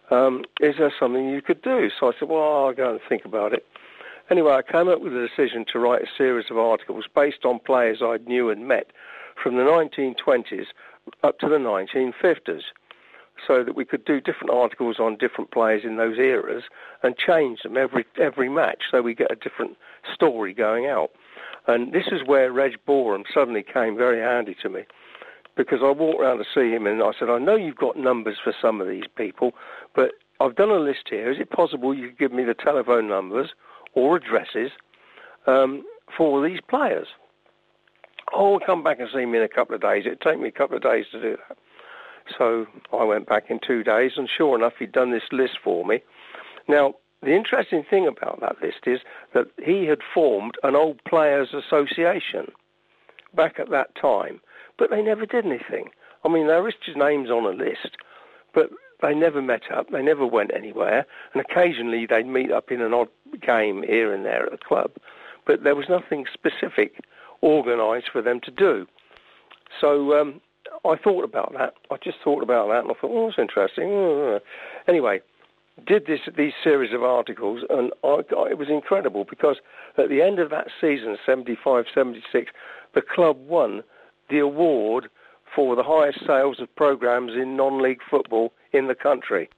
um, 0.09 0.43
is 0.61 0.75
there 0.77 0.93
something 0.99 1.29
you 1.29 1.41
could 1.41 1.61
do? 1.61 1.89
So 1.99 2.07
I 2.07 2.11
said, 2.19 2.29
well, 2.29 2.65
I'll 2.65 2.73
go 2.73 2.91
and 2.91 2.99
think 3.07 3.25
about 3.25 3.53
it. 3.53 3.65
Anyway, 4.29 4.51
I 4.51 4.61
came 4.61 4.89
up 4.89 5.01
with 5.01 5.13
a 5.13 5.27
decision 5.27 5.65
to 5.71 5.79
write 5.79 6.03
a 6.03 6.07
series 6.17 6.47
of 6.49 6.57
articles 6.57 7.05
based 7.13 7.45
on 7.45 7.59
players 7.59 7.99
I 8.01 8.17
knew 8.25 8.49
and 8.49 8.67
met 8.67 8.87
from 9.41 9.55
the 9.55 9.63
1920s 9.63 10.67
up 11.23 11.39
to 11.39 11.49
the 11.49 11.57
1950s. 11.57 12.63
so 13.45 13.63
that 13.63 13.75
we 13.75 13.85
could 13.85 14.03
do 14.03 14.19
different 14.19 14.49
articles 14.49 14.99
on 14.99 15.15
different 15.15 15.51
players 15.51 15.83
in 15.83 15.97
those 15.97 16.17
eras 16.17 16.63
and 17.03 17.15
change 17.17 17.61
them 17.61 17.77
every 17.77 18.03
every 18.19 18.49
match, 18.49 18.83
so 18.89 19.01
we 19.01 19.13
get 19.13 19.31
a 19.31 19.35
different 19.35 19.77
story 20.11 20.53
going 20.53 20.87
out. 20.87 21.11
And 21.67 21.93
this 21.93 22.07
is 22.07 22.25
where 22.25 22.51
Reg 22.51 22.77
Boreham 22.85 23.25
suddenly 23.31 23.61
came 23.61 23.95
very 23.95 24.19
handy 24.19 24.55
to 24.63 24.69
me 24.69 24.85
because 25.57 25.79
I 25.83 25.91
walked 25.91 26.21
around 26.21 26.37
to 26.37 26.45
see 26.53 26.71
him 26.71 26.87
and 26.87 27.01
I 27.01 27.11
said, 27.19 27.29
I 27.29 27.39
know 27.39 27.55
you've 27.55 27.75
got 27.75 27.97
numbers 27.97 28.37
for 28.41 28.53
some 28.61 28.79
of 28.79 28.87
these 28.87 29.07
people, 29.15 29.53
but 29.95 30.11
I've 30.39 30.55
done 30.55 30.69
a 30.69 30.79
list 30.79 31.07
here. 31.09 31.31
Is 31.31 31.39
it 31.39 31.49
possible 31.49 31.93
you 31.93 32.09
could 32.09 32.19
give 32.19 32.31
me 32.31 32.43
the 32.43 32.53
telephone 32.53 33.07
numbers 33.07 33.49
or 33.93 34.15
addresses 34.15 34.71
um, 35.47 35.83
for 36.15 36.47
these 36.47 36.59
players? 36.69 37.07
Oh, 38.33 38.59
come 38.65 38.83
back 38.83 38.99
and 38.99 39.09
see 39.13 39.25
me 39.25 39.37
in 39.37 39.43
a 39.43 39.49
couple 39.49 39.75
of 39.75 39.81
days. 39.81 40.05
It'd 40.05 40.21
take 40.21 40.39
me 40.39 40.49
a 40.49 40.51
couple 40.51 40.77
of 40.77 40.83
days 40.83 41.05
to 41.11 41.21
do 41.21 41.37
that. 41.47 41.57
So 42.37 42.67
I 42.91 43.03
went 43.03 43.27
back 43.27 43.49
in 43.49 43.59
two 43.65 43.83
days, 43.83 44.13
and 44.17 44.29
sure 44.29 44.57
enough, 44.57 44.73
he'd 44.79 44.91
done 44.91 45.11
this 45.11 45.31
list 45.31 45.57
for 45.63 45.85
me. 45.85 46.01
Now, 46.67 46.95
the 47.21 47.33
interesting 47.33 47.83
thing 47.89 48.05
about 48.05 48.41
that 48.41 48.61
list 48.61 48.85
is 48.85 48.99
that 49.33 49.47
he 49.63 49.85
had 49.85 49.99
formed 50.13 50.55
an 50.63 50.75
old 50.75 51.03
players 51.05 51.53
association 51.53 52.51
back 53.33 53.59
at 53.59 53.69
that 53.69 53.95
time, 53.95 54.41
but 54.77 54.89
they 54.89 55.01
never 55.01 55.25
did 55.25 55.45
anything. 55.45 55.89
I 56.23 56.29
mean, 56.29 56.47
there 56.47 56.67
is 56.67 56.75
his 56.85 56.95
names 56.95 57.29
on 57.29 57.45
a 57.45 57.49
list, 57.49 57.97
but 58.53 58.69
they 59.01 59.13
never 59.13 59.41
met 59.41 59.71
up, 59.71 59.89
they 59.89 60.01
never 60.01 60.25
went 60.25 60.53
anywhere, 60.53 61.05
and 61.33 61.41
occasionally 61.41 62.05
they'd 62.05 62.27
meet 62.27 62.51
up 62.51 62.71
in 62.71 62.81
an 62.81 62.93
odd 62.93 63.09
game 63.41 63.83
here 63.83 64.13
and 64.13 64.25
there 64.25 64.45
at 64.45 64.51
the 64.51 64.57
club, 64.57 64.91
but 65.45 65.63
there 65.63 65.75
was 65.75 65.89
nothing 65.89 66.25
specific 66.31 66.99
organised 67.43 68.09
for 68.11 68.21
them 68.21 68.39
to 68.43 68.51
do. 68.51 68.85
So 69.81 70.19
um, 70.19 70.41
I 70.85 70.95
thought 70.95 71.23
about 71.23 71.53
that. 71.53 71.73
I 71.91 71.97
just 72.03 72.17
thought 72.23 72.43
about 72.43 72.67
that, 72.69 72.83
and 72.83 72.91
I 72.91 72.93
thought, 72.99 73.11
oh, 73.11 73.27
that's 73.27 73.39
interesting. 73.39 74.39
Anyway, 74.87 75.19
did 75.85 76.05
this 76.07 76.21
these 76.37 76.53
series 76.63 76.93
of 76.93 77.03
articles, 77.03 77.61
and 77.69 77.91
I, 78.03 78.21
it 78.49 78.57
was 78.57 78.69
incredible 78.69 79.25
because 79.29 79.57
at 79.97 80.09
the 80.09 80.21
end 80.21 80.39
of 80.39 80.49
that 80.49 80.67
season, 80.79 81.17
75-76, 81.27 82.21
the 82.95 83.01
club 83.01 83.37
won 83.47 83.83
the 84.29 84.39
award 84.39 85.09
for 85.53 85.75
the 85.75 85.83
highest 85.83 86.19
sales 86.25 86.59
of 86.59 86.73
programs 86.75 87.33
in 87.33 87.57
non-league 87.57 87.99
football 88.09 88.53
in 88.71 88.87
the 88.87 88.95
country. 88.95 89.49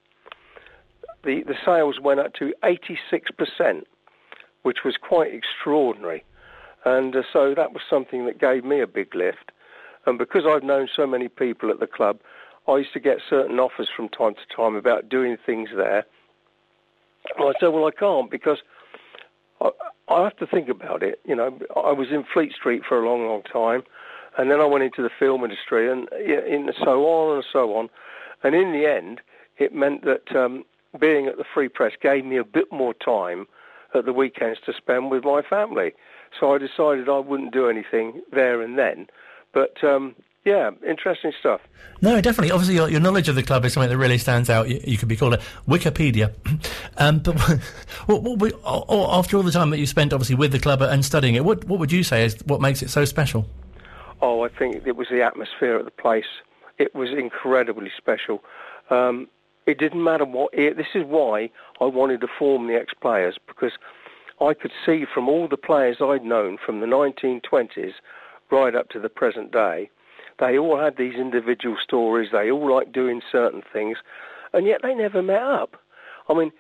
The 1.24 1.44
the 1.46 1.56
sales 1.66 2.00
went 2.02 2.20
up 2.20 2.34
to 2.36 2.54
86%, 2.64 3.84
which 4.64 4.80
was 4.84 4.96
quite 5.02 5.34
extraordinary, 5.34 6.24
and 6.86 7.16
uh, 7.16 7.24
so 7.32 7.54
that 7.56 7.74
was 7.74 7.82
something 7.90 8.26
that 8.26 8.40
gave 8.40 8.64
me 8.64 8.80
a 8.82 8.88
big 8.88 9.14
lift. 9.16 9.52
And 10.06 10.18
because 10.18 10.44
I've 10.48 10.64
known 10.64 10.88
so 10.96 11.06
many 11.06 11.28
people 11.28 11.70
at 11.70 11.80
the 11.80 11.88
club, 11.88 12.20
I 12.68 12.78
used 12.78 12.94
to 12.94 13.00
get 13.00 13.18
certain 13.30 13.60
offers 13.60 13.90
from 13.96 14.10
time 14.10 14.36
to 14.36 14.56
time 14.56 14.76
about 14.76 15.10
doing 15.10 15.38
things 15.46 15.70
there. 15.76 16.06
And 17.38 17.46
I 17.46 17.60
said, 17.60 17.68
well, 17.68 17.86
I 17.86 17.92
can't 17.92 18.32
because 18.32 18.60
I, 19.62 19.70
I 20.08 20.24
have 20.24 20.38
to 20.38 20.48
think 20.48 20.70
about 20.70 21.04
it. 21.04 21.20
You 21.26 21.36
know, 21.36 21.60
I 21.76 21.92
was 21.92 22.10
in 22.12 22.24
Fleet 22.24 22.54
Street 22.54 22.84
for 22.88 23.00
a 23.00 23.08
long, 23.08 23.28
long 23.28 23.44
time, 23.44 23.84
and 24.38 24.50
then 24.50 24.60
I 24.62 24.66
went 24.66 24.84
into 24.84 25.02
the 25.02 25.10
film 25.20 25.44
industry, 25.44 25.92
and 25.92 26.08
in 26.14 26.72
so 26.84 27.06
on 27.06 27.36
and 27.36 27.46
so 27.52 27.76
on. 27.76 27.90
And 28.44 28.56
in 28.56 28.72
the 28.72 28.90
end, 28.90 29.22
it 29.58 29.74
meant 29.74 30.06
that 30.06 30.34
um, 30.36 30.64
being 30.98 31.28
at 31.28 31.38
the 31.38 31.44
Free 31.54 31.68
Press 31.68 31.94
gave 32.02 32.26
me 32.26 32.38
a 32.38 32.44
bit 32.44 32.72
more 32.72 32.94
time 32.94 33.48
at 33.94 34.06
the 34.06 34.14
weekends 34.14 34.60
to 34.66 34.74
spend 34.74 35.12
with 35.12 35.24
my 35.24 35.42
family. 35.42 35.94
So 36.40 36.54
I 36.54 36.58
decided 36.58 37.10
I 37.10 37.20
wouldn't 37.20 37.54
do 37.54 37.70
anything 37.70 38.22
there 38.32 38.62
and 38.62 38.78
then. 38.78 39.08
But 39.54 39.84
um, 39.84 40.16
yeah, 40.46 40.72
interesting 40.88 41.34
stuff. 41.40 41.62
No, 42.02 42.22
definitely. 42.22 42.52
Obviously, 42.52 42.76
your, 42.76 42.90
your, 42.90 43.02
knowledge 43.02 43.28
of 43.28 43.36
the 43.36 43.44
club 43.44 43.66
is 43.66 43.74
something 43.74 43.90
that 43.90 43.98
really 43.98 44.18
stands 44.18 44.50
out. 44.50 44.70
You, 44.70 44.80
you 44.84 44.98
could 44.98 45.10
be 45.10 45.18
called 45.18 45.34
a 45.34 45.42
Wikipedia. 45.68 46.34
um, 46.98 47.20
but 47.20 47.38
what, 48.06 48.24
what, 48.24 48.54
after 48.66 49.38
all 49.38 49.44
the 49.44 49.52
time 49.52 49.70
that 49.72 49.80
you 49.80 49.86
spent, 49.86 50.14
obviously, 50.14 50.36
with 50.36 50.52
the 50.52 50.60
club 50.60 50.82
and 50.82 51.04
studying 51.04 51.36
it, 51.36 51.44
what, 51.44 51.66
what 51.66 51.80
would 51.80 51.92
you 51.92 52.04
say 52.04 52.24
is 52.24 52.38
what 52.46 52.62
makes 52.62 52.82
it 52.82 52.90
so 52.90 53.06
special? 53.06 53.46
Oh, 54.22 54.44
I 54.44 54.50
think 54.50 54.88
it 54.88 54.96
was 54.96 55.08
the 55.10 55.22
atmosphere 55.22 55.78
at 55.78 55.86
the 55.86 55.92
place. 55.92 56.26
It 56.78 56.96
was 56.96 57.10
incredibly 57.12 57.92
special. 57.98 58.44
Um, 58.90 59.28
it 59.66 59.78
didn't 59.78 60.04
matter 60.04 60.26
what. 60.26 60.54
It, 60.54 60.78
this 60.78 60.88
is 60.96 61.04
why 61.06 61.50
I 61.80 61.86
wanted 61.86 62.22
to 62.22 62.28
form 62.28 62.68
the 62.68 62.76
ex-players 62.76 63.38
because 63.48 63.74
I 64.42 64.54
could 64.54 64.72
see 64.86 65.06
from 65.06 65.28
all 65.28 65.48
the 65.48 65.58
players 65.58 65.98
I'd 66.02 66.24
known 66.24 66.58
from 66.58 66.80
the 66.80 66.88
1920s 66.88 67.94
right 68.52 68.76
up 68.76 68.90
to 68.90 69.00
the 69.00 69.10
present 69.10 69.52
day, 69.52 69.90
they 70.40 70.58
all 70.58 70.80
had 70.80 70.98
these 70.98 71.16
individual 71.16 71.78
stories. 71.82 72.30
They 72.32 72.50
all 72.50 72.74
liked 72.74 72.94
doing 72.94 73.22
certain 73.32 73.62
things, 73.74 73.98
and 74.54 74.66
yet 74.66 74.82
they 74.82 74.96
never 74.96 75.22
met 75.22 75.42
up. 75.42 75.76
I 76.30 76.34
mean, 76.34 76.52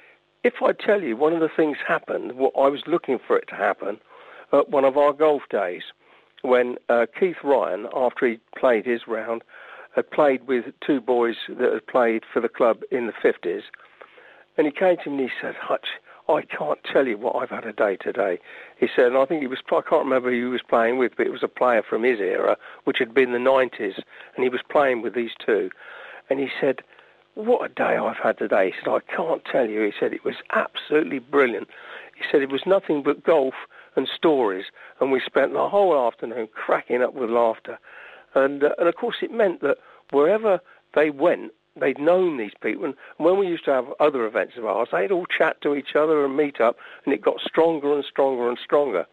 if 0.43 0.55
I 0.61 0.73
tell 0.73 1.01
you 1.01 1.15
one 1.15 1.33
of 1.33 1.39
the 1.39 1.49
things 1.49 1.77
happened, 1.87 2.33
what 2.33 2.53
I 2.57 2.67
was 2.67 2.81
looking 2.87 3.19
for 3.25 3.37
it 3.37 3.47
to 3.49 3.55
happen 3.55 3.99
at 4.51 4.69
one 4.69 4.85
of 4.85 4.97
our 4.97 5.13
golf 5.13 5.43
days, 5.49 5.83
when 6.41 6.77
uh, 6.89 7.05
Keith 7.17 7.37
Ryan, 7.43 7.87
after 7.95 8.27
he 8.27 8.39
played 8.57 8.85
his 8.85 9.07
round, 9.07 9.43
had 9.95 10.11
played 10.11 10.47
with 10.47 10.65
two 10.85 11.01
boys 11.01 11.35
that 11.47 11.73
had 11.73 11.87
played 11.87 12.23
for 12.31 12.41
the 12.41 12.49
club 12.49 12.81
in 12.91 13.07
the 13.07 13.13
50s, 13.13 13.63
and 14.57 14.67
he 14.67 14.71
came 14.71 14.97
to 15.03 15.09
me 15.09 15.23
and 15.23 15.29
he 15.29 15.35
said, 15.41 15.55
Hutch, 15.55 15.87
I 16.29 16.43
can't 16.43 16.79
tell 16.83 17.07
you 17.07 17.17
what 17.17 17.35
I've 17.35 17.49
had 17.49 17.65
a 17.65 17.73
day 17.73 17.95
today. 17.95 18.37
He 18.77 18.87
said, 18.95 19.07
and 19.07 19.17
I 19.17 19.25
think 19.25 19.41
he 19.41 19.47
was, 19.47 19.59
I 19.67 19.81
can't 19.81 20.03
remember 20.03 20.29
who 20.29 20.37
he 20.37 20.43
was 20.43 20.61
playing 20.61 20.99
with, 20.99 21.13
but 21.17 21.25
it 21.25 21.31
was 21.31 21.41
a 21.41 21.47
player 21.47 21.81
from 21.81 22.03
his 22.03 22.19
era, 22.19 22.55
which 22.83 22.99
had 22.99 23.15
been 23.15 23.31
the 23.31 23.39
90s, 23.39 23.95
and 24.35 24.43
he 24.43 24.49
was 24.49 24.61
playing 24.69 25.01
with 25.01 25.15
these 25.15 25.31
two. 25.43 25.71
And 26.29 26.39
he 26.39 26.49
said, 26.61 26.81
what 27.33 27.65
a 27.65 27.73
day 27.73 27.97
I've 27.97 28.17
had 28.17 28.37
today. 28.37 28.67
He 28.67 28.73
said, 28.83 28.91
I 28.91 28.99
can't 29.15 29.43
tell 29.45 29.67
you. 29.67 29.81
He 29.81 29.93
said, 29.99 30.13
it 30.13 30.23
was 30.23 30.35
absolutely 30.51 31.19
brilliant. 31.19 31.67
He 32.15 32.23
said, 32.31 32.41
it 32.41 32.51
was 32.51 32.65
nothing 32.65 33.01
but 33.01 33.23
golf 33.23 33.55
and 33.95 34.07
stories, 34.07 34.65
and 34.99 35.11
we 35.11 35.21
spent 35.25 35.53
the 35.53 35.67
whole 35.67 35.97
afternoon 36.07 36.47
cracking 36.53 37.01
up 37.01 37.15
with 37.15 37.31
laughter. 37.31 37.79
And, 38.35 38.63
uh, 38.63 38.75
and 38.77 38.87
of 38.87 38.95
course, 38.95 39.17
it 39.23 39.31
meant 39.31 39.61
that 39.61 39.77
wherever 40.11 40.59
they 40.93 41.09
went, 41.09 41.53
they'd 41.79 41.99
known 41.99 42.37
these 42.37 42.53
people. 42.61 42.85
And 42.85 42.95
when 43.17 43.37
we 43.37 43.47
used 43.47 43.65
to 43.65 43.71
have 43.71 43.85
other 43.99 44.25
events 44.25 44.53
of 44.57 44.65
ours, 44.65 44.89
they'd 44.91 45.11
all 45.11 45.25
chat 45.25 45.61
to 45.61 45.75
each 45.75 45.95
other 45.95 46.25
and 46.25 46.35
meet 46.35 46.61
up, 46.61 46.77
and 47.05 47.13
it 47.13 47.21
got 47.21 47.39
stronger 47.41 47.93
and 47.93 48.03
stronger 48.03 48.49
and 48.49 48.57
stronger. 48.63 49.05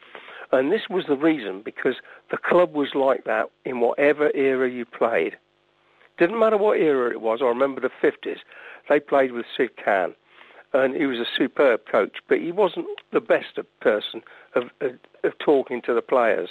And 0.52 0.70
this 0.70 0.82
was 0.88 1.04
the 1.08 1.16
reason, 1.16 1.62
because 1.64 1.96
the 2.30 2.36
club 2.36 2.74
was 2.74 2.94
like 2.94 3.24
that 3.24 3.50
in 3.64 3.80
whatever 3.80 4.30
era 4.34 4.70
you 4.70 4.84
played. 4.84 5.36
Didn't 6.18 6.38
matter 6.38 6.56
what 6.56 6.78
era 6.78 7.10
it 7.10 7.20
was. 7.20 7.40
I 7.42 7.46
remember 7.46 7.80
the 7.80 7.90
50s. 8.02 8.38
They 8.88 9.00
played 9.00 9.32
with 9.32 9.44
Sid 9.56 9.70
Cann, 9.82 10.14
and 10.72 10.94
he 10.94 11.06
was 11.06 11.18
a 11.18 11.26
superb 11.36 11.80
coach, 11.90 12.18
but 12.28 12.38
he 12.38 12.52
wasn't 12.52 12.86
the 13.12 13.20
best 13.20 13.58
person 13.80 14.22
of, 14.54 14.64
of, 14.80 14.92
of 15.24 15.38
talking 15.38 15.82
to 15.82 15.94
the 15.94 16.02
players. 16.02 16.50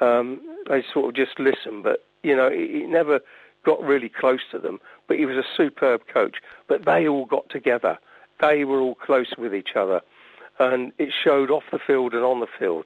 Um, 0.00 0.40
they 0.68 0.82
sort 0.92 1.08
of 1.08 1.14
just 1.14 1.38
listened, 1.38 1.84
but, 1.84 2.04
you 2.22 2.34
know, 2.34 2.50
he, 2.50 2.80
he 2.80 2.86
never 2.86 3.20
got 3.64 3.82
really 3.82 4.08
close 4.08 4.40
to 4.50 4.58
them, 4.58 4.80
but 5.06 5.18
he 5.18 5.26
was 5.26 5.36
a 5.36 5.44
superb 5.56 6.02
coach. 6.12 6.36
But 6.68 6.84
they 6.84 7.06
all 7.06 7.26
got 7.26 7.48
together. 7.48 7.98
They 8.40 8.64
were 8.64 8.80
all 8.80 8.94
close 8.94 9.34
with 9.38 9.54
each 9.54 9.76
other. 9.76 10.00
And 10.58 10.92
it 10.98 11.12
showed 11.12 11.50
off 11.50 11.64
the 11.72 11.78
field 11.78 12.12
and 12.12 12.24
on 12.24 12.40
the 12.40 12.46
field. 12.58 12.84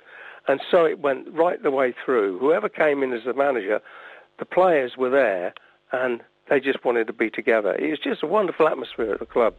And 0.48 0.60
so 0.70 0.84
it 0.84 1.00
went 1.00 1.32
right 1.32 1.62
the 1.62 1.70
way 1.70 1.94
through. 2.04 2.38
Whoever 2.38 2.68
came 2.68 3.02
in 3.02 3.12
as 3.12 3.24
the 3.24 3.34
manager, 3.34 3.80
the 4.38 4.44
players 4.44 4.96
were 4.96 5.10
there 5.10 5.54
and 5.92 6.22
they 6.48 6.60
just 6.60 6.84
wanted 6.84 7.08
to 7.08 7.12
be 7.12 7.30
together. 7.30 7.74
It 7.74 7.90
was 7.90 7.98
just 7.98 8.22
a 8.22 8.26
wonderful 8.26 8.68
atmosphere 8.68 9.12
at 9.12 9.18
the 9.18 9.26
club. 9.26 9.54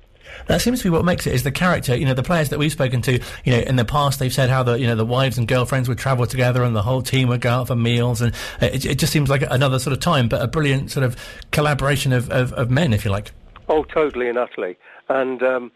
That 0.48 0.62
seems 0.62 0.80
to 0.80 0.86
be 0.86 0.90
what 0.90 1.06
makes 1.06 1.28
it 1.28 1.34
is 1.34 1.44
the 1.44 1.52
character. 1.52 1.96
You 1.96 2.06
know, 2.06 2.14
the 2.14 2.24
players 2.24 2.50
that 2.50 2.60
we've 2.60 2.72
spoken 2.72 3.02
to, 3.04 3.20
you 3.44 3.52
know, 3.52 3.60
in 3.60 3.76
the 3.76 3.86
past 3.86 4.20
they've 4.20 4.34
said 4.34 4.50
how 4.50 4.64
the 4.64 4.80
you 4.80 4.88
know 4.88 4.96
the 4.96 5.06
wives 5.06 5.38
and 5.38 5.48
girlfriends 5.48 5.90
would 5.90 5.98
travel 5.98 6.26
together 6.26 6.64
and 6.64 6.76
the 6.76 6.84
whole 6.84 7.02
team 7.02 7.28
would 7.30 7.42
go 7.42 7.50
out 7.50 7.68
for 7.68 7.76
meals, 7.76 8.22
and 8.22 8.34
it, 8.62 8.86
it 8.86 8.96
just 8.96 9.12
seems 9.12 9.30
like 9.30 9.44
another 9.50 9.80
sort 9.80 9.94
of 9.94 10.00
time, 10.00 10.28
but 10.30 10.42
a 10.42 10.48
brilliant 10.48 10.92
sort 10.92 11.04
of 11.06 11.16
collaboration 11.52 12.14
of, 12.14 12.30
of, 12.30 12.54
of 12.54 12.70
men, 12.70 12.94
if 12.94 13.04
you 13.04 13.12
like. 13.12 13.32
Oh, 13.70 13.84
totally 13.84 14.30
and 14.30 14.38
utterly. 14.38 14.78
And 15.10 15.42
um, 15.44 15.72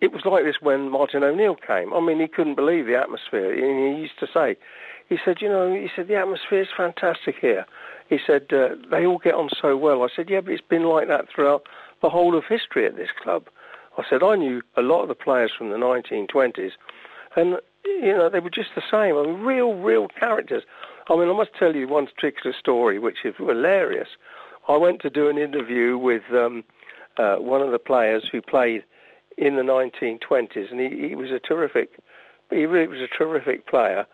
it 0.00 0.12
was 0.12 0.22
like 0.24 0.44
this 0.44 0.56
when 0.60 0.90
Martin 0.90 1.22
O'Neill 1.22 1.56
came. 1.56 1.94
I 1.94 2.00
mean, 2.00 2.20
he 2.20 2.28
couldn't 2.28 2.54
believe 2.54 2.86
the 2.86 2.96
atmosphere. 2.96 3.54
He 3.54 4.00
used 4.00 4.18
to 4.20 4.26
say, 4.32 4.56
he 5.08 5.16
said, 5.24 5.36
you 5.40 5.48
know, 5.48 5.72
he 5.72 5.88
said 5.94 6.08
the 6.08 6.16
atmosphere 6.16 6.62
is 6.62 6.68
fantastic 6.76 7.36
here. 7.40 7.64
He 8.08 8.18
said 8.24 8.46
uh, 8.52 8.76
they 8.90 9.06
all 9.06 9.18
get 9.18 9.34
on 9.34 9.48
so 9.60 9.76
well. 9.76 10.02
I 10.02 10.08
said, 10.14 10.28
yeah, 10.28 10.40
but 10.40 10.52
it's 10.52 10.62
been 10.62 10.84
like 10.84 11.08
that 11.08 11.26
throughout 11.34 11.62
the 12.02 12.10
whole 12.10 12.36
of 12.36 12.44
history 12.48 12.86
at 12.86 12.96
this 12.96 13.10
club. 13.22 13.46
I 13.98 14.04
said, 14.08 14.22
I 14.22 14.36
knew 14.36 14.62
a 14.76 14.82
lot 14.82 15.02
of 15.02 15.08
the 15.08 15.14
players 15.14 15.52
from 15.56 15.70
the 15.70 15.76
1920s, 15.76 16.72
and, 17.34 17.56
you 17.84 18.12
know, 18.12 18.28
they 18.28 18.40
were 18.40 18.50
just 18.50 18.74
the 18.74 18.82
same. 18.90 19.16
I 19.16 19.22
mean, 19.22 19.40
real, 19.40 19.74
real 19.74 20.08
characters. 20.08 20.64
I 21.08 21.16
mean, 21.16 21.28
I 21.28 21.32
must 21.32 21.54
tell 21.58 21.74
you 21.74 21.88
one 21.88 22.06
particular 22.06 22.54
story, 22.58 22.98
which 22.98 23.24
is 23.24 23.34
hilarious. 23.38 24.08
I 24.68 24.76
went 24.76 25.00
to 25.02 25.10
do 25.10 25.28
an 25.28 25.38
interview 25.38 25.96
with 25.96 26.22
um, 26.32 26.64
uh, 27.16 27.36
one 27.36 27.62
of 27.62 27.70
the 27.70 27.78
players 27.78 28.28
who 28.30 28.42
played 28.42 28.84
in 29.38 29.56
the 29.56 29.62
1920s, 29.62 30.70
and 30.70 30.80
he, 30.80 31.08
he 31.08 31.14
was 31.14 31.30
a 31.30 31.38
terrific, 31.38 31.98
he 32.50 32.66
really 32.66 32.88
was 32.88 33.00
a 33.00 33.18
terrific 33.18 33.66
player, 33.66 34.06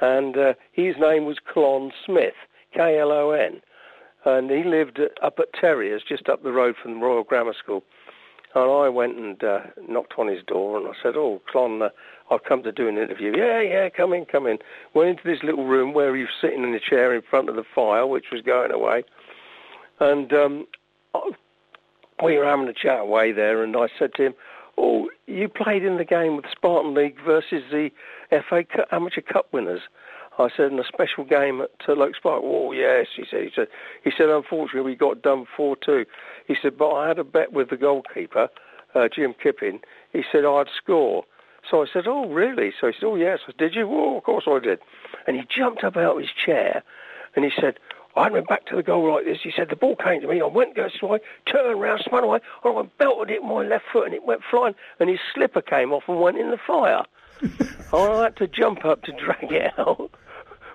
and 0.00 0.36
uh, 0.36 0.54
his 0.72 0.96
name 0.98 1.24
was 1.24 1.38
Klon 1.38 1.92
Smith, 2.04 2.34
K-L-O-N, 2.74 3.60
and 4.24 4.50
he 4.50 4.64
lived 4.64 5.00
up 5.22 5.38
at 5.38 5.52
Terriers, 5.58 6.02
just 6.06 6.28
up 6.28 6.42
the 6.42 6.52
road 6.52 6.74
from 6.80 6.94
the 6.94 7.04
Royal 7.04 7.24
Grammar 7.24 7.54
School. 7.54 7.82
And 8.54 8.70
I 8.70 8.88
went 8.88 9.16
and 9.16 9.42
uh, 9.42 9.60
knocked 9.88 10.14
on 10.18 10.28
his 10.28 10.44
door, 10.46 10.76
and 10.76 10.86
I 10.86 10.92
said, 11.02 11.16
"Oh, 11.16 11.40
Klon, 11.52 11.82
uh, 11.82 11.88
I've 12.30 12.44
come 12.44 12.62
to 12.64 12.72
do 12.72 12.86
an 12.86 12.98
interview." 12.98 13.32
Yeah, 13.34 13.62
yeah, 13.62 13.88
come 13.88 14.12
in, 14.12 14.26
come 14.26 14.46
in. 14.46 14.58
Went 14.94 15.08
into 15.08 15.22
this 15.24 15.42
little 15.42 15.66
room 15.66 15.94
where 15.94 16.14
he 16.14 16.22
was 16.22 16.30
sitting 16.40 16.62
in 16.62 16.74
a 16.74 16.80
chair 16.80 17.14
in 17.14 17.22
front 17.22 17.48
of 17.48 17.56
the 17.56 17.64
fire, 17.74 18.06
which 18.06 18.26
was 18.30 18.42
going 18.42 18.70
away, 18.70 19.04
and 20.00 20.32
um, 20.34 20.66
we 22.22 22.36
were 22.36 22.44
having 22.44 22.68
a 22.68 22.74
chat 22.74 23.00
away 23.00 23.32
there, 23.32 23.62
and 23.62 23.74
I 23.74 23.88
said 23.98 24.10
to 24.16 24.26
him, 24.26 24.34
"Oh, 24.76 25.08
you 25.26 25.48
played 25.48 25.82
in 25.82 25.96
the 25.96 26.04
game 26.04 26.36
with 26.36 26.44
Spartan 26.50 26.92
League 26.92 27.16
versus 27.24 27.62
the 27.70 27.90
FA 28.30 28.64
Amateur 28.92 29.22
Cup 29.22 29.46
winners." 29.52 29.80
I 30.38 30.48
said, 30.56 30.72
in 30.72 30.78
a 30.78 30.84
special 30.84 31.24
game 31.24 31.60
at 31.60 31.70
uh, 31.88 31.92
Loakes 31.92 32.18
Park. 32.22 32.42
Oh, 32.44 32.72
yes, 32.72 33.06
he 33.14 33.24
said. 33.30 33.42
He 33.42 33.50
said, 33.54 33.68
he 34.02 34.10
said, 34.16 34.28
unfortunately, 34.30 34.92
we 34.92 34.96
got 34.96 35.22
done 35.22 35.46
4-2. 35.56 36.06
He 36.46 36.56
said, 36.60 36.78
but 36.78 36.90
I 36.90 37.08
had 37.08 37.18
a 37.18 37.24
bet 37.24 37.52
with 37.52 37.70
the 37.70 37.76
goalkeeper, 37.76 38.48
uh, 38.94 39.08
Jim 39.14 39.34
Kipping. 39.40 39.80
He 40.12 40.22
said 40.32 40.44
I'd 40.44 40.68
score. 40.76 41.24
So 41.70 41.82
I 41.82 41.86
said, 41.92 42.04
oh, 42.06 42.28
really? 42.28 42.72
So 42.80 42.88
he 42.88 42.94
said, 42.98 43.06
oh, 43.06 43.16
yes. 43.16 43.40
I 43.44 43.46
said, 43.48 43.56
did 43.58 43.74
you? 43.74 43.88
Oh, 43.90 44.16
of 44.16 44.24
course 44.24 44.44
I 44.46 44.58
did. 44.58 44.80
And 45.26 45.36
he 45.36 45.42
jumped 45.54 45.84
up 45.84 45.96
out 45.96 46.16
of 46.16 46.20
his 46.22 46.30
chair 46.32 46.82
and 47.36 47.44
he 47.44 47.52
said, 47.60 47.78
I 48.16 48.28
went 48.30 48.48
back 48.48 48.66
to 48.66 48.76
the 48.76 48.82
goal 48.82 49.14
like 49.14 49.24
this. 49.24 49.38
He 49.42 49.52
said, 49.54 49.68
the 49.70 49.76
ball 49.76 49.96
came 49.96 50.20
to 50.20 50.28
me. 50.28 50.40
I 50.40 50.46
went 50.46 50.76
this 50.76 51.00
way, 51.00 51.18
turned 51.46 51.80
round, 51.80 52.02
spun 52.04 52.24
away, 52.24 52.40
and 52.64 52.78
I 52.78 52.82
belted 52.98 53.30
it 53.30 53.42
with 53.42 53.50
my 53.50 53.62
left 53.62 53.84
foot 53.92 54.06
and 54.06 54.14
it 54.14 54.24
went 54.24 54.42
flying 54.50 54.74
and 54.98 55.08
his 55.08 55.20
slipper 55.34 55.62
came 55.62 55.92
off 55.92 56.04
and 56.08 56.20
went 56.20 56.38
in 56.38 56.50
the 56.50 56.58
fire. 56.66 57.04
I 57.92 58.22
had 58.24 58.36
to 58.36 58.46
jump 58.46 58.84
up 58.84 59.02
to 59.04 59.12
drag 59.12 59.52
it 59.52 59.78
out 59.78 60.10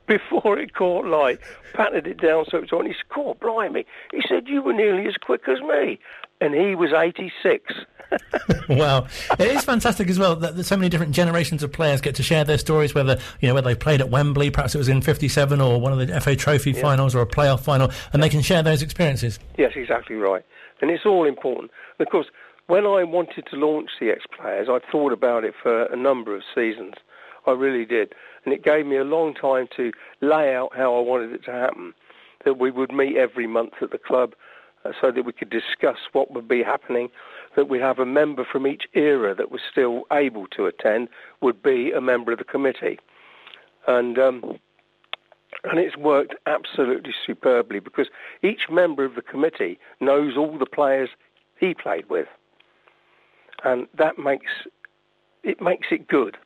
before 0.07 0.57
it 0.57 0.73
caught 0.73 1.05
light, 1.05 1.39
patted 1.73 2.07
it 2.07 2.19
down 2.19 2.45
so 2.49 2.57
it 2.57 2.61
was 2.61 2.71
on. 2.71 2.85
He 2.85 2.93
said, 2.93 3.09
God, 3.13 3.39
blimey. 3.39 3.85
He 4.11 4.21
said, 4.27 4.47
you 4.47 4.61
were 4.61 4.73
nearly 4.73 5.07
as 5.07 5.15
quick 5.17 5.47
as 5.47 5.61
me. 5.61 5.99
And 6.41 6.53
he 6.53 6.75
was 6.75 6.91
86. 6.93 7.73
wow, 8.69 9.05
it 9.37 9.47
is 9.47 9.65
fantastic 9.65 10.09
as 10.09 10.17
well 10.17 10.35
that, 10.37 10.63
so 10.63 10.77
many 10.77 10.87
different 10.87 11.13
generations 11.13 11.61
of 11.61 11.73
players 11.73 11.99
get 11.99 12.15
to 12.15 12.23
share 12.23 12.45
their 12.45 12.57
stories. 12.57 12.95
Whether 12.95 13.19
you 13.41 13.49
know 13.49 13.53
whether 13.53 13.67
they 13.67 13.75
played 13.75 13.99
at 13.99 14.09
Wembley, 14.09 14.49
perhaps 14.49 14.75
it 14.75 14.77
was 14.77 14.87
in 14.87 15.01
'57 15.01 15.59
or 15.59 15.81
one 15.81 15.91
of 15.91 16.07
the 16.07 16.21
FA 16.21 16.33
Trophy 16.33 16.71
yeah. 16.71 16.81
finals 16.81 17.13
or 17.13 17.21
a 17.21 17.25
playoff 17.25 17.59
final, 17.61 17.91
and 18.13 18.23
they 18.23 18.29
can 18.29 18.41
share 18.41 18.63
those 18.63 18.81
experiences. 18.81 19.39
Yes, 19.57 19.73
exactly 19.75 20.15
right, 20.15 20.45
and 20.81 20.89
it's 20.89 21.05
all 21.05 21.25
important. 21.25 21.69
And 21.99 22.07
of 22.07 22.11
course, 22.11 22.27
when 22.67 22.85
I 22.85 23.03
wanted 23.03 23.45
to 23.49 23.57
launch 23.57 23.89
the 23.99 24.11
X 24.11 24.23
Players, 24.39 24.67
I 24.69 24.79
thought 24.89 25.11
about 25.11 25.43
it 25.43 25.53
for 25.61 25.83
a 25.83 25.97
number 25.97 26.33
of 26.33 26.43
seasons. 26.55 26.93
I 27.47 27.53
really 27.53 27.85
did 27.85 28.13
and 28.47 28.53
it 28.53 28.63
gave 28.63 28.85
me 28.85 28.95
a 28.95 29.03
long 29.03 29.33
time 29.33 29.67
to 29.75 29.91
lay 30.21 30.55
out 30.55 30.69
how 30.73 30.95
I 30.95 31.01
wanted 31.01 31.33
it 31.33 31.43
to 31.43 31.51
happen. 31.51 31.93
That 32.45 32.57
we 32.57 32.71
would 32.71 32.93
meet 32.93 33.17
every 33.17 33.45
month 33.45 33.73
at 33.81 33.91
the 33.91 33.97
club 33.97 34.35
uh, 34.85 34.93
so 35.01 35.11
that 35.11 35.25
we 35.25 35.33
could 35.33 35.49
discuss 35.49 35.97
what 36.13 36.31
would 36.31 36.47
be 36.47 36.63
happening, 36.63 37.09
that 37.57 37.67
we 37.67 37.77
have 37.79 37.99
a 37.99 38.05
member 38.05 38.45
from 38.49 38.65
each 38.65 38.83
era 38.93 39.35
that 39.35 39.51
was 39.51 39.59
still 39.69 40.03
able 40.13 40.47
to 40.55 40.65
attend 40.65 41.09
would 41.41 41.61
be 41.61 41.91
a 41.91 41.99
member 41.99 42.31
of 42.31 42.37
the 42.37 42.45
committee. 42.45 42.99
And 43.85 44.17
um, 44.17 44.57
and 45.65 45.77
it's 45.77 45.97
worked 45.97 46.35
absolutely 46.45 47.13
superbly 47.25 47.79
because 47.81 48.07
each 48.43 48.69
member 48.71 49.03
of 49.03 49.15
the 49.15 49.21
committee 49.21 49.77
knows 49.99 50.37
all 50.37 50.57
the 50.57 50.65
players 50.65 51.09
he 51.59 51.73
played 51.73 52.09
with, 52.09 52.27
and 53.65 53.87
that 53.97 54.17
makes 54.17 54.51
it 55.43 55.59
makes 55.59 55.87
it 55.91 56.07
good 56.07 56.37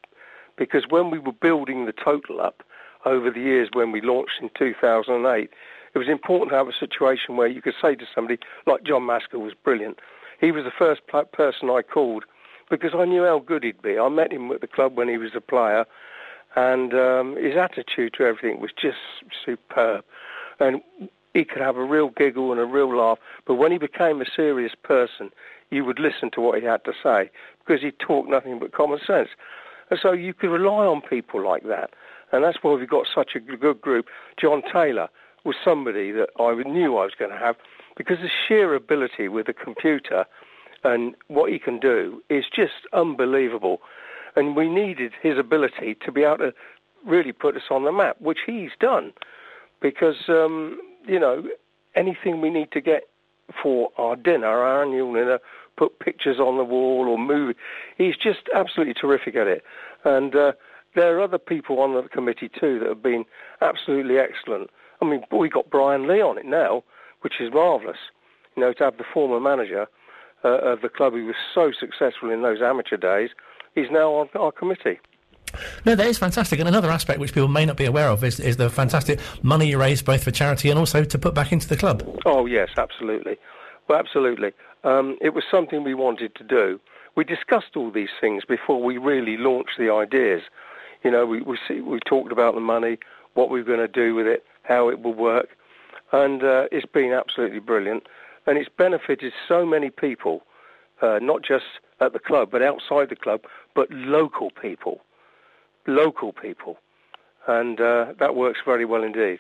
because 0.62 0.84
when 0.88 1.10
we 1.10 1.18
were 1.18 1.32
building 1.32 1.88
the 1.88 1.92
total 1.92 2.40
up 2.40 2.62
over 3.04 3.32
the 3.32 3.40
years 3.40 3.68
when 3.74 3.92
we 3.92 4.00
launched 4.00 4.34
in 4.44 4.50
2008, 4.56 5.50
it 5.96 5.98
was 5.98 6.08
important 6.08 6.52
to 6.52 6.56
have 6.56 6.68
a 6.68 6.80
situation 6.80 7.36
where 7.36 7.48
you 7.48 7.64
could 7.64 7.74
say 7.82 7.96
to 7.96 8.06
somebody, 8.14 8.38
like 8.68 8.84
John 8.84 9.02
Maskell 9.02 9.42
was 9.42 9.54
brilliant. 9.64 9.98
He 10.40 10.52
was 10.52 10.64
the 10.64 10.72
first 10.78 11.02
person 11.08 11.72
I 11.72 11.82
called 11.82 12.26
because 12.70 12.92
I 12.94 13.06
knew 13.06 13.24
how 13.24 13.40
good 13.40 13.64
he'd 13.64 13.82
be. 13.82 13.98
I 13.98 14.08
met 14.10 14.32
him 14.32 14.52
at 14.52 14.62
the 14.62 14.68
club 14.68 14.96
when 14.96 15.10
he 15.10 15.18
was 15.18 15.32
a 15.34 15.42
player, 15.42 15.84
and 16.56 16.94
um, 16.94 17.36
his 17.38 17.58
attitude 17.58 18.14
to 18.20 18.26
everything 18.26 18.62
was 18.62 18.70
just 18.80 19.00
superb. 19.44 20.06
And 20.60 20.84
he 21.34 21.44
could 21.44 21.64
have 21.64 21.78
a 21.78 21.84
real 21.84 22.10
giggle 22.10 22.52
and 22.52 22.62
a 22.62 22.66
real 22.66 22.96
laugh, 22.96 23.18
but 23.48 23.56
when 23.56 23.72
he 23.72 23.80
became 23.80 24.22
a 24.22 24.26
serious 24.36 24.74
person, 24.84 25.32
you 25.72 25.86
would 25.86 25.98
listen 25.98 26.30
to 26.34 26.42
what 26.42 26.60
he 26.60 26.66
had 26.66 26.84
to 26.84 26.94
say 27.02 27.32
because 27.66 27.82
he 27.82 27.90
talked 27.92 28.30
nothing 28.30 28.60
but 28.60 28.74
common 28.74 29.00
sense. 29.08 29.30
And 29.92 30.00
so 30.02 30.14
you 30.14 30.34
can 30.34 30.50
rely 30.50 30.86
on 30.86 31.02
people 31.02 31.46
like 31.46 31.64
that. 31.68 31.92
And 32.32 32.44
that's 32.44 32.58
why 32.62 32.74
we've 32.74 32.90
got 32.90 33.08
such 33.14 33.32
a 33.36 33.40
good 33.40 33.82
group. 33.82 34.08
John 34.40 34.64
Taylor 34.74 35.10
was 35.44 35.56
somebody 35.64 36.12
that 36.12 36.30
I 36.40 36.54
knew 36.64 36.98
I 36.98 37.04
was 37.04 37.14
going 37.20 37.32
to 37.32 37.38
have 37.38 37.58
because 37.98 38.18
the 38.22 38.30
sheer 38.48 38.74
ability 38.74 39.28
with 39.28 39.48
the 39.48 39.54
computer 39.54 40.26
and 40.84 41.14
what 41.28 41.52
he 41.52 41.60
can 41.60 41.78
do 41.78 42.24
is 42.30 42.46
just 42.56 42.88
unbelievable. 42.94 43.82
And 44.36 44.56
we 44.56 44.70
needed 44.70 45.12
his 45.22 45.38
ability 45.38 45.98
to 46.06 46.12
be 46.12 46.24
able 46.24 46.38
to 46.38 46.54
really 47.06 47.34
put 47.34 47.58
us 47.58 47.64
on 47.70 47.84
the 47.84 47.92
map, 47.92 48.16
which 48.22 48.40
he's 48.46 48.72
done. 48.80 49.12
Because, 49.82 50.30
um, 50.30 50.80
you 51.06 51.20
know, 51.20 51.44
anything 51.96 52.40
we 52.40 52.50
need 52.50 52.72
to 52.72 52.82
get 52.82 53.04
for 53.62 53.90
our 53.98 54.16
dinner, 54.16 54.48
our 54.48 54.84
annual 54.84 55.14
dinner, 55.14 55.40
put 55.82 55.98
pictures 55.98 56.38
on 56.38 56.58
the 56.58 56.64
wall 56.64 57.08
or 57.10 57.18
move. 57.18 57.56
He's 57.98 58.16
just 58.16 58.42
absolutely 58.54 58.94
terrific 58.94 59.36
at 59.36 59.48
it. 59.48 59.64
And 60.04 60.36
uh, 60.36 60.52
there 60.94 61.18
are 61.18 61.22
other 61.22 61.40
people 61.40 61.80
on 61.80 61.96
the 61.96 62.08
committee 62.08 62.50
too 62.50 62.78
that 62.78 62.88
have 62.88 63.02
been 63.02 63.26
absolutely 63.62 64.20
excellent. 64.20 64.70
I 65.02 65.06
mean, 65.06 65.24
we 65.32 65.50
got 65.50 65.72
Brian 65.72 66.08
Lee 66.08 66.22
on 66.22 66.38
it 66.38 66.46
now, 66.46 66.84
which 67.22 67.42
is 67.42 67.52
marvellous. 67.52 67.98
You 68.56 68.62
know, 68.62 68.74
to 68.74 68.84
have 68.84 68.98
the 68.98 69.04
former 69.12 69.40
manager 69.40 69.88
uh, 70.46 70.50
of 70.50 70.82
the 70.82 70.90
club 70.90 71.14
who 71.14 71.26
was 71.26 71.36
so 71.56 71.72
successful 71.72 72.30
in 72.30 72.44
those 72.44 72.62
amateur 72.62 72.98
days, 72.98 73.32
he's 73.74 73.90
now 73.90 74.12
on 74.14 74.30
our 74.36 74.52
committee. 74.52 75.00
No, 75.84 75.96
that 75.96 76.06
is 76.06 76.20
fantastic. 76.20 76.60
And 76.60 76.70
another 76.70 76.92
aspect 76.92 77.20
which 77.20 77.34
people 77.34 77.48
may 77.48 77.66
not 77.66 77.76
be 77.76 77.86
aware 77.86 78.10
of 78.10 78.24
is, 78.24 78.40
is 78.40 78.58
the 78.58 78.70
fantastic 78.70 79.20
money 79.42 79.68
you 79.68 79.80
raise 79.80 80.04
both 80.04 80.24
for 80.24 80.30
charity 80.30 80.70
and 80.70 80.78
also 80.78 81.04
to 81.04 81.18
put 81.18 81.34
back 81.34 81.52
into 81.52 81.68
the 81.68 81.76
club. 81.76 82.04
Oh, 82.24 82.46
yes, 82.46 82.70
absolutely. 82.78 83.40
Well, 83.92 84.00
absolutely. 84.00 84.54
Um, 84.86 85.18
it 85.20 85.34
was 85.34 85.44
something 85.52 85.84
we 85.84 85.96
wanted 85.96 86.34
to 86.36 86.46
do. 86.46 86.80
We 87.18 87.26
discussed 87.26 87.76
all 87.76 87.92
these 87.92 88.16
things 88.22 88.46
before 88.46 88.82
we 88.82 88.98
really 88.98 89.36
launched 89.36 89.78
the 89.78 89.92
ideas. 89.92 90.44
You 91.04 91.12
know, 91.12 91.26
we 91.26 91.42
we, 91.42 91.58
see, 91.68 91.82
we 91.82 92.00
talked 92.06 92.32
about 92.32 92.56
the 92.56 92.62
money, 92.62 93.00
what 93.34 93.50
we 93.50 93.60
were 93.60 93.66
going 93.66 93.86
to 93.86 93.90
do 93.90 94.16
with 94.16 94.28
it, 94.28 94.46
how 94.64 94.88
it 94.88 95.02
will 95.02 95.14
work, 95.14 95.50
and 96.14 96.42
uh, 96.42 96.68
it's 96.72 96.86
been 96.86 97.12
absolutely 97.12 97.60
brilliant. 97.60 98.08
And 98.48 98.58
it's 98.58 98.70
benefited 98.70 99.34
so 99.46 99.66
many 99.66 99.90
people, 99.90 100.44
uh, 101.02 101.20
not 101.22 101.44
just 101.44 101.66
at 102.00 102.14
the 102.14 102.20
club, 102.20 102.48
but 102.50 102.62
outside 102.62 103.10
the 103.10 103.18
club, 103.18 103.42
but 103.76 103.92
local 103.92 104.52
people, 104.52 105.02
local 105.86 106.32
people, 106.32 106.78
and 107.46 107.82
uh, 107.82 108.14
that 108.20 108.38
works 108.38 108.62
very 108.64 108.86
well 108.86 109.04
indeed. 109.04 109.40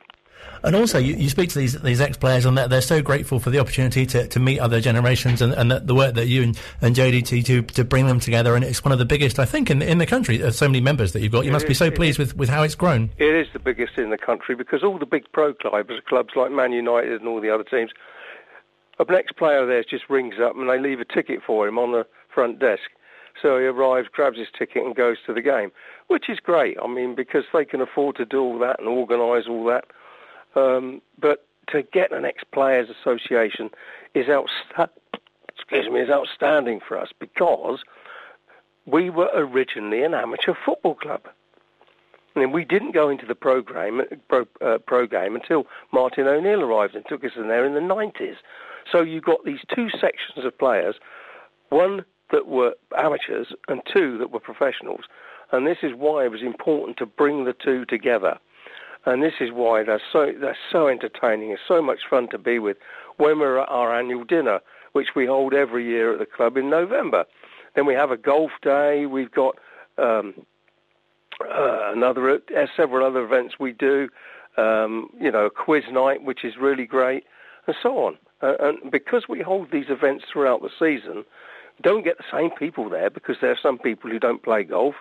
And 0.63 0.75
also, 0.75 0.99
you, 0.99 1.15
you 1.15 1.29
speak 1.29 1.49
to 1.49 1.59
these 1.59 1.79
these 1.81 1.99
ex 1.99 2.17
players, 2.17 2.45
and 2.45 2.55
they're 2.57 2.81
so 2.81 3.01
grateful 3.01 3.39
for 3.39 3.49
the 3.49 3.59
opportunity 3.59 4.05
to, 4.07 4.27
to 4.27 4.39
meet 4.39 4.59
other 4.59 4.79
generations, 4.79 5.41
and, 5.41 5.53
and 5.53 5.71
the, 5.71 5.79
the 5.79 5.95
work 5.95 6.13
that 6.15 6.27
you 6.27 6.43
and, 6.43 6.59
and 6.81 6.95
JDT 6.95 7.45
to 7.45 7.61
to 7.63 7.83
bring 7.83 8.05
them 8.05 8.19
together. 8.19 8.55
And 8.55 8.63
it's 8.63 8.83
one 8.83 8.91
of 8.91 8.99
the 8.99 9.05
biggest, 9.05 9.39
I 9.39 9.45
think, 9.45 9.71
in 9.71 9.81
in 9.81 9.97
the 9.97 10.05
country. 10.05 10.37
There's 10.37 10.57
so 10.57 10.67
many 10.67 10.79
members 10.79 11.13
that 11.13 11.21
you've 11.21 11.31
got. 11.31 11.45
You 11.45 11.49
it 11.49 11.53
must 11.53 11.65
is, 11.65 11.69
be 11.69 11.73
so 11.73 11.89
pleased 11.89 12.19
with, 12.19 12.35
with 12.35 12.49
how 12.49 12.61
it's 12.61 12.75
grown. 12.75 13.09
It 13.17 13.33
is 13.33 13.47
the 13.53 13.59
biggest 13.59 13.97
in 13.97 14.11
the 14.11 14.17
country 14.17 14.53
because 14.53 14.83
all 14.83 14.99
the 14.99 15.05
big 15.05 15.23
pro 15.31 15.53
clubs, 15.53 15.93
clubs 16.07 16.33
like 16.35 16.51
Man 16.51 16.71
United 16.71 17.19
and 17.21 17.27
all 17.27 17.41
the 17.41 17.49
other 17.49 17.63
teams, 17.63 17.91
a 18.99 19.05
ex 19.13 19.31
player 19.31 19.65
there 19.65 19.83
just 19.83 20.09
rings 20.09 20.35
up 20.39 20.55
and 20.55 20.69
they 20.69 20.79
leave 20.79 20.99
a 20.99 21.05
ticket 21.05 21.41
for 21.45 21.67
him 21.67 21.79
on 21.79 21.91
the 21.91 22.05
front 22.33 22.59
desk. 22.59 22.83
So 23.41 23.57
he 23.57 23.65
arrives, 23.65 24.07
grabs 24.11 24.37
his 24.37 24.49
ticket, 24.57 24.83
and 24.83 24.95
goes 24.95 25.17
to 25.25 25.33
the 25.33 25.41
game, 25.41 25.71
which 26.07 26.29
is 26.29 26.39
great. 26.39 26.77
I 26.83 26.87
mean, 26.87 27.15
because 27.15 27.45
they 27.53 27.65
can 27.65 27.81
afford 27.81 28.17
to 28.17 28.25
do 28.25 28.41
all 28.41 28.59
that 28.59 28.79
and 28.79 28.87
organise 28.87 29.45
all 29.49 29.65
that. 29.65 29.85
Um, 30.55 31.01
but 31.19 31.45
to 31.69 31.83
get 31.83 32.11
an 32.11 32.25
ex-players 32.25 32.89
association 32.89 33.69
is 34.13 34.27
outsta- 34.27 34.89
excuse 35.55 35.89
me 35.89 36.01
is 36.01 36.09
outstanding 36.09 36.79
for 36.85 36.97
us 36.97 37.09
because 37.19 37.79
we 38.85 39.09
were 39.09 39.29
originally 39.33 40.03
an 40.03 40.13
amateur 40.13 40.53
football 40.65 40.95
club. 40.95 41.21
And 42.35 42.53
we 42.53 42.63
didn't 42.63 42.93
go 42.93 43.09
into 43.09 43.25
the 43.25 43.35
program, 43.35 44.01
pro, 44.29 44.45
uh, 44.61 44.77
program 44.79 45.35
until 45.35 45.65
Martin 45.91 46.27
O'Neill 46.27 46.61
arrived 46.61 46.95
and 46.95 47.05
took 47.07 47.25
us 47.25 47.31
in 47.35 47.49
there 47.49 47.65
in 47.65 47.73
the 47.73 47.81
90s. 47.81 48.37
So 48.89 49.01
you 49.01 49.19
got 49.19 49.43
these 49.43 49.59
two 49.73 49.89
sections 49.89 50.45
of 50.45 50.57
players, 50.57 50.95
one 51.69 52.05
that 52.31 52.47
were 52.47 52.73
amateurs 52.97 53.53
and 53.67 53.81
two 53.93 54.17
that 54.17 54.31
were 54.31 54.39
professionals. 54.39 55.01
And 55.51 55.67
this 55.67 55.79
is 55.83 55.91
why 55.93 56.25
it 56.25 56.31
was 56.31 56.41
important 56.41 56.97
to 56.97 57.05
bring 57.05 57.43
the 57.43 57.53
two 57.53 57.85
together 57.85 58.39
and 59.05 59.23
this 59.23 59.33
is 59.39 59.51
why 59.51 59.83
they're 59.83 60.01
so 60.11 60.31
they're 60.39 60.57
so 60.71 60.87
entertaining. 60.87 61.51
It's 61.51 61.61
so 61.67 61.81
much 61.81 62.01
fun 62.09 62.27
to 62.29 62.37
be 62.37 62.59
with 62.59 62.77
when 63.17 63.39
we're 63.39 63.59
at 63.59 63.69
our 63.69 63.97
annual 63.97 64.23
dinner, 64.23 64.59
which 64.93 65.09
we 65.15 65.25
hold 65.25 65.53
every 65.53 65.85
year 65.85 66.13
at 66.13 66.19
the 66.19 66.25
club 66.25 66.57
in 66.57 66.69
November. 66.69 67.25
Then 67.75 67.85
we 67.85 67.93
have 67.93 68.11
a 68.11 68.17
golf 68.17 68.51
day. 68.61 69.05
We've 69.05 69.31
got 69.31 69.55
um, 69.97 70.33
uh, 71.41 71.91
another 71.93 72.35
uh, 72.35 72.65
several 72.75 73.05
other 73.05 73.23
events 73.23 73.55
we 73.59 73.71
do. 73.71 74.09
Um, 74.57 75.09
you 75.19 75.31
know, 75.31 75.45
a 75.45 75.49
quiz 75.49 75.85
night, 75.91 76.23
which 76.23 76.43
is 76.43 76.57
really 76.59 76.85
great. 76.85 77.23
and 77.67 77.75
so 77.81 77.97
on. 78.05 78.17
Uh, 78.41 78.53
and 78.59 78.91
because 78.91 79.25
we 79.29 79.41
hold 79.41 79.71
these 79.71 79.85
events 79.89 80.25
throughout 80.31 80.61
the 80.61 80.69
season, 80.77 81.23
don't 81.81 82.03
get 82.03 82.17
the 82.17 82.23
same 82.31 82.49
people 82.51 82.89
there 82.89 83.09
because 83.09 83.37
there 83.41 83.51
are 83.51 83.59
some 83.61 83.77
people 83.77 84.09
who 84.09 84.19
don't 84.19 84.43
play 84.43 84.63
golf, 84.63 84.95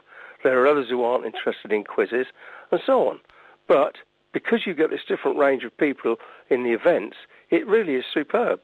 there 0.44 0.62
are 0.62 0.66
others 0.66 0.88
who 0.88 1.02
aren't 1.02 1.26
interested 1.26 1.72
in 1.72 1.84
quizzes, 1.84 2.26
and 2.70 2.80
so 2.84 3.08
on. 3.08 3.20
But 3.70 3.94
because 4.32 4.66
you 4.66 4.74
get 4.74 4.90
this 4.90 5.02
different 5.06 5.38
range 5.38 5.62
of 5.62 5.76
people 5.78 6.16
in 6.50 6.64
the 6.64 6.70
events, 6.72 7.16
it 7.50 7.64
really 7.68 7.94
is 7.94 8.04
superb. 8.12 8.58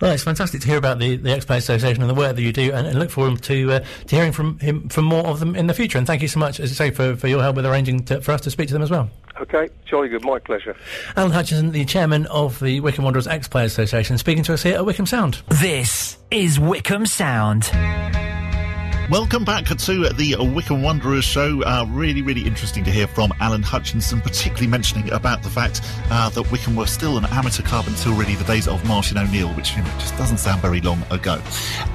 Well, 0.00 0.12
it's 0.12 0.22
fantastic 0.22 0.62
to 0.62 0.66
hear 0.66 0.78
about 0.78 0.98
the, 0.98 1.16
the 1.16 1.30
X 1.30 1.44
Association 1.44 2.02
and 2.02 2.08
the 2.08 2.14
work 2.14 2.36
that 2.36 2.40
you 2.40 2.50
do, 2.50 2.72
and, 2.72 2.86
and 2.86 2.98
look 2.98 3.10
forward 3.10 3.42
to 3.42 3.72
uh, 3.72 3.84
to 4.06 4.16
hearing 4.16 4.32
from 4.32 4.58
him 4.58 4.88
from 4.88 5.04
more 5.04 5.26
of 5.26 5.40
them 5.40 5.54
in 5.54 5.66
the 5.66 5.74
future. 5.74 5.98
And 5.98 6.06
thank 6.06 6.22
you 6.22 6.28
so 6.28 6.40
much, 6.40 6.58
as 6.58 6.70
I 6.72 6.86
say, 6.86 6.90
for, 6.90 7.16
for 7.16 7.28
your 7.28 7.42
help 7.42 7.56
with 7.56 7.66
arranging 7.66 8.02
to, 8.04 8.22
for 8.22 8.32
us 8.32 8.40
to 8.42 8.50
speak 8.50 8.68
to 8.68 8.72
them 8.72 8.80
as 8.80 8.90
well. 8.90 9.10
Okay, 9.42 9.68
jolly 9.84 10.08
good, 10.08 10.24
my 10.24 10.38
pleasure. 10.38 10.74
Alan 11.16 11.32
Hutchinson, 11.32 11.72
the 11.72 11.84
chairman 11.84 12.24
of 12.28 12.60
the 12.60 12.80
Wycombe 12.80 13.04
Wanderers 13.04 13.26
X 13.26 13.46
Players 13.46 13.72
Association, 13.72 14.16
speaking 14.16 14.42
to 14.44 14.54
us 14.54 14.62
here 14.62 14.76
at 14.76 14.86
Wycombe 14.86 15.04
Sound. 15.04 15.42
This 15.48 16.16
is 16.30 16.58
Wycombe 16.58 17.04
Sound. 17.04 17.70
Welcome 19.10 19.44
back 19.44 19.64
to 19.64 20.08
the 20.10 20.36
Wycombe 20.38 20.84
Wanderers 20.84 21.24
show. 21.24 21.64
Uh, 21.64 21.84
really, 21.88 22.22
really 22.22 22.46
interesting 22.46 22.84
to 22.84 22.92
hear 22.92 23.08
from 23.08 23.32
Alan 23.40 23.60
Hutchinson, 23.60 24.20
particularly 24.20 24.68
mentioning 24.68 25.10
about 25.10 25.42
the 25.42 25.50
fact 25.50 25.80
uh, 26.12 26.28
that 26.30 26.48
Wycombe 26.52 26.76
were 26.76 26.86
still 26.86 27.18
an 27.18 27.24
amateur 27.24 27.64
club 27.64 27.88
until 27.88 28.12
really 28.14 28.36
the 28.36 28.44
days 28.44 28.68
of 28.68 28.86
Martin 28.86 29.18
O'Neill, 29.18 29.48
which 29.54 29.72
you 29.72 29.78
know, 29.78 29.90
just 29.98 30.16
doesn't 30.16 30.38
sound 30.38 30.62
very 30.62 30.80
long 30.80 31.02
ago. 31.10 31.42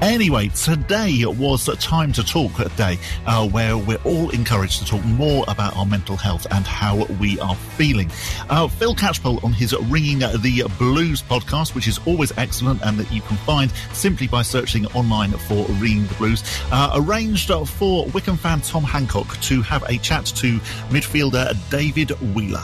Anyway, 0.01 0.49
today 0.49 1.23
was 1.25 1.69
a 1.69 1.77
time 1.77 2.11
to 2.11 2.21
talk 2.21 2.51
day 2.75 2.99
uh, 3.25 3.47
where 3.47 3.77
we're 3.77 4.01
all 4.03 4.29
encouraged 4.31 4.79
to 4.79 4.85
talk 4.85 5.03
more 5.05 5.45
about 5.47 5.73
our 5.77 5.85
mental 5.85 6.17
health 6.17 6.45
and 6.51 6.67
how 6.67 7.05
we 7.21 7.39
are 7.39 7.55
feeling. 7.55 8.11
Uh, 8.49 8.67
Phil 8.67 8.93
Catchpole 8.93 9.41
on 9.41 9.53
his 9.53 9.73
Ringing 9.83 10.19
the 10.19 10.69
Blues 10.77 11.21
podcast, 11.21 11.75
which 11.75 11.87
is 11.87 11.97
always 12.05 12.37
excellent 12.37 12.81
and 12.83 12.97
that 12.97 13.09
you 13.09 13.21
can 13.21 13.37
find 13.37 13.71
simply 13.93 14.27
by 14.27 14.41
searching 14.41 14.85
online 14.87 15.31
for 15.31 15.65
Ringing 15.75 16.07
the 16.07 16.13
Blues 16.15 16.43
uh, 16.73 17.03
arranged 17.05 17.51
for 17.67 18.07
Wycombe 18.07 18.37
fan 18.37 18.61
Tom 18.61 18.83
Hancock 18.83 19.39
to 19.41 19.61
have 19.61 19.83
a 19.83 19.97
chat 19.97 20.25
to 20.25 20.57
midfielder 20.89 21.55
David 21.69 22.11
Wheeler. 22.33 22.63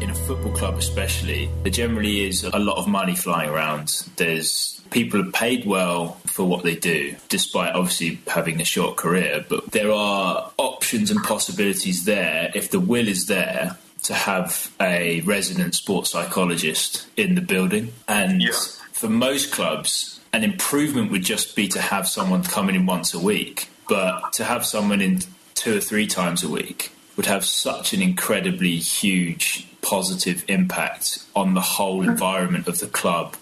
In 0.00 0.08
a 0.08 0.14
football 0.14 0.52
club, 0.52 0.76
especially, 0.76 1.50
there 1.62 1.72
generally 1.72 2.26
is 2.26 2.44
a 2.44 2.58
lot 2.58 2.78
of 2.78 2.88
money 2.88 3.14
flying 3.14 3.50
around. 3.50 3.88
There's 4.16 4.80
people 4.90 5.20
are 5.20 5.30
paid 5.32 5.66
well 5.66 6.12
for 6.26 6.46
what 6.46 6.64
they 6.64 6.76
do, 6.76 7.14
despite 7.28 7.74
obviously 7.74 8.20
having 8.26 8.60
a 8.60 8.64
short 8.64 8.96
career. 8.96 9.44
But 9.46 9.70
there 9.72 9.92
are 9.92 10.50
options 10.56 11.10
and 11.10 11.22
possibilities 11.22 12.04
there 12.04 12.50
if 12.54 12.70
the 12.70 12.80
will 12.80 13.06
is 13.06 13.26
there 13.26 13.76
to 14.04 14.14
have 14.14 14.72
a 14.80 15.20
resident 15.22 15.74
sports 15.74 16.10
psychologist 16.10 17.06
in 17.18 17.34
the 17.34 17.42
building. 17.42 17.92
And 18.08 18.42
yeah. 18.42 18.52
for 18.92 19.10
most 19.10 19.52
clubs, 19.52 20.19
an 20.32 20.44
improvement 20.44 21.10
would 21.10 21.24
just 21.24 21.56
be 21.56 21.68
to 21.68 21.80
have 21.80 22.08
someone 22.08 22.42
coming 22.42 22.74
in 22.74 22.86
once 22.86 23.14
a 23.14 23.18
week, 23.18 23.68
but 23.88 24.32
to 24.34 24.44
have 24.44 24.64
someone 24.64 25.00
in 25.00 25.20
two 25.54 25.76
or 25.76 25.80
three 25.80 26.06
times 26.06 26.42
a 26.42 26.48
week 26.48 26.92
would 27.16 27.26
have 27.26 27.44
such 27.44 27.92
an 27.92 28.00
incredibly 28.00 28.76
huge 28.76 29.66
positive 29.82 30.44
impact 30.48 31.24
on 31.34 31.54
the 31.54 31.60
whole 31.60 32.02
environment 32.02 32.68
of 32.68 32.78
the 32.78 32.86
club 32.86 33.36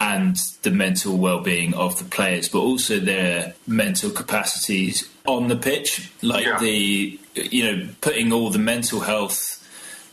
and 0.00 0.36
the 0.62 0.70
mental 0.70 1.16
well-being 1.16 1.74
of 1.74 1.98
the 1.98 2.04
players, 2.04 2.48
but 2.48 2.60
also 2.60 2.98
their 2.98 3.54
mental 3.66 4.10
capacities 4.10 5.08
on 5.26 5.48
the 5.48 5.56
pitch, 5.56 6.10
like 6.22 6.46
yeah. 6.46 6.58
the 6.58 7.18
you 7.34 7.64
know 7.64 7.88
putting 8.00 8.32
all 8.32 8.50
the 8.50 8.58
mental 8.58 9.00
health 9.00 9.59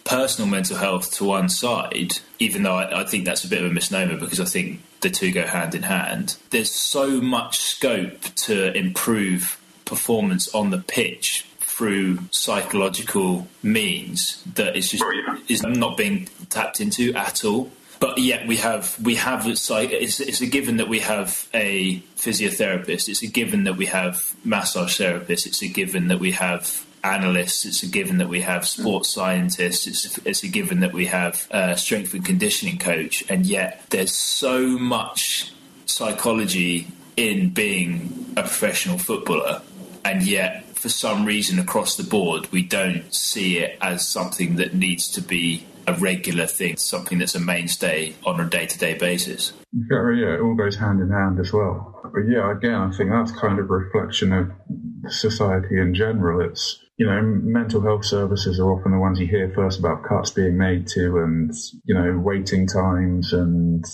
personal 0.08 0.50
mental 0.50 0.78
health 0.78 1.12
to 1.16 1.26
one 1.26 1.50
side, 1.50 2.14
even 2.40 2.64
though 2.64 2.76
I, 2.76 3.02
I, 3.02 3.04
think 3.06 3.26
that's 3.26 3.44
a 3.44 3.48
bit 3.48 3.62
of 3.62 3.70
a 3.70 3.74
misnomer 3.74 4.18
because 4.18 4.40
I 4.40 4.46
think 4.46 4.82
the 5.02 5.10
two 5.10 5.32
go 5.32 5.46
hand 5.46 5.76
in 5.76 5.84
hand. 5.84 6.38
There's 6.50 6.72
so 6.72 7.22
much 7.22 7.60
scope 7.60 8.22
to 8.22 8.76
improve 8.76 9.60
performance 9.86 10.54
on 10.56 10.70
the 10.72 10.80
pitch 10.80 11.46
through 11.60 12.20
psychological 12.32 13.48
means 13.62 14.44
that 14.56 14.76
is 14.76 14.90
just 14.90 15.04
is 15.48 15.62
not 15.62 15.98
being 15.98 16.28
tapped 16.50 16.80
into 16.80 17.14
at 17.14 17.46
all. 17.46 17.72
But 18.00 18.18
yet 18.20 18.48
we 18.48 18.58
have 18.58 18.98
we 19.04 19.16
have 19.16 19.46
it's, 19.48 19.70
it's 20.20 20.42
a 20.42 20.46
given 20.46 20.78
that 20.78 20.88
we 20.88 21.00
have 21.00 21.48
a 21.54 22.00
physiotherapist. 22.16 23.10
It's 23.10 23.24
a 23.24 23.28
given 23.28 23.66
that 23.66 23.76
we 23.76 23.88
have 23.88 24.36
massage 24.44 25.00
therapists. 25.00 25.48
It's 25.48 25.62
a 25.62 25.68
given 25.68 26.08
that 26.08 26.20
we 26.20 26.32
have 26.32 26.86
analysts. 27.04 27.66
It's 27.66 27.84
a 27.84 27.88
given 27.88 28.18
that 28.18 28.30
we 28.30 28.42
have 28.42 28.68
sports 28.68 29.10
scientists. 29.10 29.88
It's 29.88 30.18
it's 30.20 30.44
a 30.44 30.48
given 30.48 30.80
that 30.82 30.94
we 30.94 31.06
have 31.08 31.48
a 31.52 31.78
strength 31.78 32.14
and 32.14 32.26
conditioning 32.26 32.78
coach. 32.78 33.24
And 33.30 33.46
yet, 33.46 33.84
there's 33.90 34.16
so 34.16 34.68
much 34.80 35.54
psychology 35.86 36.88
in 37.16 37.50
being 37.50 38.34
a 38.38 38.42
professional 38.42 38.98
footballer, 38.98 39.62
and 40.06 40.22
yet, 40.22 40.66
for 40.76 40.90
some 40.90 41.26
reason, 41.26 41.58
across 41.58 41.96
the 41.98 42.04
board, 42.04 42.48
we 42.52 42.62
don't 42.62 43.12
see 43.14 43.58
it 43.58 43.78
as 43.82 44.08
something 44.08 44.58
that 44.58 44.76
needs 44.76 45.10
to 45.10 45.22
be 45.22 45.66
a 45.88 45.94
regular 45.94 46.46
thing, 46.46 46.78
something 46.78 47.18
that's 47.18 47.34
a 47.34 47.40
mainstay 47.40 48.14
on 48.26 48.40
a 48.40 48.46
day-to-day 48.46 48.96
basis. 48.96 49.54
Yeah, 49.74 50.12
yeah, 50.12 50.34
it 50.36 50.42
all 50.42 50.54
goes 50.54 50.76
hand 50.76 51.02
in 51.02 51.10
hand 51.10 51.40
as 51.40 51.52
well. 51.54 52.00
But 52.04 52.28
yeah, 52.30 52.52
again, 52.52 52.76
I 52.76 52.92
think 52.92 53.10
that's 53.10 53.32
kind 53.32 53.58
of 53.58 53.66
a 53.70 53.74
reflection 53.74 54.34
of 54.34 54.52
society 55.10 55.80
in 55.80 55.96
general. 55.96 56.42
It's 56.42 56.84
you 56.98 57.06
know, 57.06 57.22
mental 57.22 57.82
health 57.82 58.06
services 58.06 58.60
are 58.60 58.72
often 58.72 58.92
the 58.92 58.98
ones 58.98 59.20
you 59.20 59.28
hear 59.28 59.52
first 59.54 59.80
about 59.80 60.04
cuts 60.04 60.32
being 60.32 60.58
made 60.58 60.88
to 60.88 61.20
and, 61.20 61.54
you 61.86 61.94
know, 61.94 62.18
waiting 62.18 62.68
times 62.68 63.34
and 63.34 63.86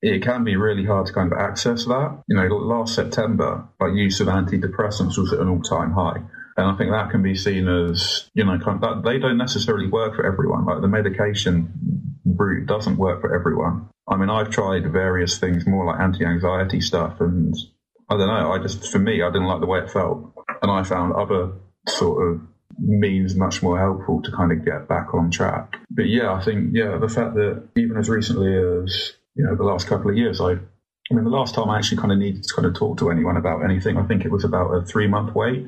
it 0.00 0.22
can 0.22 0.44
be 0.44 0.56
really 0.56 0.84
hard 0.84 1.06
to 1.06 1.12
kind 1.12 1.32
of 1.32 1.38
access 1.38 1.84
that. 1.84 2.22
You 2.26 2.36
know, 2.36 2.46
last 2.46 2.94
September, 2.94 3.68
our 3.80 3.90
use 3.90 4.20
of 4.20 4.28
antidepressants 4.28 5.18
was 5.18 5.32
at 5.32 5.40
an 5.40 5.48
all 5.48 5.60
time 5.60 5.92
high. 5.92 6.22
And 6.56 6.66
I 6.66 6.76
think 6.76 6.90
that 6.90 7.10
can 7.10 7.22
be 7.22 7.34
seen 7.34 7.68
as, 7.68 8.30
you 8.34 8.44
know, 8.44 8.58
kind 8.58 8.82
of, 8.82 9.02
that 9.02 9.08
they 9.08 9.18
don't 9.18 9.38
necessarily 9.38 9.88
work 9.88 10.16
for 10.16 10.26
everyone. 10.26 10.64
Like 10.64 10.80
the 10.80 10.88
medication 10.88 12.18
route 12.24 12.66
doesn't 12.66 12.96
work 12.96 13.20
for 13.20 13.34
everyone. 13.34 13.88
I 14.08 14.16
mean, 14.16 14.30
I've 14.30 14.50
tried 14.50 14.90
various 14.90 15.38
things, 15.38 15.66
more 15.66 15.84
like 15.84 16.00
anti 16.00 16.24
anxiety 16.24 16.80
stuff, 16.80 17.20
and 17.20 17.54
I 18.08 18.16
don't 18.16 18.26
know. 18.26 18.52
I 18.52 18.58
just, 18.58 18.90
for 18.90 18.98
me, 18.98 19.22
I 19.22 19.28
didn't 19.28 19.46
like 19.46 19.60
the 19.60 19.66
way 19.66 19.80
it 19.80 19.90
felt. 19.90 20.32
And 20.62 20.70
I 20.70 20.82
found 20.82 21.12
other 21.12 21.52
sort 21.90 22.28
of 22.28 22.40
means 22.78 23.34
much 23.34 23.62
more 23.62 23.78
helpful 23.78 24.22
to 24.22 24.30
kind 24.30 24.52
of 24.52 24.64
get 24.64 24.88
back 24.88 25.14
on 25.14 25.30
track. 25.30 25.76
But 25.90 26.06
yeah, 26.06 26.32
I 26.32 26.42
think 26.42 26.70
yeah, 26.72 26.96
the 26.98 27.08
fact 27.08 27.34
that 27.34 27.68
even 27.76 27.96
as 27.96 28.08
recently 28.08 28.54
as 28.54 29.14
you 29.34 29.44
know 29.44 29.56
the 29.56 29.64
last 29.64 29.86
couple 29.86 30.10
of 30.10 30.16
years, 30.16 30.40
I 30.40 30.52
I 30.52 31.14
mean 31.14 31.24
the 31.24 31.30
last 31.30 31.54
time 31.54 31.68
I 31.70 31.78
actually 31.78 31.98
kind 31.98 32.12
of 32.12 32.18
needed 32.18 32.44
to 32.44 32.54
kind 32.54 32.66
of 32.66 32.74
talk 32.74 32.98
to 32.98 33.10
anyone 33.10 33.36
about 33.36 33.64
anything, 33.64 33.96
I 33.96 34.06
think 34.06 34.24
it 34.24 34.30
was 34.30 34.44
about 34.44 34.70
a 34.70 34.84
three 34.84 35.08
month 35.08 35.34
wait. 35.34 35.66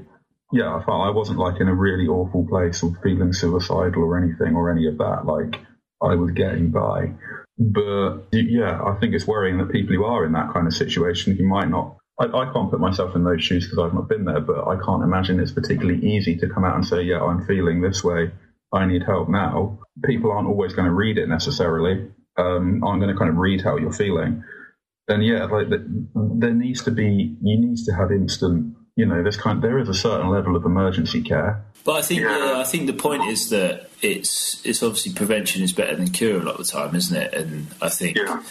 Yeah, 0.52 0.74
I 0.74 0.84
felt 0.84 1.06
I 1.06 1.10
wasn't 1.10 1.38
like 1.38 1.60
in 1.60 1.68
a 1.68 1.74
really 1.74 2.08
awful 2.08 2.46
place 2.46 2.82
or 2.82 2.92
feeling 3.02 3.32
suicidal 3.32 4.02
or 4.02 4.18
anything 4.18 4.56
or 4.56 4.70
any 4.70 4.86
of 4.88 4.98
that. 4.98 5.24
Like 5.24 5.60
I 6.02 6.14
was 6.14 6.32
getting 6.32 6.70
by. 6.70 7.12
But 7.58 8.28
yeah, 8.32 8.82
I 8.82 8.98
think 8.98 9.14
it's 9.14 9.26
worrying 9.26 9.58
that 9.58 9.70
people 9.70 9.94
who 9.94 10.04
are 10.04 10.24
in 10.24 10.32
that 10.32 10.52
kind 10.52 10.66
of 10.66 10.74
situation, 10.74 11.36
who 11.36 11.46
might 11.46 11.68
not 11.68 11.96
I, 12.20 12.24
I 12.26 12.52
can't 12.52 12.70
put 12.70 12.80
myself 12.80 13.16
in 13.16 13.24
those 13.24 13.42
shoes 13.42 13.64
because 13.66 13.78
I've 13.78 13.94
not 13.94 14.08
been 14.08 14.24
there, 14.24 14.40
but 14.40 14.68
I 14.68 14.76
can't 14.84 15.02
imagine 15.02 15.40
it's 15.40 15.52
particularly 15.52 16.06
easy 16.06 16.36
to 16.36 16.48
come 16.48 16.64
out 16.64 16.76
and 16.76 16.86
say, 16.86 17.02
yeah, 17.02 17.22
I'm 17.22 17.46
feeling 17.46 17.80
this 17.80 18.04
way. 18.04 18.30
I 18.72 18.84
need 18.86 19.02
help 19.02 19.28
now. 19.28 19.78
People 20.04 20.30
aren't 20.30 20.46
always 20.46 20.74
going 20.74 20.86
to 20.86 20.92
read 20.92 21.18
it 21.18 21.28
necessarily. 21.28 22.10
Um, 22.36 22.84
aren't 22.84 23.00
going 23.00 23.12
to 23.12 23.18
kind 23.18 23.30
of 23.30 23.36
read 23.36 23.62
how 23.62 23.76
you're 23.78 23.92
feeling. 23.92 24.44
Then 25.08 25.22
yeah, 25.22 25.44
like 25.46 25.70
the, 25.70 25.84
there 26.14 26.52
needs 26.52 26.84
to 26.84 26.90
be, 26.90 27.36
you 27.42 27.58
need 27.58 27.78
to 27.86 27.92
have 27.92 28.12
instant, 28.12 28.76
you 28.96 29.06
know, 29.06 29.22
there's 29.22 29.36
kind, 29.36 29.60
there 29.60 29.78
is 29.78 29.88
a 29.88 29.94
certain 29.94 30.28
level 30.28 30.54
of 30.54 30.64
emergency 30.64 31.22
care. 31.22 31.64
But 31.84 31.92
I 31.96 32.02
think, 32.02 32.20
yeah. 32.20 32.54
I 32.58 32.64
think 32.64 32.86
the 32.86 32.92
point 32.92 33.24
is 33.24 33.50
that 33.50 33.90
it's, 34.02 34.64
it's 34.64 34.82
obviously 34.82 35.12
prevention 35.14 35.62
is 35.62 35.72
better 35.72 35.96
than 35.96 36.10
cure 36.10 36.38
a 36.38 36.42
lot 36.42 36.60
of 36.60 36.66
the 36.66 36.72
time, 36.72 36.94
isn't 36.94 37.16
it? 37.16 37.34
And 37.34 37.66
I 37.80 37.88
think. 37.88 38.18
Yeah 38.18 38.42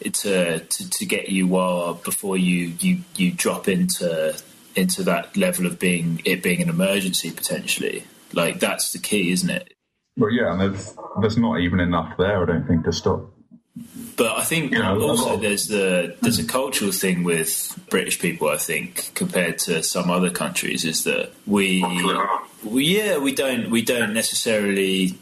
to, 0.00 0.60
to, 0.60 0.90
to 0.90 1.06
get 1.06 1.28
you 1.28 1.46
while 1.46 1.94
before 1.94 2.36
you, 2.36 2.72
you 2.80 3.00
you 3.16 3.32
drop 3.32 3.68
into 3.68 4.36
into 4.76 5.02
that 5.02 5.36
level 5.36 5.66
of 5.66 5.78
being 5.78 6.22
it 6.24 6.42
being 6.42 6.62
an 6.62 6.68
emergency 6.68 7.30
potentially. 7.30 8.04
Like 8.32 8.60
that's 8.60 8.92
the 8.92 8.98
key, 8.98 9.30
isn't 9.32 9.50
it? 9.50 9.74
Well, 10.16 10.30
yeah, 10.30 10.52
and 10.52 10.60
there's 10.60 10.94
there's 11.20 11.38
not 11.38 11.60
even 11.60 11.80
enough 11.80 12.16
there, 12.16 12.42
I 12.42 12.46
don't 12.46 12.66
think, 12.66 12.84
to 12.84 12.92
stop. 12.92 13.30
But 14.16 14.36
I 14.36 14.42
think 14.42 14.72
you 14.72 14.78
know, 14.80 15.00
also 15.00 15.36
there's 15.36 15.68
the 15.68 16.16
there's 16.20 16.40
a 16.40 16.44
cultural 16.44 16.90
thing 16.90 17.22
with 17.22 17.78
British 17.88 18.18
people. 18.18 18.48
I 18.48 18.56
think 18.56 19.12
compared 19.14 19.58
to 19.60 19.82
some 19.82 20.10
other 20.10 20.30
countries, 20.30 20.84
is 20.84 21.04
that 21.04 21.32
we, 21.46 21.84
we 22.64 22.84
yeah 22.84 23.18
we 23.18 23.32
don't 23.32 23.70
we 23.70 23.82
don't 23.82 24.12
necessarily 24.12 25.16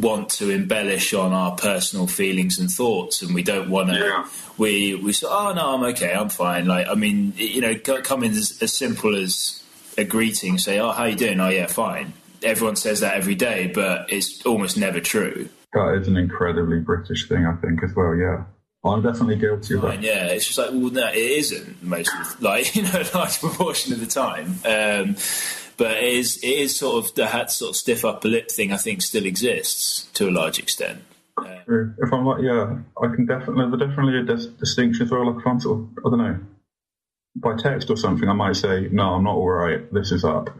want 0.00 0.30
to 0.30 0.50
embellish 0.50 1.14
on 1.14 1.32
our 1.32 1.54
personal 1.56 2.06
feelings 2.06 2.58
and 2.58 2.70
thoughts, 2.70 3.22
and 3.22 3.34
we 3.34 3.42
don't 3.42 3.70
want 3.70 3.90
to. 3.90 3.98
Yeah. 3.98 4.28
We 4.56 4.94
we 4.94 5.12
say, 5.12 5.26
oh 5.28 5.52
no, 5.54 5.74
I'm 5.74 5.82
okay, 5.94 6.12
I'm 6.12 6.28
fine. 6.28 6.66
Like 6.66 6.88
I 6.88 6.94
mean, 6.94 7.32
you 7.36 7.60
know, 7.60 7.74
come 7.78 8.24
in 8.24 8.32
as, 8.32 8.58
as 8.62 8.72
simple 8.72 9.16
as 9.16 9.62
a 9.96 10.04
greeting, 10.04 10.58
say, 10.58 10.78
oh, 10.78 10.90
how 10.90 11.04
you 11.04 11.16
doing? 11.16 11.40
Oh 11.40 11.48
yeah, 11.48 11.66
fine. 11.66 12.12
Everyone 12.42 12.76
says 12.76 13.00
that 13.00 13.16
every 13.16 13.34
day, 13.34 13.70
but 13.74 14.12
it's 14.12 14.44
almost 14.46 14.76
never 14.76 15.00
true. 15.00 15.48
That 15.72 15.98
is 16.00 16.08
an 16.08 16.16
incredibly 16.16 16.78
British 16.78 17.28
thing, 17.28 17.44
I 17.44 17.56
think, 17.56 17.82
as 17.82 17.94
well. 17.94 18.14
Yeah. 18.14 18.44
I'm 18.84 19.02
definitely 19.02 19.36
guilty 19.36 19.74
of 19.74 19.82
that. 19.82 20.02
Yeah, 20.02 20.26
it's 20.26 20.46
just 20.46 20.58
like, 20.58 20.70
well, 20.70 20.90
no, 20.90 21.08
it 21.08 21.16
isn't 21.16 21.82
most 21.82 22.14
of, 22.14 22.40
like 22.40 22.74
you 22.76 22.82
know, 22.82 22.90
a 22.94 23.16
large 23.16 23.40
proportion 23.40 23.92
of 23.92 24.00
the 24.00 24.06
time. 24.06 24.54
Um, 24.64 25.16
but 25.78 25.96
it 25.96 26.12
is, 26.12 26.36
it 26.42 26.48
is 26.48 26.76
sort 26.76 27.04
of 27.04 27.14
the 27.14 27.28
hat 27.28 27.50
sort 27.50 27.70
of 27.70 27.76
stiff 27.76 28.04
upper 28.04 28.28
lip 28.28 28.50
thing. 28.50 28.72
I 28.72 28.76
think 28.76 29.00
still 29.00 29.24
exists 29.24 30.08
to 30.14 30.28
a 30.28 30.32
large 30.32 30.58
extent. 30.58 31.02
Uh, 31.38 31.54
if 31.66 32.12
I'm 32.12 32.26
like, 32.26 32.42
yeah, 32.42 32.78
I 33.00 33.14
can 33.14 33.26
definitely 33.26 33.66
there's 33.70 33.88
definitely 33.88 34.18
a 34.18 34.24
dis- 34.24 34.46
distinction 34.46 35.06
as 35.06 35.10
well. 35.10 35.32
Like, 35.32 35.40
if 35.40 35.46
I'm 35.46 35.60
sort 35.60 35.78
of, 35.78 35.88
I 36.04 36.10
don't 36.10 36.18
know, 36.18 36.40
by 37.36 37.56
text 37.56 37.90
or 37.90 37.96
something, 37.96 38.28
I 38.28 38.32
might 38.32 38.56
say, 38.56 38.88
no, 38.90 39.14
I'm 39.14 39.24
not 39.24 39.36
all 39.36 39.48
right. 39.48 39.92
This 39.92 40.10
is 40.10 40.24
up. 40.24 40.50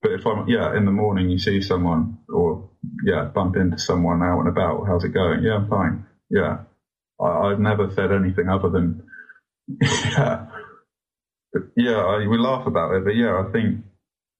But 0.00 0.12
if 0.12 0.24
I'm, 0.24 0.48
yeah, 0.48 0.76
in 0.76 0.84
the 0.84 0.92
morning 0.92 1.28
you 1.28 1.38
see 1.38 1.60
someone 1.60 2.18
or, 2.28 2.70
yeah, 3.04 3.24
bump 3.24 3.56
into 3.56 3.78
someone 3.78 4.22
out 4.22 4.38
and 4.38 4.48
about, 4.48 4.86
how's 4.86 5.02
it 5.02 5.08
going? 5.08 5.42
Yeah, 5.42 5.56
I'm 5.56 5.68
fine. 5.68 6.06
Yeah. 6.30 6.58
I, 7.20 7.50
have 7.50 7.58
never 7.58 7.90
said 7.90 8.12
anything 8.12 8.48
other 8.48 8.68
than, 8.68 9.02
yeah. 9.82 10.46
Yeah, 11.76 11.96
I, 11.96 12.28
we 12.28 12.38
laugh 12.38 12.66
about 12.66 12.94
it, 12.94 13.04
but 13.04 13.16
yeah, 13.16 13.42
I 13.44 13.50
think 13.50 13.84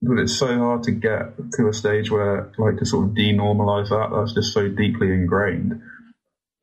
that 0.03 0.19
it's 0.19 0.39
so 0.39 0.59
hard 0.59 0.85
to 0.85 0.93
get 0.93 1.37
to 1.53 1.69
a 1.69 1.73
stage 1.73 2.11
where, 2.11 2.53
like, 2.59 2.79
to 2.79 2.87
sort 2.87 3.09
of 3.09 3.15
denormalize 3.15 3.89
that. 3.89 4.11
That's 4.15 4.35
just 4.35 4.53
so 4.53 4.69
deeply 4.69 5.09
ingrained. 5.09 5.83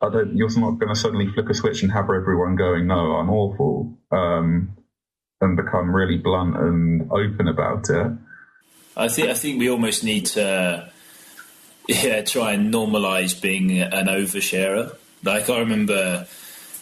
I 0.02 0.10
don't, 0.10 0.36
you're 0.36 0.50
not 0.60 0.80
going 0.80 0.94
to 0.94 1.00
suddenly 1.00 1.28
flick 1.34 1.50
a 1.50 1.54
switch 1.54 1.84
and 1.84 1.92
have 1.92 2.06
everyone 2.06 2.56
going, 2.56 2.88
no, 2.88 3.16
I'm 3.16 3.30
awful, 3.30 3.98
um, 4.12 4.78
and 5.42 5.58
become 5.58 5.96
really 5.96 6.18
blunt 6.18 6.56
and 6.56 7.12
open 7.12 7.48
about 7.48 7.90
it. 7.90 8.12
I 8.98 9.10
think 9.10 9.30
I 9.30 9.34
think 9.34 9.60
we 9.60 9.70
almost 9.70 10.04
need 10.04 10.26
to 10.28 10.90
yeah 11.88 12.22
try 12.22 12.54
and 12.54 12.74
normalize 12.74 13.40
being 13.40 13.80
an 13.82 14.08
oversharer. 14.08 14.96
Like 15.24 15.50
I 15.50 15.60
remember 15.60 16.28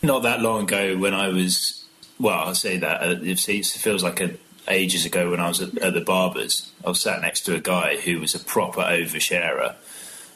not 0.03 0.23
that 0.23 0.41
long 0.41 0.63
ago 0.63 0.97
when 0.97 1.13
I 1.13 1.29
was 1.29 1.85
well, 2.19 2.49
I 2.49 2.53
say 2.53 2.77
that 2.77 3.01
uh, 3.01 3.15
it 3.21 3.39
feels 3.39 4.03
like 4.03 4.21
a, 4.21 4.31
ages 4.67 5.05
ago 5.05 5.31
when 5.31 5.39
I 5.39 5.47
was 5.47 5.61
at, 5.61 5.77
at 5.79 5.93
the 5.93 6.01
barbers. 6.01 6.71
I 6.85 6.89
was 6.89 7.01
sat 7.01 7.21
next 7.21 7.41
to 7.41 7.55
a 7.55 7.59
guy 7.59 7.97
who 7.97 8.19
was 8.19 8.35
a 8.35 8.39
proper 8.39 8.81
oversharer. 8.81 9.75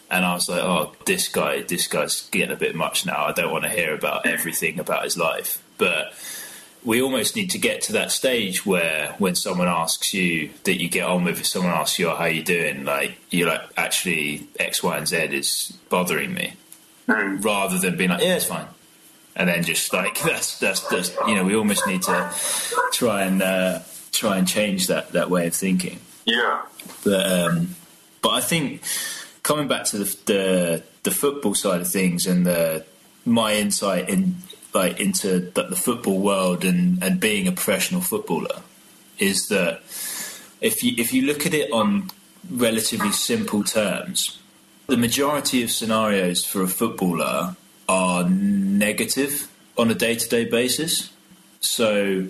And 0.09 0.23
I 0.23 0.33
was 0.33 0.47
like, 0.47 0.61
oh, 0.61 0.93
this 1.05 1.27
guy, 1.27 1.63
this 1.63 1.87
guy's 1.87 2.29
getting 2.29 2.55
a 2.55 2.59
bit 2.59 2.75
much 2.75 3.05
now. 3.05 3.25
I 3.25 3.33
don't 3.33 3.51
want 3.51 3.65
to 3.65 3.69
hear 3.69 3.93
about 3.93 4.25
everything 4.25 4.79
about 4.79 5.03
his 5.03 5.17
life. 5.17 5.61
But 5.77 6.13
we 6.83 7.01
almost 7.01 7.35
need 7.35 7.49
to 7.51 7.57
get 7.57 7.81
to 7.83 7.93
that 7.93 8.11
stage 8.11 8.65
where 8.65 9.13
when 9.17 9.35
someone 9.35 9.67
asks 9.67 10.13
you 10.13 10.49
that 10.63 10.79
you 10.79 10.89
get 10.89 11.05
on 11.05 11.25
with, 11.25 11.39
if 11.39 11.45
someone 11.45 11.73
asks 11.73 11.99
you, 11.99 12.09
oh, 12.09 12.15
how 12.15 12.25
you 12.25 12.43
doing? 12.43 12.85
Like, 12.85 13.17
you're 13.29 13.49
like, 13.49 13.61
actually, 13.75 14.47
X, 14.57 14.81
Y, 14.81 14.97
and 14.97 15.07
Z 15.07 15.17
is 15.17 15.77
bothering 15.89 16.33
me. 16.33 16.53
Mm. 17.09 17.43
Rather 17.43 17.77
than 17.77 17.97
being 17.97 18.09
like, 18.09 18.21
yeah, 18.21 18.35
it's 18.35 18.45
fine. 18.45 18.67
And 19.35 19.49
then 19.49 19.63
just 19.63 19.91
like, 19.91 20.19
that's, 20.23 20.59
that's, 20.59 20.87
that's, 20.87 21.13
you 21.27 21.35
know, 21.35 21.43
we 21.43 21.55
almost 21.55 21.85
need 21.85 22.03
to 22.03 22.33
try 22.93 23.23
and, 23.23 23.41
uh, 23.41 23.79
try 24.17 24.37
and 24.37 24.47
change 24.47 24.87
that, 24.87 25.11
that 25.13 25.29
way 25.29 25.47
of 25.47 25.55
thinking. 25.55 25.99
Yeah. 26.25 26.63
But, 27.03 27.31
um, 27.31 27.75
but 28.21 28.29
I 28.29 28.41
think 28.41 28.81
coming 29.43 29.67
back 29.67 29.85
to 29.85 29.99
the, 29.99 30.17
the, 30.25 30.83
the 31.03 31.11
football 31.11 31.55
side 31.55 31.81
of 31.81 31.87
things 31.87 32.25
and 32.27 32.45
the, 32.45 32.85
my 33.25 33.53
insight 33.53 34.09
in 34.09 34.35
like 34.73 34.99
into 34.99 35.39
the, 35.39 35.63
the 35.63 35.75
football 35.75 36.19
world 36.19 36.63
and, 36.63 37.01
and 37.03 37.19
being 37.19 37.47
a 37.47 37.51
professional 37.51 38.01
footballer 38.01 38.61
is 39.17 39.47
that 39.47 39.81
if 40.61 40.83
you 40.83 40.93
if 40.97 41.13
you 41.13 41.23
look 41.23 41.45
at 41.45 41.53
it 41.53 41.71
on 41.71 42.09
relatively 42.49 43.11
simple 43.11 43.63
terms, 43.63 44.39
the 44.87 44.97
majority 44.97 45.63
of 45.63 45.71
scenarios 45.71 46.45
for 46.45 46.61
a 46.61 46.67
footballer 46.67 47.55
are 47.89 48.29
negative 48.29 49.47
on 49.77 49.89
a 49.89 49.95
day 49.95 50.15
to 50.15 50.29
day 50.29 50.45
basis. 50.45 51.11
So, 51.59 52.27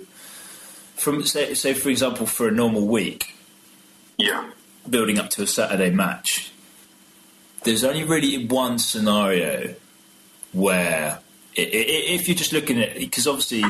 from 0.98 1.24
say, 1.24 1.54
say 1.54 1.74
for 1.74 1.88
example, 1.88 2.26
for 2.26 2.48
a 2.48 2.50
normal 2.50 2.86
week, 2.86 3.34
yeah, 4.16 4.50
building 4.88 5.18
up 5.18 5.30
to 5.30 5.42
a 5.42 5.46
Saturday 5.46 5.90
match, 5.90 6.52
there's 7.64 7.84
only 7.84 8.04
really 8.04 8.46
one 8.46 8.78
scenario 8.78 9.74
where 10.52 11.20
if 11.54 12.28
you're 12.28 12.36
just 12.36 12.52
looking 12.52 12.80
at 12.80 12.94
because 12.94 13.26
obviously 13.26 13.64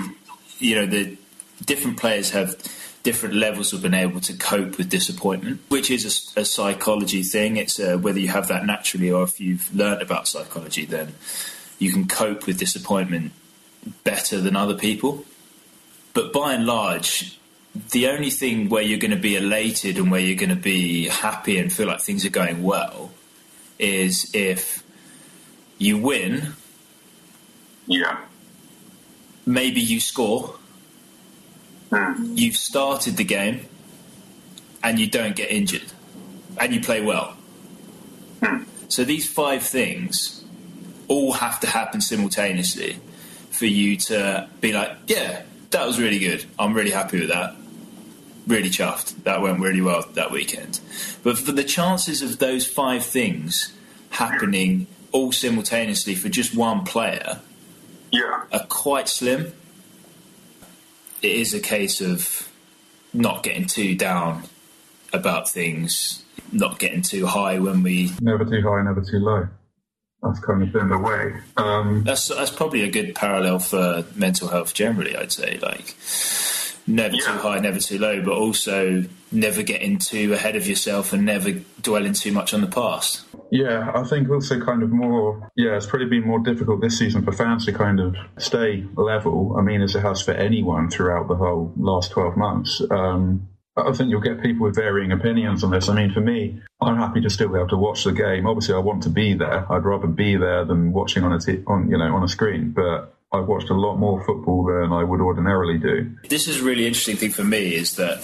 you 0.58 0.74
know 0.74 0.86
the 0.86 1.16
different 1.64 1.98
players 1.98 2.30
have 2.30 2.56
different 3.02 3.34
levels 3.34 3.72
of 3.72 3.82
being 3.82 3.94
able 3.94 4.20
to 4.20 4.34
cope 4.34 4.76
with 4.76 4.90
disappointment, 4.90 5.60
which 5.68 5.90
is 5.90 6.32
a, 6.36 6.40
a 6.40 6.44
psychology 6.44 7.22
thing. 7.22 7.56
It's 7.56 7.78
uh, 7.80 7.96
whether 7.96 8.18
you 8.18 8.28
have 8.28 8.48
that 8.48 8.66
naturally 8.66 9.10
or 9.10 9.22
if 9.22 9.40
you've 9.40 9.74
learned 9.74 10.02
about 10.02 10.28
psychology, 10.28 10.84
then 10.84 11.14
you 11.78 11.92
can 11.92 12.06
cope 12.06 12.46
with 12.46 12.58
disappointment 12.58 13.32
better 14.04 14.40
than 14.40 14.56
other 14.56 14.74
people. 14.74 15.24
But 16.18 16.32
by 16.32 16.54
and 16.54 16.66
large, 16.66 17.38
the 17.92 18.08
only 18.08 18.30
thing 18.30 18.68
where 18.70 18.82
you're 18.82 18.98
going 18.98 19.12
to 19.12 19.16
be 19.16 19.36
elated 19.36 19.98
and 19.98 20.10
where 20.10 20.18
you're 20.18 20.34
going 20.34 20.48
to 20.48 20.56
be 20.56 21.06
happy 21.06 21.58
and 21.58 21.72
feel 21.72 21.86
like 21.86 22.00
things 22.00 22.26
are 22.26 22.30
going 22.30 22.64
well 22.64 23.12
is 23.78 24.28
if 24.34 24.82
you 25.78 25.96
win 25.96 26.54
yeah. 27.86 28.18
Maybe 29.46 29.80
you 29.80 30.00
score. 30.00 30.56
Mm. 31.90 32.36
You've 32.36 32.56
started 32.56 33.16
the 33.16 33.22
game 33.22 33.68
and 34.82 34.98
you 34.98 35.06
don't 35.06 35.36
get 35.36 35.52
injured 35.52 35.92
and 36.58 36.74
you 36.74 36.80
play 36.80 37.00
well. 37.00 37.36
Mm. 38.40 38.66
So 38.88 39.04
these 39.04 39.30
five 39.30 39.62
things 39.62 40.44
all 41.06 41.34
have 41.34 41.60
to 41.60 41.68
happen 41.68 42.00
simultaneously 42.00 42.98
for 43.52 43.66
you 43.66 43.96
to 43.98 44.48
be 44.60 44.72
like, 44.72 44.96
yeah, 45.06 45.42
that 45.70 45.86
was 45.86 45.98
really 45.98 46.18
good. 46.18 46.44
I'm 46.58 46.74
really 46.74 46.90
happy 46.90 47.20
with 47.20 47.28
that. 47.28 47.54
Really 48.46 48.70
chuffed. 48.70 49.24
That 49.24 49.42
went 49.42 49.60
really 49.60 49.80
well 49.80 50.04
that 50.14 50.30
weekend. 50.30 50.80
But 51.22 51.38
for 51.38 51.52
the 51.52 51.64
chances 51.64 52.22
of 52.22 52.38
those 52.38 52.66
five 52.66 53.04
things 53.04 53.72
happening 54.10 54.86
all 55.12 55.32
simultaneously 55.32 56.14
for 56.14 56.28
just 56.28 56.56
one 56.56 56.84
player, 56.84 57.40
yeah. 58.10 58.44
are 58.52 58.66
quite 58.68 59.08
slim. 59.08 59.52
It 61.20 61.32
is 61.32 61.52
a 61.52 61.60
case 61.60 62.00
of 62.00 62.48
not 63.12 63.42
getting 63.42 63.66
too 63.66 63.94
down 63.94 64.44
about 65.12 65.48
things, 65.48 66.24
not 66.52 66.78
getting 66.78 67.02
too 67.02 67.26
high 67.26 67.58
when 67.58 67.82
we 67.82 68.12
never 68.20 68.44
too 68.44 68.62
high, 68.62 68.82
never 68.82 69.00
too 69.00 69.18
low. 69.18 69.48
That's 70.22 70.40
kind 70.40 70.62
of 70.62 70.72
been 70.72 70.88
the 70.88 70.98
way. 70.98 71.34
Um, 71.56 72.02
that's 72.04 72.28
that's 72.28 72.50
probably 72.50 72.82
a 72.82 72.90
good 72.90 73.14
parallel 73.14 73.60
for 73.60 74.04
mental 74.16 74.48
health 74.48 74.74
generally. 74.74 75.16
I'd 75.16 75.32
say 75.32 75.58
like 75.58 75.94
never 76.88 77.14
yeah. 77.14 77.20
too 77.20 77.38
high, 77.38 77.58
never 77.60 77.78
too 77.78 77.98
low, 77.98 78.22
but 78.22 78.32
also 78.32 79.04
never 79.30 79.62
getting 79.62 79.98
too 79.98 80.32
ahead 80.32 80.56
of 80.56 80.66
yourself 80.66 81.12
and 81.12 81.24
never 81.24 81.52
dwelling 81.82 82.14
too 82.14 82.32
much 82.32 82.52
on 82.52 82.62
the 82.62 82.66
past. 82.66 83.24
Yeah, 83.50 83.92
I 83.94 84.04
think 84.04 84.28
also 84.28 84.60
kind 84.60 84.82
of 84.82 84.90
more, 84.90 85.50
yeah, 85.56 85.76
it's 85.76 85.86
probably 85.86 86.08
been 86.08 86.26
more 86.26 86.40
difficult 86.40 86.80
this 86.80 86.98
season 86.98 87.24
for 87.24 87.32
fans 87.32 87.64
to 87.66 87.72
kind 87.72 88.00
of 88.00 88.16
stay 88.38 88.84
level. 88.94 89.56
I 89.58 89.62
mean, 89.62 89.82
as 89.82 89.94
it 89.94 90.00
has 90.00 90.20
for 90.20 90.32
anyone 90.32 90.90
throughout 90.90 91.28
the 91.28 91.36
whole 91.36 91.72
last 91.76 92.10
12 92.10 92.36
months. 92.36 92.82
Um, 92.90 93.48
I 93.86 93.92
think 93.92 94.10
you'll 94.10 94.20
get 94.20 94.42
people 94.42 94.66
with 94.66 94.76
varying 94.76 95.12
opinions 95.12 95.62
on 95.64 95.70
this. 95.70 95.88
I 95.88 95.94
mean, 95.94 96.12
for 96.12 96.20
me, 96.20 96.60
I'm 96.80 96.96
happy 96.96 97.20
to 97.20 97.30
still 97.30 97.48
be 97.48 97.56
able 97.56 97.68
to 97.68 97.76
watch 97.76 98.04
the 98.04 98.12
game. 98.12 98.46
Obviously, 98.46 98.74
I 98.74 98.78
want 98.78 99.02
to 99.04 99.10
be 99.10 99.34
there. 99.34 99.70
I'd 99.70 99.84
rather 99.84 100.06
be 100.06 100.36
there 100.36 100.64
than 100.64 100.92
watching 100.92 101.24
on 101.24 101.32
a 101.32 101.38
t- 101.38 101.62
on 101.66 101.90
you 101.90 101.98
know 101.98 102.14
on 102.14 102.22
a 102.22 102.28
screen. 102.28 102.70
But 102.70 103.14
I've 103.32 103.46
watched 103.46 103.70
a 103.70 103.74
lot 103.74 103.96
more 103.96 104.24
football 104.24 104.64
than 104.64 104.92
I 104.92 105.04
would 105.04 105.20
ordinarily 105.20 105.78
do. 105.78 106.10
This 106.28 106.48
is 106.48 106.60
a 106.60 106.64
really 106.64 106.86
interesting 106.86 107.16
thing 107.16 107.32
for 107.32 107.44
me 107.44 107.74
is 107.74 107.96
that 107.96 108.18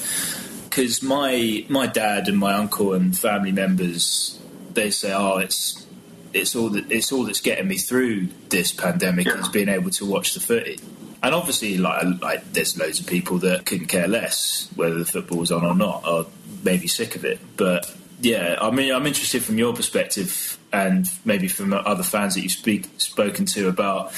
because 0.65 1.03
my 1.03 1.65
my 1.69 1.87
dad 1.87 2.29
and 2.29 2.39
my 2.39 2.55
uncle 2.55 2.95
and 2.95 3.17
family 3.17 3.53
members 3.53 4.41
they 4.73 4.91
say, 4.91 5.13
oh, 5.13 5.39
it's 5.39 5.87
it's 6.33 6.57
all 6.57 6.69
that 6.71 6.91
it's 6.91 7.13
all 7.13 7.25
that's 7.25 7.41
getting 7.41 7.69
me 7.69 7.79
through 7.79 8.29
this 8.49 8.73
pandemic 8.73 9.27
yeah. 9.27 9.41
is 9.41 9.49
being 9.49 9.69
able 9.69 9.91
to 9.91 10.07
watch 10.07 10.35
the 10.35 10.41
footy. 10.41 10.79
And 11.25 11.35
obviously, 11.35 11.79
like, 11.79 12.21
like 12.21 12.53
there's 12.53 12.79
loads 12.79 13.01
of 13.01 13.07
people 13.07 13.39
that 13.39 13.65
couldn't 13.65 13.87
care 13.87 14.07
less 14.07 14.69
whether 14.77 14.99
the 14.99 15.07
football's 15.07 15.51
on 15.51 15.65
or 15.65 15.75
not, 15.75 16.07
or 16.07 16.27
maybe 16.63 16.87
sick 16.87 17.17
of 17.17 17.25
it. 17.25 17.41
But 17.57 17.91
yeah, 18.21 18.59
I 18.61 18.71
mean, 18.71 18.93
I'm 18.93 19.07
interested 19.07 19.43
from 19.43 19.57
your 19.57 19.73
perspective 19.73 20.59
and 20.71 21.07
maybe 21.25 21.49
from 21.49 21.73
other 21.73 22.03
fans 22.03 22.35
that 22.35 22.43
you've 22.43 22.53
speak, 22.53 22.91
spoken 22.99 23.47
to 23.47 23.69
about 23.69 24.13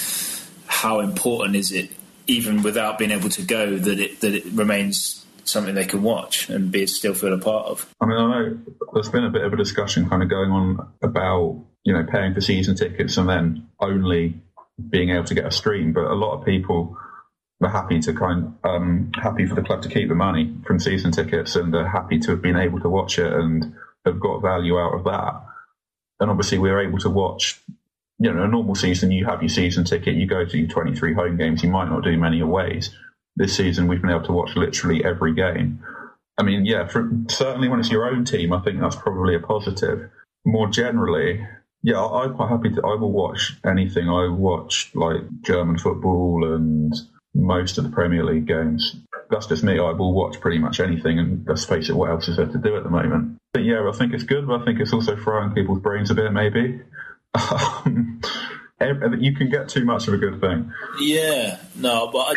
how 0.66 0.98
important 0.98 1.54
is 1.54 1.70
it, 1.70 1.92
even 2.26 2.64
without 2.64 2.98
being 2.98 3.12
able 3.12 3.28
to 3.28 3.42
go, 3.42 3.76
that 3.76 4.00
it 4.00 4.20
that 4.22 4.34
it 4.34 4.44
remains 4.46 5.24
something 5.44 5.76
they 5.76 5.84
can 5.84 6.02
watch 6.02 6.48
and 6.48 6.72
be 6.72 6.88
still 6.88 7.14
feel 7.14 7.32
a 7.32 7.38
part 7.38 7.66
of. 7.66 7.88
I 8.00 8.06
mean, 8.06 8.18
I 8.18 8.26
know 8.26 8.58
there's 8.94 9.10
been 9.10 9.22
a 9.22 9.30
bit 9.30 9.44
of 9.44 9.52
a 9.52 9.56
discussion 9.56 10.08
kind 10.08 10.24
of 10.24 10.28
going 10.28 10.50
on 10.50 10.88
about 11.02 11.64
you 11.84 11.92
know 11.92 12.04
paying 12.04 12.34
for 12.34 12.40
season 12.40 12.74
tickets 12.74 13.16
and 13.16 13.28
then 13.28 13.68
only 13.78 14.40
being 14.90 15.10
able 15.10 15.24
to 15.24 15.34
get 15.34 15.46
a 15.46 15.50
stream, 15.50 15.92
but 15.92 16.04
a 16.04 16.14
lot 16.14 16.38
of 16.38 16.44
people 16.44 16.96
are 17.62 17.70
happy 17.70 18.00
to 18.00 18.12
kind 18.12 18.54
um, 18.64 19.10
happy 19.14 19.46
for 19.46 19.54
the 19.54 19.62
club 19.62 19.82
to 19.82 19.88
keep 19.88 20.08
the 20.08 20.14
money 20.14 20.54
from 20.66 20.78
season 20.78 21.10
tickets 21.10 21.56
and 21.56 21.72
they're 21.72 21.88
happy 21.88 22.18
to 22.18 22.32
have 22.32 22.42
been 22.42 22.56
able 22.56 22.78
to 22.80 22.88
watch 22.88 23.18
it 23.18 23.32
and 23.32 23.74
have 24.04 24.20
got 24.20 24.42
value 24.42 24.78
out 24.78 24.94
of 24.94 25.04
that. 25.04 25.42
And 26.20 26.30
obviously, 26.30 26.58
we're 26.58 26.80
able 26.80 26.98
to 26.98 27.10
watch 27.10 27.60
you 28.18 28.32
know, 28.32 28.42
a 28.42 28.48
normal 28.48 28.74
season, 28.74 29.10
you 29.10 29.26
have 29.26 29.42
your 29.42 29.48
season 29.48 29.84
ticket, 29.84 30.14
you 30.14 30.26
go 30.26 30.44
to 30.44 30.58
your 30.58 30.68
23 30.68 31.14
home 31.14 31.36
games, 31.36 31.62
you 31.62 31.70
might 31.70 31.88
not 31.88 32.04
do 32.04 32.16
many 32.16 32.40
aways. 32.40 32.94
This 33.36 33.54
season, 33.54 33.86
we've 33.86 34.00
been 34.00 34.10
able 34.10 34.24
to 34.24 34.32
watch 34.32 34.56
literally 34.56 35.04
every 35.04 35.34
game. 35.34 35.82
I 36.38 36.42
mean, 36.42 36.64
yeah, 36.64 36.86
for, 36.86 37.10
certainly 37.28 37.68
when 37.68 37.80
it's 37.80 37.90
your 37.90 38.06
own 38.06 38.24
team, 38.24 38.52
I 38.52 38.60
think 38.60 38.80
that's 38.80 38.96
probably 38.96 39.34
a 39.34 39.40
positive. 39.40 40.10
More 40.46 40.68
generally, 40.68 41.46
yeah, 41.86 42.04
I'm 42.04 42.34
quite 42.34 42.48
happy 42.48 42.70
to. 42.70 42.82
I 42.82 42.96
will 42.96 43.12
watch 43.12 43.56
anything. 43.64 44.08
I 44.08 44.26
watch 44.26 44.90
like 44.94 45.20
German 45.42 45.78
football 45.78 46.52
and 46.52 46.92
most 47.32 47.78
of 47.78 47.84
the 47.84 47.90
Premier 47.90 48.24
League 48.24 48.48
games. 48.48 48.96
That's 49.30 49.46
just 49.46 49.62
me. 49.62 49.74
I 49.78 49.92
will 49.92 50.12
watch 50.12 50.40
pretty 50.40 50.58
much 50.58 50.80
anything, 50.80 51.20
and 51.20 51.46
let's 51.46 51.64
face 51.64 51.88
it, 51.88 51.94
what 51.94 52.10
else 52.10 52.26
is 52.26 52.38
there 52.38 52.46
to 52.46 52.58
do 52.58 52.76
at 52.76 52.82
the 52.82 52.90
moment? 52.90 53.38
But 53.52 53.62
yeah, 53.62 53.88
I 53.88 53.96
think 53.96 54.14
it's 54.14 54.24
good, 54.24 54.48
but 54.48 54.62
I 54.62 54.64
think 54.64 54.80
it's 54.80 54.92
also 54.92 55.16
frying 55.16 55.54
people's 55.54 55.78
brains 55.78 56.10
a 56.10 56.16
bit, 56.16 56.32
maybe. 56.32 56.80
You 59.18 59.34
can 59.34 59.48
get 59.48 59.70
too 59.70 59.86
much 59.86 60.06
of 60.06 60.12
a 60.12 60.18
good 60.18 60.38
thing. 60.38 60.70
Yeah, 61.00 61.58
no, 61.76 62.10
but 62.12 62.18
I, 62.18 62.34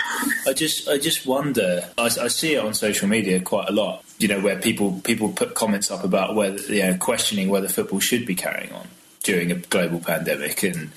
I 0.48 0.54
just, 0.54 0.88
I 0.88 0.98
just 0.98 1.26
wonder. 1.26 1.82
I, 1.98 2.06
I, 2.06 2.30
see 2.30 2.54
it 2.54 2.64
on 2.64 2.74
social 2.74 3.10
media 3.10 3.42
quite 3.42 3.68
a 3.68 3.74
lot. 3.74 4.06
You 4.20 4.30
know, 4.30 4.40
where 4.40 4.58
people 4.58 5.02
people 5.04 5.34
put 5.34 5.54
comments 5.54 5.92
up 5.92 6.06
about 6.06 6.36
whether, 6.36 6.58
you 6.74 6.84
know, 6.84 6.98
questioning 6.98 7.50
whether 7.50 7.68
football 7.68 8.00
should 8.00 8.26
be 8.26 8.36
carrying 8.36 8.72
on 8.72 8.88
during 9.30 9.52
a 9.52 9.56
global 9.56 10.00
pandemic, 10.00 10.64
and 10.64 10.90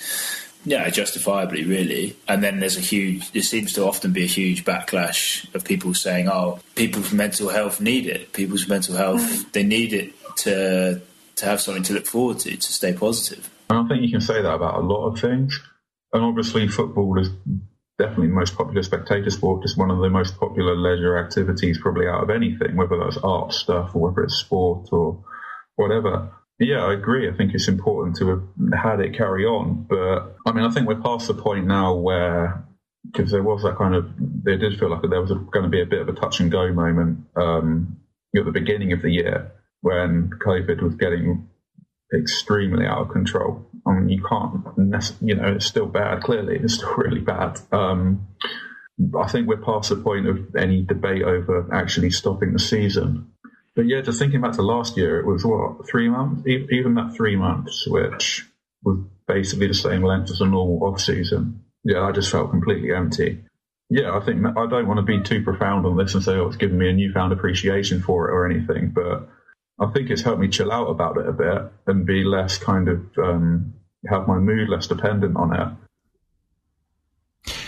yeah, 0.64 0.88
justifiably, 0.88 1.64
really. 1.64 2.16
And 2.26 2.42
then 2.42 2.60
there's 2.60 2.78
a 2.78 2.80
huge. 2.80 3.30
There 3.32 3.42
seems 3.42 3.74
to 3.74 3.84
often 3.84 4.12
be 4.12 4.24
a 4.24 4.34
huge 4.40 4.64
backlash 4.64 5.52
of 5.54 5.64
people 5.64 5.92
saying, 5.92 6.28
"Oh, 6.28 6.60
people's 6.74 7.12
mental 7.12 7.50
health 7.50 7.80
need 7.80 8.06
it. 8.06 8.32
People's 8.32 8.68
mental 8.68 8.96
health, 8.96 9.20
mm. 9.20 9.52
they 9.52 9.64
need 9.64 9.92
it 9.92 10.14
to 10.44 11.02
to 11.36 11.44
have 11.44 11.60
something 11.60 11.82
to 11.84 11.92
look 11.92 12.06
forward 12.06 12.38
to, 12.40 12.56
to 12.56 12.72
stay 12.72 12.92
positive." 12.92 13.50
And 13.68 13.78
I 13.80 13.88
think 13.88 14.02
you 14.02 14.10
can 14.10 14.20
say 14.20 14.40
that 14.40 14.54
about 14.54 14.76
a 14.80 14.86
lot 14.86 15.08
of 15.08 15.18
things. 15.18 15.60
And 16.14 16.24
obviously, 16.24 16.68
football 16.68 17.18
is 17.18 17.28
definitely 17.98 18.28
the 18.28 18.34
most 18.34 18.56
popular 18.56 18.82
spectator 18.82 19.30
sport. 19.30 19.64
It's 19.64 19.76
one 19.76 19.90
of 19.90 19.98
the 19.98 20.10
most 20.10 20.38
popular 20.38 20.74
leisure 20.76 21.18
activities, 21.18 21.78
probably 21.80 22.06
out 22.06 22.22
of 22.22 22.30
anything, 22.30 22.76
whether 22.76 22.98
that's 22.98 23.18
art 23.18 23.52
stuff 23.52 23.94
or 23.94 24.08
whether 24.08 24.22
it's 24.22 24.36
sport 24.36 24.88
or 24.92 25.24
whatever. 25.76 26.30
Yeah, 26.58 26.84
I 26.84 26.92
agree. 26.92 27.28
I 27.28 27.32
think 27.36 27.54
it's 27.54 27.68
important 27.68 28.16
to 28.16 28.28
have 28.28 28.80
had 28.80 29.00
it 29.00 29.16
carry 29.16 29.44
on. 29.44 29.86
But 29.88 30.36
I 30.46 30.52
mean, 30.52 30.64
I 30.64 30.70
think 30.70 30.86
we're 30.86 31.00
past 31.00 31.26
the 31.26 31.34
point 31.34 31.66
now 31.66 31.94
where, 31.94 32.64
because 33.10 33.30
there 33.30 33.42
was 33.42 33.62
that 33.62 33.76
kind 33.76 33.94
of, 33.94 34.06
there 34.18 34.58
did 34.58 34.78
feel 34.78 34.90
like 34.90 35.02
there 35.02 35.20
was 35.20 35.30
a, 35.30 35.34
going 35.34 35.64
to 35.64 35.68
be 35.68 35.82
a 35.82 35.86
bit 35.86 36.00
of 36.00 36.08
a 36.08 36.12
touch 36.12 36.40
and 36.40 36.50
go 36.50 36.72
moment 36.72 37.24
um, 37.36 37.98
at 38.36 38.44
the 38.44 38.52
beginning 38.52 38.92
of 38.92 39.02
the 39.02 39.10
year 39.10 39.52
when 39.80 40.30
COVID 40.44 40.82
was 40.82 40.94
getting 40.94 41.48
extremely 42.14 42.86
out 42.86 42.98
of 42.98 43.08
control. 43.08 43.66
I 43.86 43.94
mean, 43.94 44.08
you 44.08 44.22
can't, 44.22 44.64
you 45.20 45.34
know, 45.34 45.48
it's 45.48 45.66
still 45.66 45.86
bad. 45.86 46.22
Clearly, 46.22 46.58
it's 46.62 46.74
still 46.74 46.94
really 46.96 47.20
bad. 47.20 47.58
Um, 47.72 48.28
I 49.18 49.26
think 49.28 49.48
we're 49.48 49.56
past 49.56 49.88
the 49.88 49.96
point 49.96 50.28
of 50.28 50.54
any 50.56 50.82
debate 50.82 51.22
over 51.22 51.68
actually 51.72 52.10
stopping 52.10 52.52
the 52.52 52.58
season. 52.58 53.32
But 53.74 53.86
yeah, 53.86 54.02
just 54.02 54.18
thinking 54.18 54.40
back 54.40 54.52
to 54.52 54.62
last 54.62 54.96
year, 54.96 55.18
it 55.18 55.26
was 55.26 55.44
what 55.44 55.88
three 55.88 56.08
months, 56.08 56.46
even 56.46 56.94
that 56.94 57.14
three 57.16 57.36
months, 57.36 57.86
which 57.86 58.46
was 58.82 58.98
basically 59.26 59.68
the 59.68 59.74
same 59.74 60.02
length 60.02 60.30
as 60.30 60.40
a 60.40 60.46
normal 60.46 60.86
off 60.86 61.00
season. 61.00 61.64
Yeah, 61.84 62.02
I 62.02 62.12
just 62.12 62.30
felt 62.30 62.50
completely 62.50 62.92
empty. 62.92 63.44
Yeah, 63.88 64.16
I 64.16 64.24
think 64.24 64.44
I 64.46 64.66
don't 64.66 64.88
want 64.88 64.98
to 64.98 65.02
be 65.02 65.22
too 65.22 65.42
profound 65.42 65.86
on 65.86 65.96
this 65.96 66.14
and 66.14 66.22
say, 66.22 66.32
oh, 66.32 66.46
it's 66.46 66.56
given 66.56 66.78
me 66.78 66.88
a 66.88 66.92
newfound 66.92 67.32
appreciation 67.32 68.02
for 68.02 68.28
it 68.28 68.32
or 68.32 68.46
anything, 68.46 68.92
but 68.94 69.28
I 69.80 69.90
think 69.90 70.10
it's 70.10 70.22
helped 70.22 70.40
me 70.40 70.48
chill 70.48 70.72
out 70.72 70.88
about 70.88 71.16
it 71.18 71.28
a 71.28 71.32
bit 71.32 71.72
and 71.86 72.06
be 72.06 72.24
less 72.24 72.58
kind 72.58 72.88
of 72.88 73.00
um, 73.18 73.74
have 74.08 74.28
my 74.28 74.38
mood 74.38 74.68
less 74.68 74.86
dependent 74.86 75.36
on 75.36 75.54
it. 75.54 75.68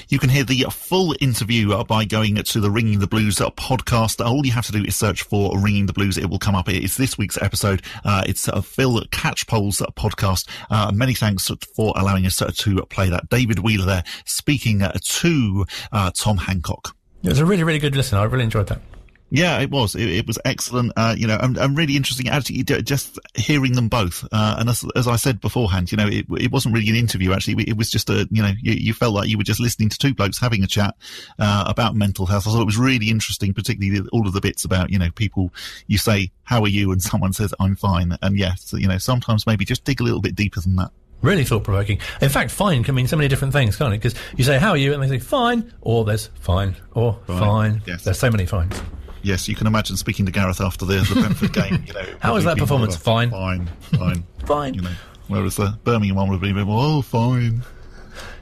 You 0.08 0.18
can 0.18 0.28
hear 0.28 0.44
the 0.44 0.64
full 0.70 1.14
interview 1.20 1.82
by 1.84 2.04
going 2.04 2.36
to 2.36 2.60
the 2.60 2.70
Ringing 2.70 2.98
the 2.98 3.06
Blues 3.06 3.36
podcast. 3.36 4.24
All 4.24 4.44
you 4.44 4.52
have 4.52 4.66
to 4.66 4.72
do 4.72 4.84
is 4.84 4.96
search 4.96 5.22
for 5.22 5.58
Ringing 5.58 5.86
the 5.86 5.92
Blues. 5.92 6.18
It 6.18 6.28
will 6.28 6.38
come 6.38 6.54
up. 6.54 6.68
It's 6.68 6.96
this 6.96 7.16
week's 7.16 7.40
episode. 7.40 7.82
Uh, 8.04 8.22
it's 8.26 8.48
a 8.48 8.62
Phil 8.62 9.00
Catchpole's 9.06 9.80
podcast. 9.96 10.48
Uh, 10.70 10.92
many 10.92 11.14
thanks 11.14 11.50
for 11.74 11.92
allowing 11.96 12.26
us 12.26 12.36
to 12.36 12.82
play 12.86 13.08
that. 13.08 13.28
David 13.28 13.60
Wheeler 13.60 13.86
there 13.86 14.04
speaking 14.24 14.80
to 14.80 15.66
uh, 15.92 16.10
Tom 16.14 16.36
Hancock. 16.36 16.96
It 17.22 17.30
was 17.30 17.38
a 17.38 17.46
really, 17.46 17.64
really 17.64 17.78
good 17.78 17.96
listen. 17.96 18.18
I 18.18 18.24
really 18.24 18.44
enjoyed 18.44 18.66
that. 18.68 18.80
Yeah, 19.30 19.60
it 19.60 19.70
was. 19.70 19.96
It, 19.96 20.08
it 20.08 20.26
was 20.26 20.38
excellent. 20.44 20.92
Uh, 20.96 21.14
you 21.16 21.26
know, 21.26 21.36
and, 21.40 21.56
and, 21.56 21.76
really 21.76 21.96
interesting. 21.96 22.28
Actually, 22.28 22.62
just 22.62 23.18
hearing 23.34 23.72
them 23.72 23.88
both. 23.88 24.24
Uh, 24.30 24.56
and 24.58 24.68
as, 24.68 24.84
as, 24.94 25.08
I 25.08 25.16
said 25.16 25.40
beforehand, 25.40 25.90
you 25.90 25.96
know, 25.96 26.06
it, 26.06 26.26
it, 26.38 26.52
wasn't 26.52 26.74
really 26.74 26.88
an 26.88 26.94
interview. 26.94 27.32
Actually, 27.32 27.64
it 27.64 27.76
was 27.76 27.90
just 27.90 28.08
a, 28.10 28.28
you 28.30 28.42
know, 28.42 28.52
you, 28.62 28.74
you 28.74 28.94
felt 28.94 29.14
like 29.14 29.28
you 29.28 29.36
were 29.36 29.44
just 29.44 29.58
listening 29.60 29.88
to 29.88 29.98
two 29.98 30.14
blokes 30.14 30.38
having 30.38 30.62
a 30.62 30.68
chat 30.68 30.94
uh, 31.38 31.64
about 31.66 31.96
mental 31.96 32.26
health. 32.26 32.46
I 32.46 32.52
thought 32.52 32.62
it 32.62 32.66
was 32.66 32.78
really 32.78 33.10
interesting, 33.10 33.52
particularly 33.52 34.08
all 34.12 34.26
of 34.26 34.34
the 34.34 34.40
bits 34.40 34.64
about, 34.64 34.90
you 34.90 34.98
know, 34.98 35.10
people. 35.10 35.52
You 35.88 35.98
say, 35.98 36.30
"How 36.44 36.62
are 36.62 36.68
you?" 36.68 36.92
and 36.92 37.02
someone 37.02 37.32
says, 37.32 37.52
"I'm 37.58 37.74
fine." 37.74 38.16
And 38.22 38.38
yes, 38.38 38.72
you 38.76 38.86
know, 38.86 38.98
sometimes 38.98 39.46
maybe 39.46 39.64
just 39.64 39.84
dig 39.84 40.00
a 40.00 40.04
little 40.04 40.20
bit 40.20 40.36
deeper 40.36 40.60
than 40.60 40.76
that. 40.76 40.92
Really 41.22 41.44
thought 41.44 41.64
provoking. 41.64 41.98
In 42.20 42.28
fact, 42.28 42.50
fine 42.50 42.84
can 42.84 42.94
mean 42.94 43.08
so 43.08 43.16
many 43.16 43.28
different 43.28 43.54
things, 43.54 43.76
can't 43.76 43.94
it? 43.94 43.96
Because 43.96 44.14
you 44.36 44.44
say, 44.44 44.58
How 44.58 44.70
are 44.70 44.76
you? 44.76 44.92
And 44.92 45.02
they 45.02 45.08
say, 45.08 45.18
Fine. 45.18 45.72
Or 45.80 46.04
there's 46.04 46.26
fine. 46.38 46.76
Or 46.92 47.18
fine. 47.26 47.38
fine. 47.38 47.82
Yes. 47.86 48.04
There's 48.04 48.18
so 48.18 48.30
many 48.30 48.44
fines. 48.44 48.80
Yes, 49.24 49.48
you 49.48 49.56
can 49.56 49.66
imagine 49.66 49.96
speaking 49.96 50.26
to 50.26 50.32
Gareth 50.32 50.60
after 50.60 50.84
the, 50.84 50.96
the 50.96 51.14
Brentford 51.14 51.52
game. 51.54 51.82
You 51.86 51.94
know, 51.94 52.06
how 52.20 52.34
was 52.34 52.44
that 52.44 52.58
performance? 52.58 52.94
Fine, 52.94 53.30
fine, 53.30 53.66
fine, 53.96 54.24
fine. 54.44 54.74
You 54.74 54.82
know, 54.82 54.92
whereas 55.28 55.56
the 55.56 55.78
Birmingham 55.82 56.16
one 56.16 56.28
would 56.28 56.42
be 56.42 56.52
more, 56.52 56.98
oh, 56.98 57.02
fine. 57.02 57.62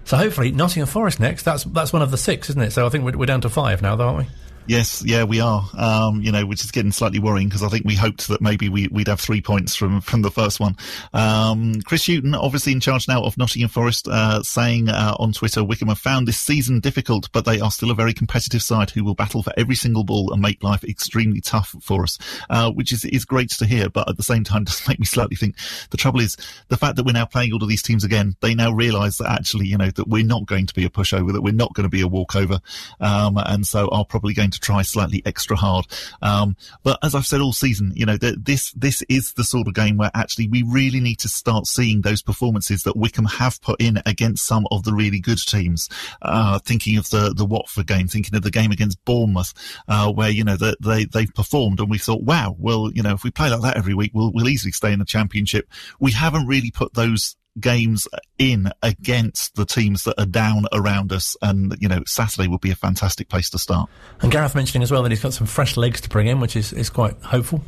So 0.04 0.16
hopefully 0.16 0.50
Nottingham 0.50 0.88
Forest 0.88 1.20
next. 1.20 1.44
That's 1.44 1.62
that's 1.64 1.92
one 1.92 2.02
of 2.02 2.10
the 2.10 2.16
six, 2.16 2.50
isn't 2.50 2.60
it? 2.60 2.72
So 2.72 2.84
I 2.84 2.88
think 2.88 3.04
we're, 3.04 3.16
we're 3.16 3.26
down 3.26 3.40
to 3.42 3.48
five 3.48 3.80
now, 3.80 3.94
though, 3.94 4.08
aren't 4.08 4.26
we? 4.26 4.34
Yes, 4.66 5.02
yeah, 5.04 5.24
we 5.24 5.40
are. 5.40 5.68
Um, 5.76 6.22
you 6.22 6.30
know, 6.30 6.46
which 6.46 6.64
is 6.64 6.70
getting 6.70 6.92
slightly 6.92 7.18
worrying 7.18 7.48
because 7.48 7.64
I 7.64 7.68
think 7.68 7.84
we 7.84 7.96
hoped 7.96 8.28
that 8.28 8.40
maybe 8.40 8.68
we, 8.68 8.86
would 8.88 9.08
have 9.08 9.20
three 9.20 9.40
points 9.40 9.74
from, 9.74 10.00
from 10.00 10.22
the 10.22 10.30
first 10.30 10.60
one. 10.60 10.76
Um, 11.12 11.80
Chris 11.82 12.06
Hughton, 12.06 12.34
obviously 12.34 12.72
in 12.72 12.78
charge 12.78 13.08
now 13.08 13.24
of 13.24 13.36
Nottingham 13.36 13.70
Forest, 13.70 14.06
uh, 14.06 14.42
saying 14.42 14.88
uh, 14.88 15.16
on 15.18 15.32
Twitter, 15.32 15.64
Wycombe 15.64 15.88
have 15.88 15.98
found 15.98 16.28
this 16.28 16.38
season 16.38 16.78
difficult, 16.78 17.28
but 17.32 17.44
they 17.44 17.60
are 17.60 17.72
still 17.72 17.90
a 17.90 17.94
very 17.94 18.14
competitive 18.14 18.62
side 18.62 18.90
who 18.90 19.02
will 19.02 19.14
battle 19.14 19.42
for 19.42 19.52
every 19.56 19.74
single 19.74 20.04
ball 20.04 20.32
and 20.32 20.40
make 20.40 20.62
life 20.62 20.84
extremely 20.84 21.40
tough 21.40 21.74
for 21.82 22.04
us, 22.04 22.18
uh, 22.48 22.70
which 22.70 22.92
is, 22.92 23.04
is 23.06 23.24
great 23.24 23.50
to 23.50 23.66
hear. 23.66 23.90
But 23.90 24.08
at 24.08 24.16
the 24.16 24.22
same 24.22 24.44
time, 24.44 24.64
does 24.72 24.86
make 24.86 25.00
me 25.00 25.06
slightly 25.06 25.36
think 25.36 25.56
the 25.90 25.96
trouble 25.96 26.20
is 26.20 26.36
the 26.68 26.76
fact 26.76 26.96
that 26.96 27.04
we're 27.04 27.12
now 27.12 27.26
playing 27.26 27.52
all 27.52 27.62
of 27.62 27.68
these 27.68 27.82
teams 27.82 28.04
again. 28.04 28.36
They 28.40 28.54
now 28.54 28.70
realise 28.70 29.18
that 29.18 29.30
actually, 29.30 29.66
you 29.66 29.76
know, 29.76 29.90
that 29.90 30.06
we're 30.06 30.24
not 30.24 30.46
going 30.46 30.66
to 30.66 30.74
be 30.74 30.84
a 30.84 30.90
pushover, 30.90 31.32
that 31.32 31.42
we're 31.42 31.52
not 31.52 31.74
going 31.74 31.84
to 31.84 31.90
be 31.90 32.02
a 32.02 32.08
walkover, 32.08 32.60
um, 33.00 33.36
and 33.38 33.66
so 33.66 33.88
are 33.88 34.04
probably 34.04 34.34
going 34.34 34.51
to 34.52 34.60
try 34.60 34.82
slightly 34.82 35.22
extra 35.26 35.56
hard. 35.56 35.86
Um, 36.20 36.56
but 36.82 36.98
as 37.02 37.14
I've 37.14 37.26
said 37.26 37.40
all 37.40 37.52
season, 37.52 37.92
you 37.94 38.06
know, 38.06 38.16
this 38.16 38.72
this 38.72 39.02
is 39.08 39.32
the 39.34 39.44
sort 39.44 39.68
of 39.68 39.74
game 39.74 39.96
where 39.96 40.10
actually 40.14 40.48
we 40.48 40.62
really 40.62 41.00
need 41.00 41.18
to 41.20 41.28
start 41.28 41.66
seeing 41.66 42.02
those 42.02 42.22
performances 42.22 42.84
that 42.84 42.96
Wycombe 42.96 43.26
have 43.26 43.60
put 43.60 43.80
in 43.80 44.00
against 44.06 44.46
some 44.46 44.66
of 44.70 44.84
the 44.84 44.92
really 44.92 45.20
good 45.20 45.38
teams. 45.38 45.88
Uh, 46.20 46.58
thinking 46.60 46.96
of 46.96 47.08
the 47.10 47.32
the 47.34 47.46
Watford 47.46 47.86
game, 47.86 48.08
thinking 48.08 48.36
of 48.36 48.42
the 48.42 48.50
game 48.50 48.70
against 48.70 49.04
Bournemouth, 49.04 49.52
uh, 49.88 50.12
where 50.12 50.30
you 50.30 50.44
know 50.44 50.56
that 50.56 50.78
they 50.80 51.04
they've 51.04 51.34
performed, 51.34 51.80
and 51.80 51.90
we 51.90 51.98
thought, 51.98 52.22
wow, 52.22 52.56
well, 52.58 52.90
you 52.92 53.02
know, 53.02 53.14
if 53.14 53.24
we 53.24 53.30
play 53.30 53.50
like 53.50 53.62
that 53.62 53.76
every 53.76 53.94
week, 53.94 54.12
we'll 54.14 54.32
we'll 54.32 54.48
easily 54.48 54.72
stay 54.72 54.92
in 54.92 54.98
the 54.98 55.04
championship. 55.04 55.68
We 56.00 56.12
haven't 56.12 56.46
really 56.46 56.70
put 56.70 56.94
those 56.94 57.36
games 57.60 58.08
in 58.38 58.70
against 58.82 59.54
the 59.56 59.64
teams 59.64 60.04
that 60.04 60.18
are 60.18 60.26
down 60.26 60.66
around 60.72 61.12
us. 61.12 61.36
And, 61.42 61.76
you 61.80 61.88
know, 61.88 62.02
Saturday 62.06 62.48
would 62.48 62.60
be 62.60 62.70
a 62.70 62.76
fantastic 62.76 63.28
place 63.28 63.50
to 63.50 63.58
start. 63.58 63.90
And 64.20 64.32
Gareth 64.32 64.54
mentioning 64.54 64.82
as 64.82 64.90
well 64.90 65.02
that 65.02 65.10
he's 65.10 65.22
got 65.22 65.34
some 65.34 65.46
fresh 65.46 65.76
legs 65.76 66.00
to 66.02 66.08
bring 66.08 66.26
in, 66.26 66.40
which 66.40 66.56
is, 66.56 66.72
is 66.72 66.90
quite 66.90 67.20
hopeful. 67.22 67.62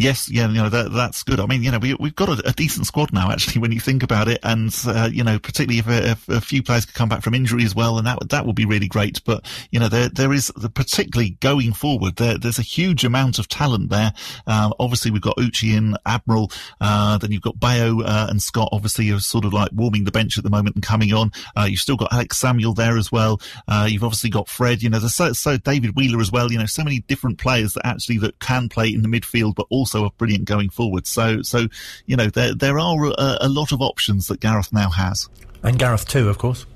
Yes, 0.00 0.30
yeah, 0.30 0.48
you 0.48 0.54
know 0.54 0.70
that 0.70 0.92
that's 0.92 1.22
good. 1.24 1.40
I 1.40 1.44
mean, 1.44 1.62
you 1.62 1.70
know, 1.70 1.78
we 1.78 1.92
we've 1.92 2.16
got 2.16 2.30
a, 2.30 2.48
a 2.48 2.52
decent 2.52 2.86
squad 2.86 3.12
now, 3.12 3.30
actually, 3.30 3.60
when 3.60 3.70
you 3.70 3.80
think 3.80 4.02
about 4.02 4.28
it, 4.28 4.40
and 4.42 4.74
uh, 4.86 5.10
you 5.12 5.22
know, 5.22 5.38
particularly 5.38 5.78
if 5.78 5.88
a, 5.88 6.12
if 6.12 6.28
a, 6.30 6.40
few 6.40 6.62
players 6.62 6.86
could 6.86 6.94
come 6.94 7.10
back 7.10 7.20
from 7.20 7.34
injury 7.34 7.64
as 7.64 7.74
well, 7.74 7.98
and 7.98 8.06
that 8.06 8.30
that 8.30 8.46
would 8.46 8.56
be 8.56 8.64
really 8.64 8.88
great. 8.88 9.22
But 9.26 9.44
you 9.70 9.78
know, 9.78 9.90
there 9.90 10.08
there 10.08 10.32
is 10.32 10.50
the, 10.56 10.70
particularly 10.70 11.36
going 11.40 11.74
forward, 11.74 12.16
there 12.16 12.38
there's 12.38 12.58
a 12.58 12.62
huge 12.62 13.04
amount 13.04 13.38
of 13.38 13.46
talent 13.48 13.90
there. 13.90 14.14
Um, 14.46 14.72
obviously, 14.80 15.10
we've 15.10 15.20
got 15.20 15.36
Uche 15.36 15.76
and 15.76 15.98
Admiral, 16.06 16.50
uh, 16.80 17.18
then 17.18 17.30
you've 17.30 17.42
got 17.42 17.60
Bayo 17.60 18.00
uh, 18.00 18.26
and 18.30 18.40
Scott. 18.40 18.70
Obviously, 18.72 19.10
are 19.10 19.20
sort 19.20 19.44
of 19.44 19.52
like 19.52 19.68
warming 19.74 20.04
the 20.04 20.12
bench 20.12 20.38
at 20.38 20.44
the 20.44 20.50
moment 20.50 20.76
and 20.76 20.82
coming 20.82 21.12
on. 21.12 21.30
Uh, 21.54 21.66
you've 21.68 21.78
still 21.78 21.96
got 21.98 22.10
Alex 22.10 22.38
Samuel 22.38 22.72
there 22.72 22.96
as 22.96 23.12
well. 23.12 23.38
Uh, 23.68 23.86
you've 23.86 24.04
obviously 24.04 24.30
got 24.30 24.48
Fred. 24.48 24.82
You 24.82 24.88
know, 24.88 24.98
there's 24.98 25.14
so, 25.14 25.34
so 25.34 25.58
David 25.58 25.94
Wheeler 25.94 26.22
as 26.22 26.32
well. 26.32 26.50
You 26.50 26.58
know, 26.58 26.64
so 26.64 26.84
many 26.84 27.00
different 27.00 27.36
players 27.36 27.74
that 27.74 27.84
actually 27.84 28.16
that 28.20 28.38
can 28.38 28.70
play 28.70 28.88
in 28.88 29.02
the 29.02 29.08
midfield, 29.08 29.56
but 29.56 29.66
also 29.68 29.89
are 29.94 30.10
brilliant 30.18 30.44
going 30.44 30.70
forward. 30.70 31.06
So, 31.06 31.42
so 31.42 31.66
you 32.06 32.16
know, 32.16 32.26
there 32.26 32.54
there 32.54 32.78
are 32.78 33.04
a, 33.06 33.38
a 33.42 33.48
lot 33.48 33.72
of 33.72 33.80
options 33.80 34.26
that 34.28 34.40
Gareth 34.40 34.72
now 34.72 34.90
has, 34.90 35.28
and 35.62 35.78
Gareth 35.78 36.06
too, 36.06 36.28
of 36.28 36.38
course. 36.38 36.66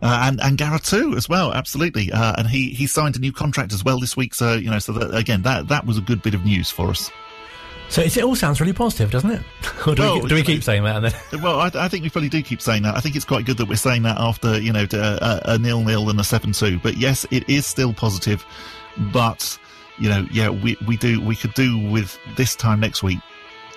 Uh, 0.00 0.20
and 0.26 0.40
and 0.40 0.56
Gareth 0.56 0.84
too 0.84 1.14
as 1.16 1.28
well, 1.28 1.52
absolutely. 1.52 2.12
Uh, 2.12 2.34
and 2.38 2.48
he 2.48 2.70
he 2.70 2.86
signed 2.86 3.16
a 3.16 3.18
new 3.18 3.32
contract 3.32 3.72
as 3.72 3.84
well 3.84 3.98
this 3.98 4.16
week. 4.16 4.32
So 4.34 4.54
you 4.54 4.70
know, 4.70 4.78
so 4.78 4.92
that, 4.92 5.14
again, 5.14 5.42
that 5.42 5.68
that 5.68 5.86
was 5.86 5.98
a 5.98 6.02
good 6.02 6.22
bit 6.22 6.34
of 6.34 6.44
news 6.44 6.70
for 6.70 6.90
us. 6.90 7.10
So 7.90 8.02
it 8.02 8.18
all 8.18 8.36
sounds 8.36 8.60
really 8.60 8.74
positive, 8.74 9.10
doesn't 9.10 9.30
it? 9.30 9.40
or 9.86 9.94
do, 9.94 10.02
Well, 10.02 10.20
we, 10.20 10.28
do 10.28 10.34
we 10.34 10.42
keep 10.42 10.58
know- 10.58 10.60
saying 10.60 10.84
that? 10.84 10.96
And 10.96 11.04
then 11.06 11.14
Well, 11.42 11.58
I, 11.58 11.70
I 11.74 11.88
think 11.88 12.04
we 12.04 12.10
probably 12.10 12.28
do 12.28 12.42
keep 12.42 12.60
saying 12.60 12.82
that. 12.82 12.94
I 12.94 13.00
think 13.00 13.16
it's 13.16 13.24
quite 13.24 13.46
good 13.46 13.56
that 13.56 13.66
we're 13.66 13.76
saying 13.76 14.02
that 14.02 14.18
after 14.20 14.60
you 14.60 14.72
know 14.72 14.86
uh, 14.92 15.40
a, 15.44 15.52
a 15.54 15.58
nil 15.58 15.82
nil 15.82 16.10
and 16.10 16.20
a 16.20 16.24
seven 16.24 16.52
two. 16.52 16.78
But 16.80 16.96
yes, 16.98 17.26
it 17.30 17.48
is 17.48 17.66
still 17.66 17.92
positive. 17.94 18.44
But 19.12 19.58
you 19.98 20.08
know, 20.08 20.26
yeah, 20.30 20.48
we 20.48 20.76
we 20.86 20.96
do 20.96 21.20
we 21.20 21.36
could 21.36 21.54
do 21.54 21.78
with 21.78 22.18
this 22.36 22.54
time 22.54 22.80
next 22.80 23.02
week 23.02 23.18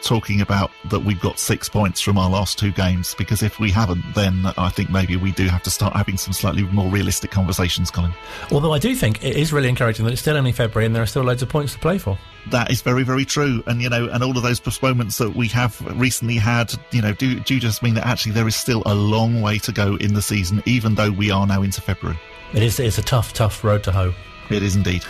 talking 0.01 0.41
about 0.41 0.71
that 0.89 1.01
we've 1.01 1.19
got 1.21 1.39
six 1.39 1.69
points 1.69 2.01
from 2.01 2.17
our 2.17 2.29
last 2.29 2.57
two 2.57 2.71
games 2.71 3.15
because 3.15 3.41
if 3.43 3.59
we 3.59 3.71
haven't, 3.71 4.03
then 4.15 4.45
I 4.57 4.69
think 4.69 4.89
maybe 4.89 5.15
we 5.15 5.31
do 5.31 5.47
have 5.47 5.63
to 5.63 5.69
start 5.69 5.95
having 5.95 6.17
some 6.17 6.33
slightly 6.33 6.63
more 6.63 6.89
realistic 6.89 7.31
conversations, 7.31 7.91
Colin. 7.91 8.13
although 8.51 8.73
I 8.73 8.79
do 8.79 8.95
think 8.95 9.23
it 9.23 9.35
is 9.35 9.53
really 9.53 9.69
encouraging 9.69 10.05
that 10.05 10.11
it's 10.11 10.21
still 10.21 10.37
only 10.37 10.51
February 10.51 10.85
and 10.85 10.95
there 10.95 11.03
are 11.03 11.07
still 11.07 11.23
loads 11.23 11.41
of 11.41 11.49
points 11.49 11.73
to 11.73 11.79
play 11.79 11.97
for. 11.97 12.17
That 12.49 12.71
is 12.71 12.81
very, 12.81 13.03
very 13.03 13.25
true. 13.25 13.63
And, 13.67 13.81
you 13.81 13.89
know, 13.89 14.09
and 14.09 14.23
all 14.23 14.35
of 14.35 14.43
those 14.43 14.59
postponements 14.59 15.17
that 15.19 15.35
we 15.35 15.47
have 15.49 15.79
recently 15.99 16.37
had, 16.37 16.73
you 16.91 17.01
know, 17.01 17.13
do, 17.13 17.39
do 17.39 17.59
just 17.59 17.83
mean 17.83 17.93
that 17.93 18.07
actually 18.07 18.31
there 18.31 18.47
is 18.47 18.55
still 18.55 18.81
a 18.85 18.95
long 18.95 19.41
way 19.41 19.59
to 19.59 19.71
go 19.71 19.95
in 19.97 20.15
the 20.15 20.21
season, 20.21 20.63
even 20.65 20.95
though 20.95 21.11
we 21.11 21.29
are 21.29 21.45
now 21.45 21.61
into 21.61 21.81
February. 21.81 22.19
It 22.53 22.63
is 22.63 22.79
it's 22.79 22.97
a 22.97 23.03
tough, 23.03 23.33
tough 23.33 23.63
road 23.63 23.83
to 23.83 23.91
hoe. 23.91 24.13
It 24.53 24.63
is 24.63 24.75
indeed. 24.75 25.03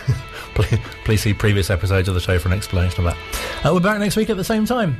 please, 0.54 0.78
please 1.04 1.20
see 1.22 1.34
previous 1.34 1.70
episodes 1.70 2.08
of 2.08 2.14
the 2.14 2.20
show 2.20 2.38
for 2.38 2.48
an 2.48 2.54
explanation 2.54 3.06
of 3.06 3.14
that. 3.14 3.66
Uh, 3.66 3.74
we're 3.74 3.80
back 3.80 3.98
next 3.98 4.16
week 4.16 4.30
at 4.30 4.36
the 4.36 4.44
same 4.44 4.66
time. 4.66 4.96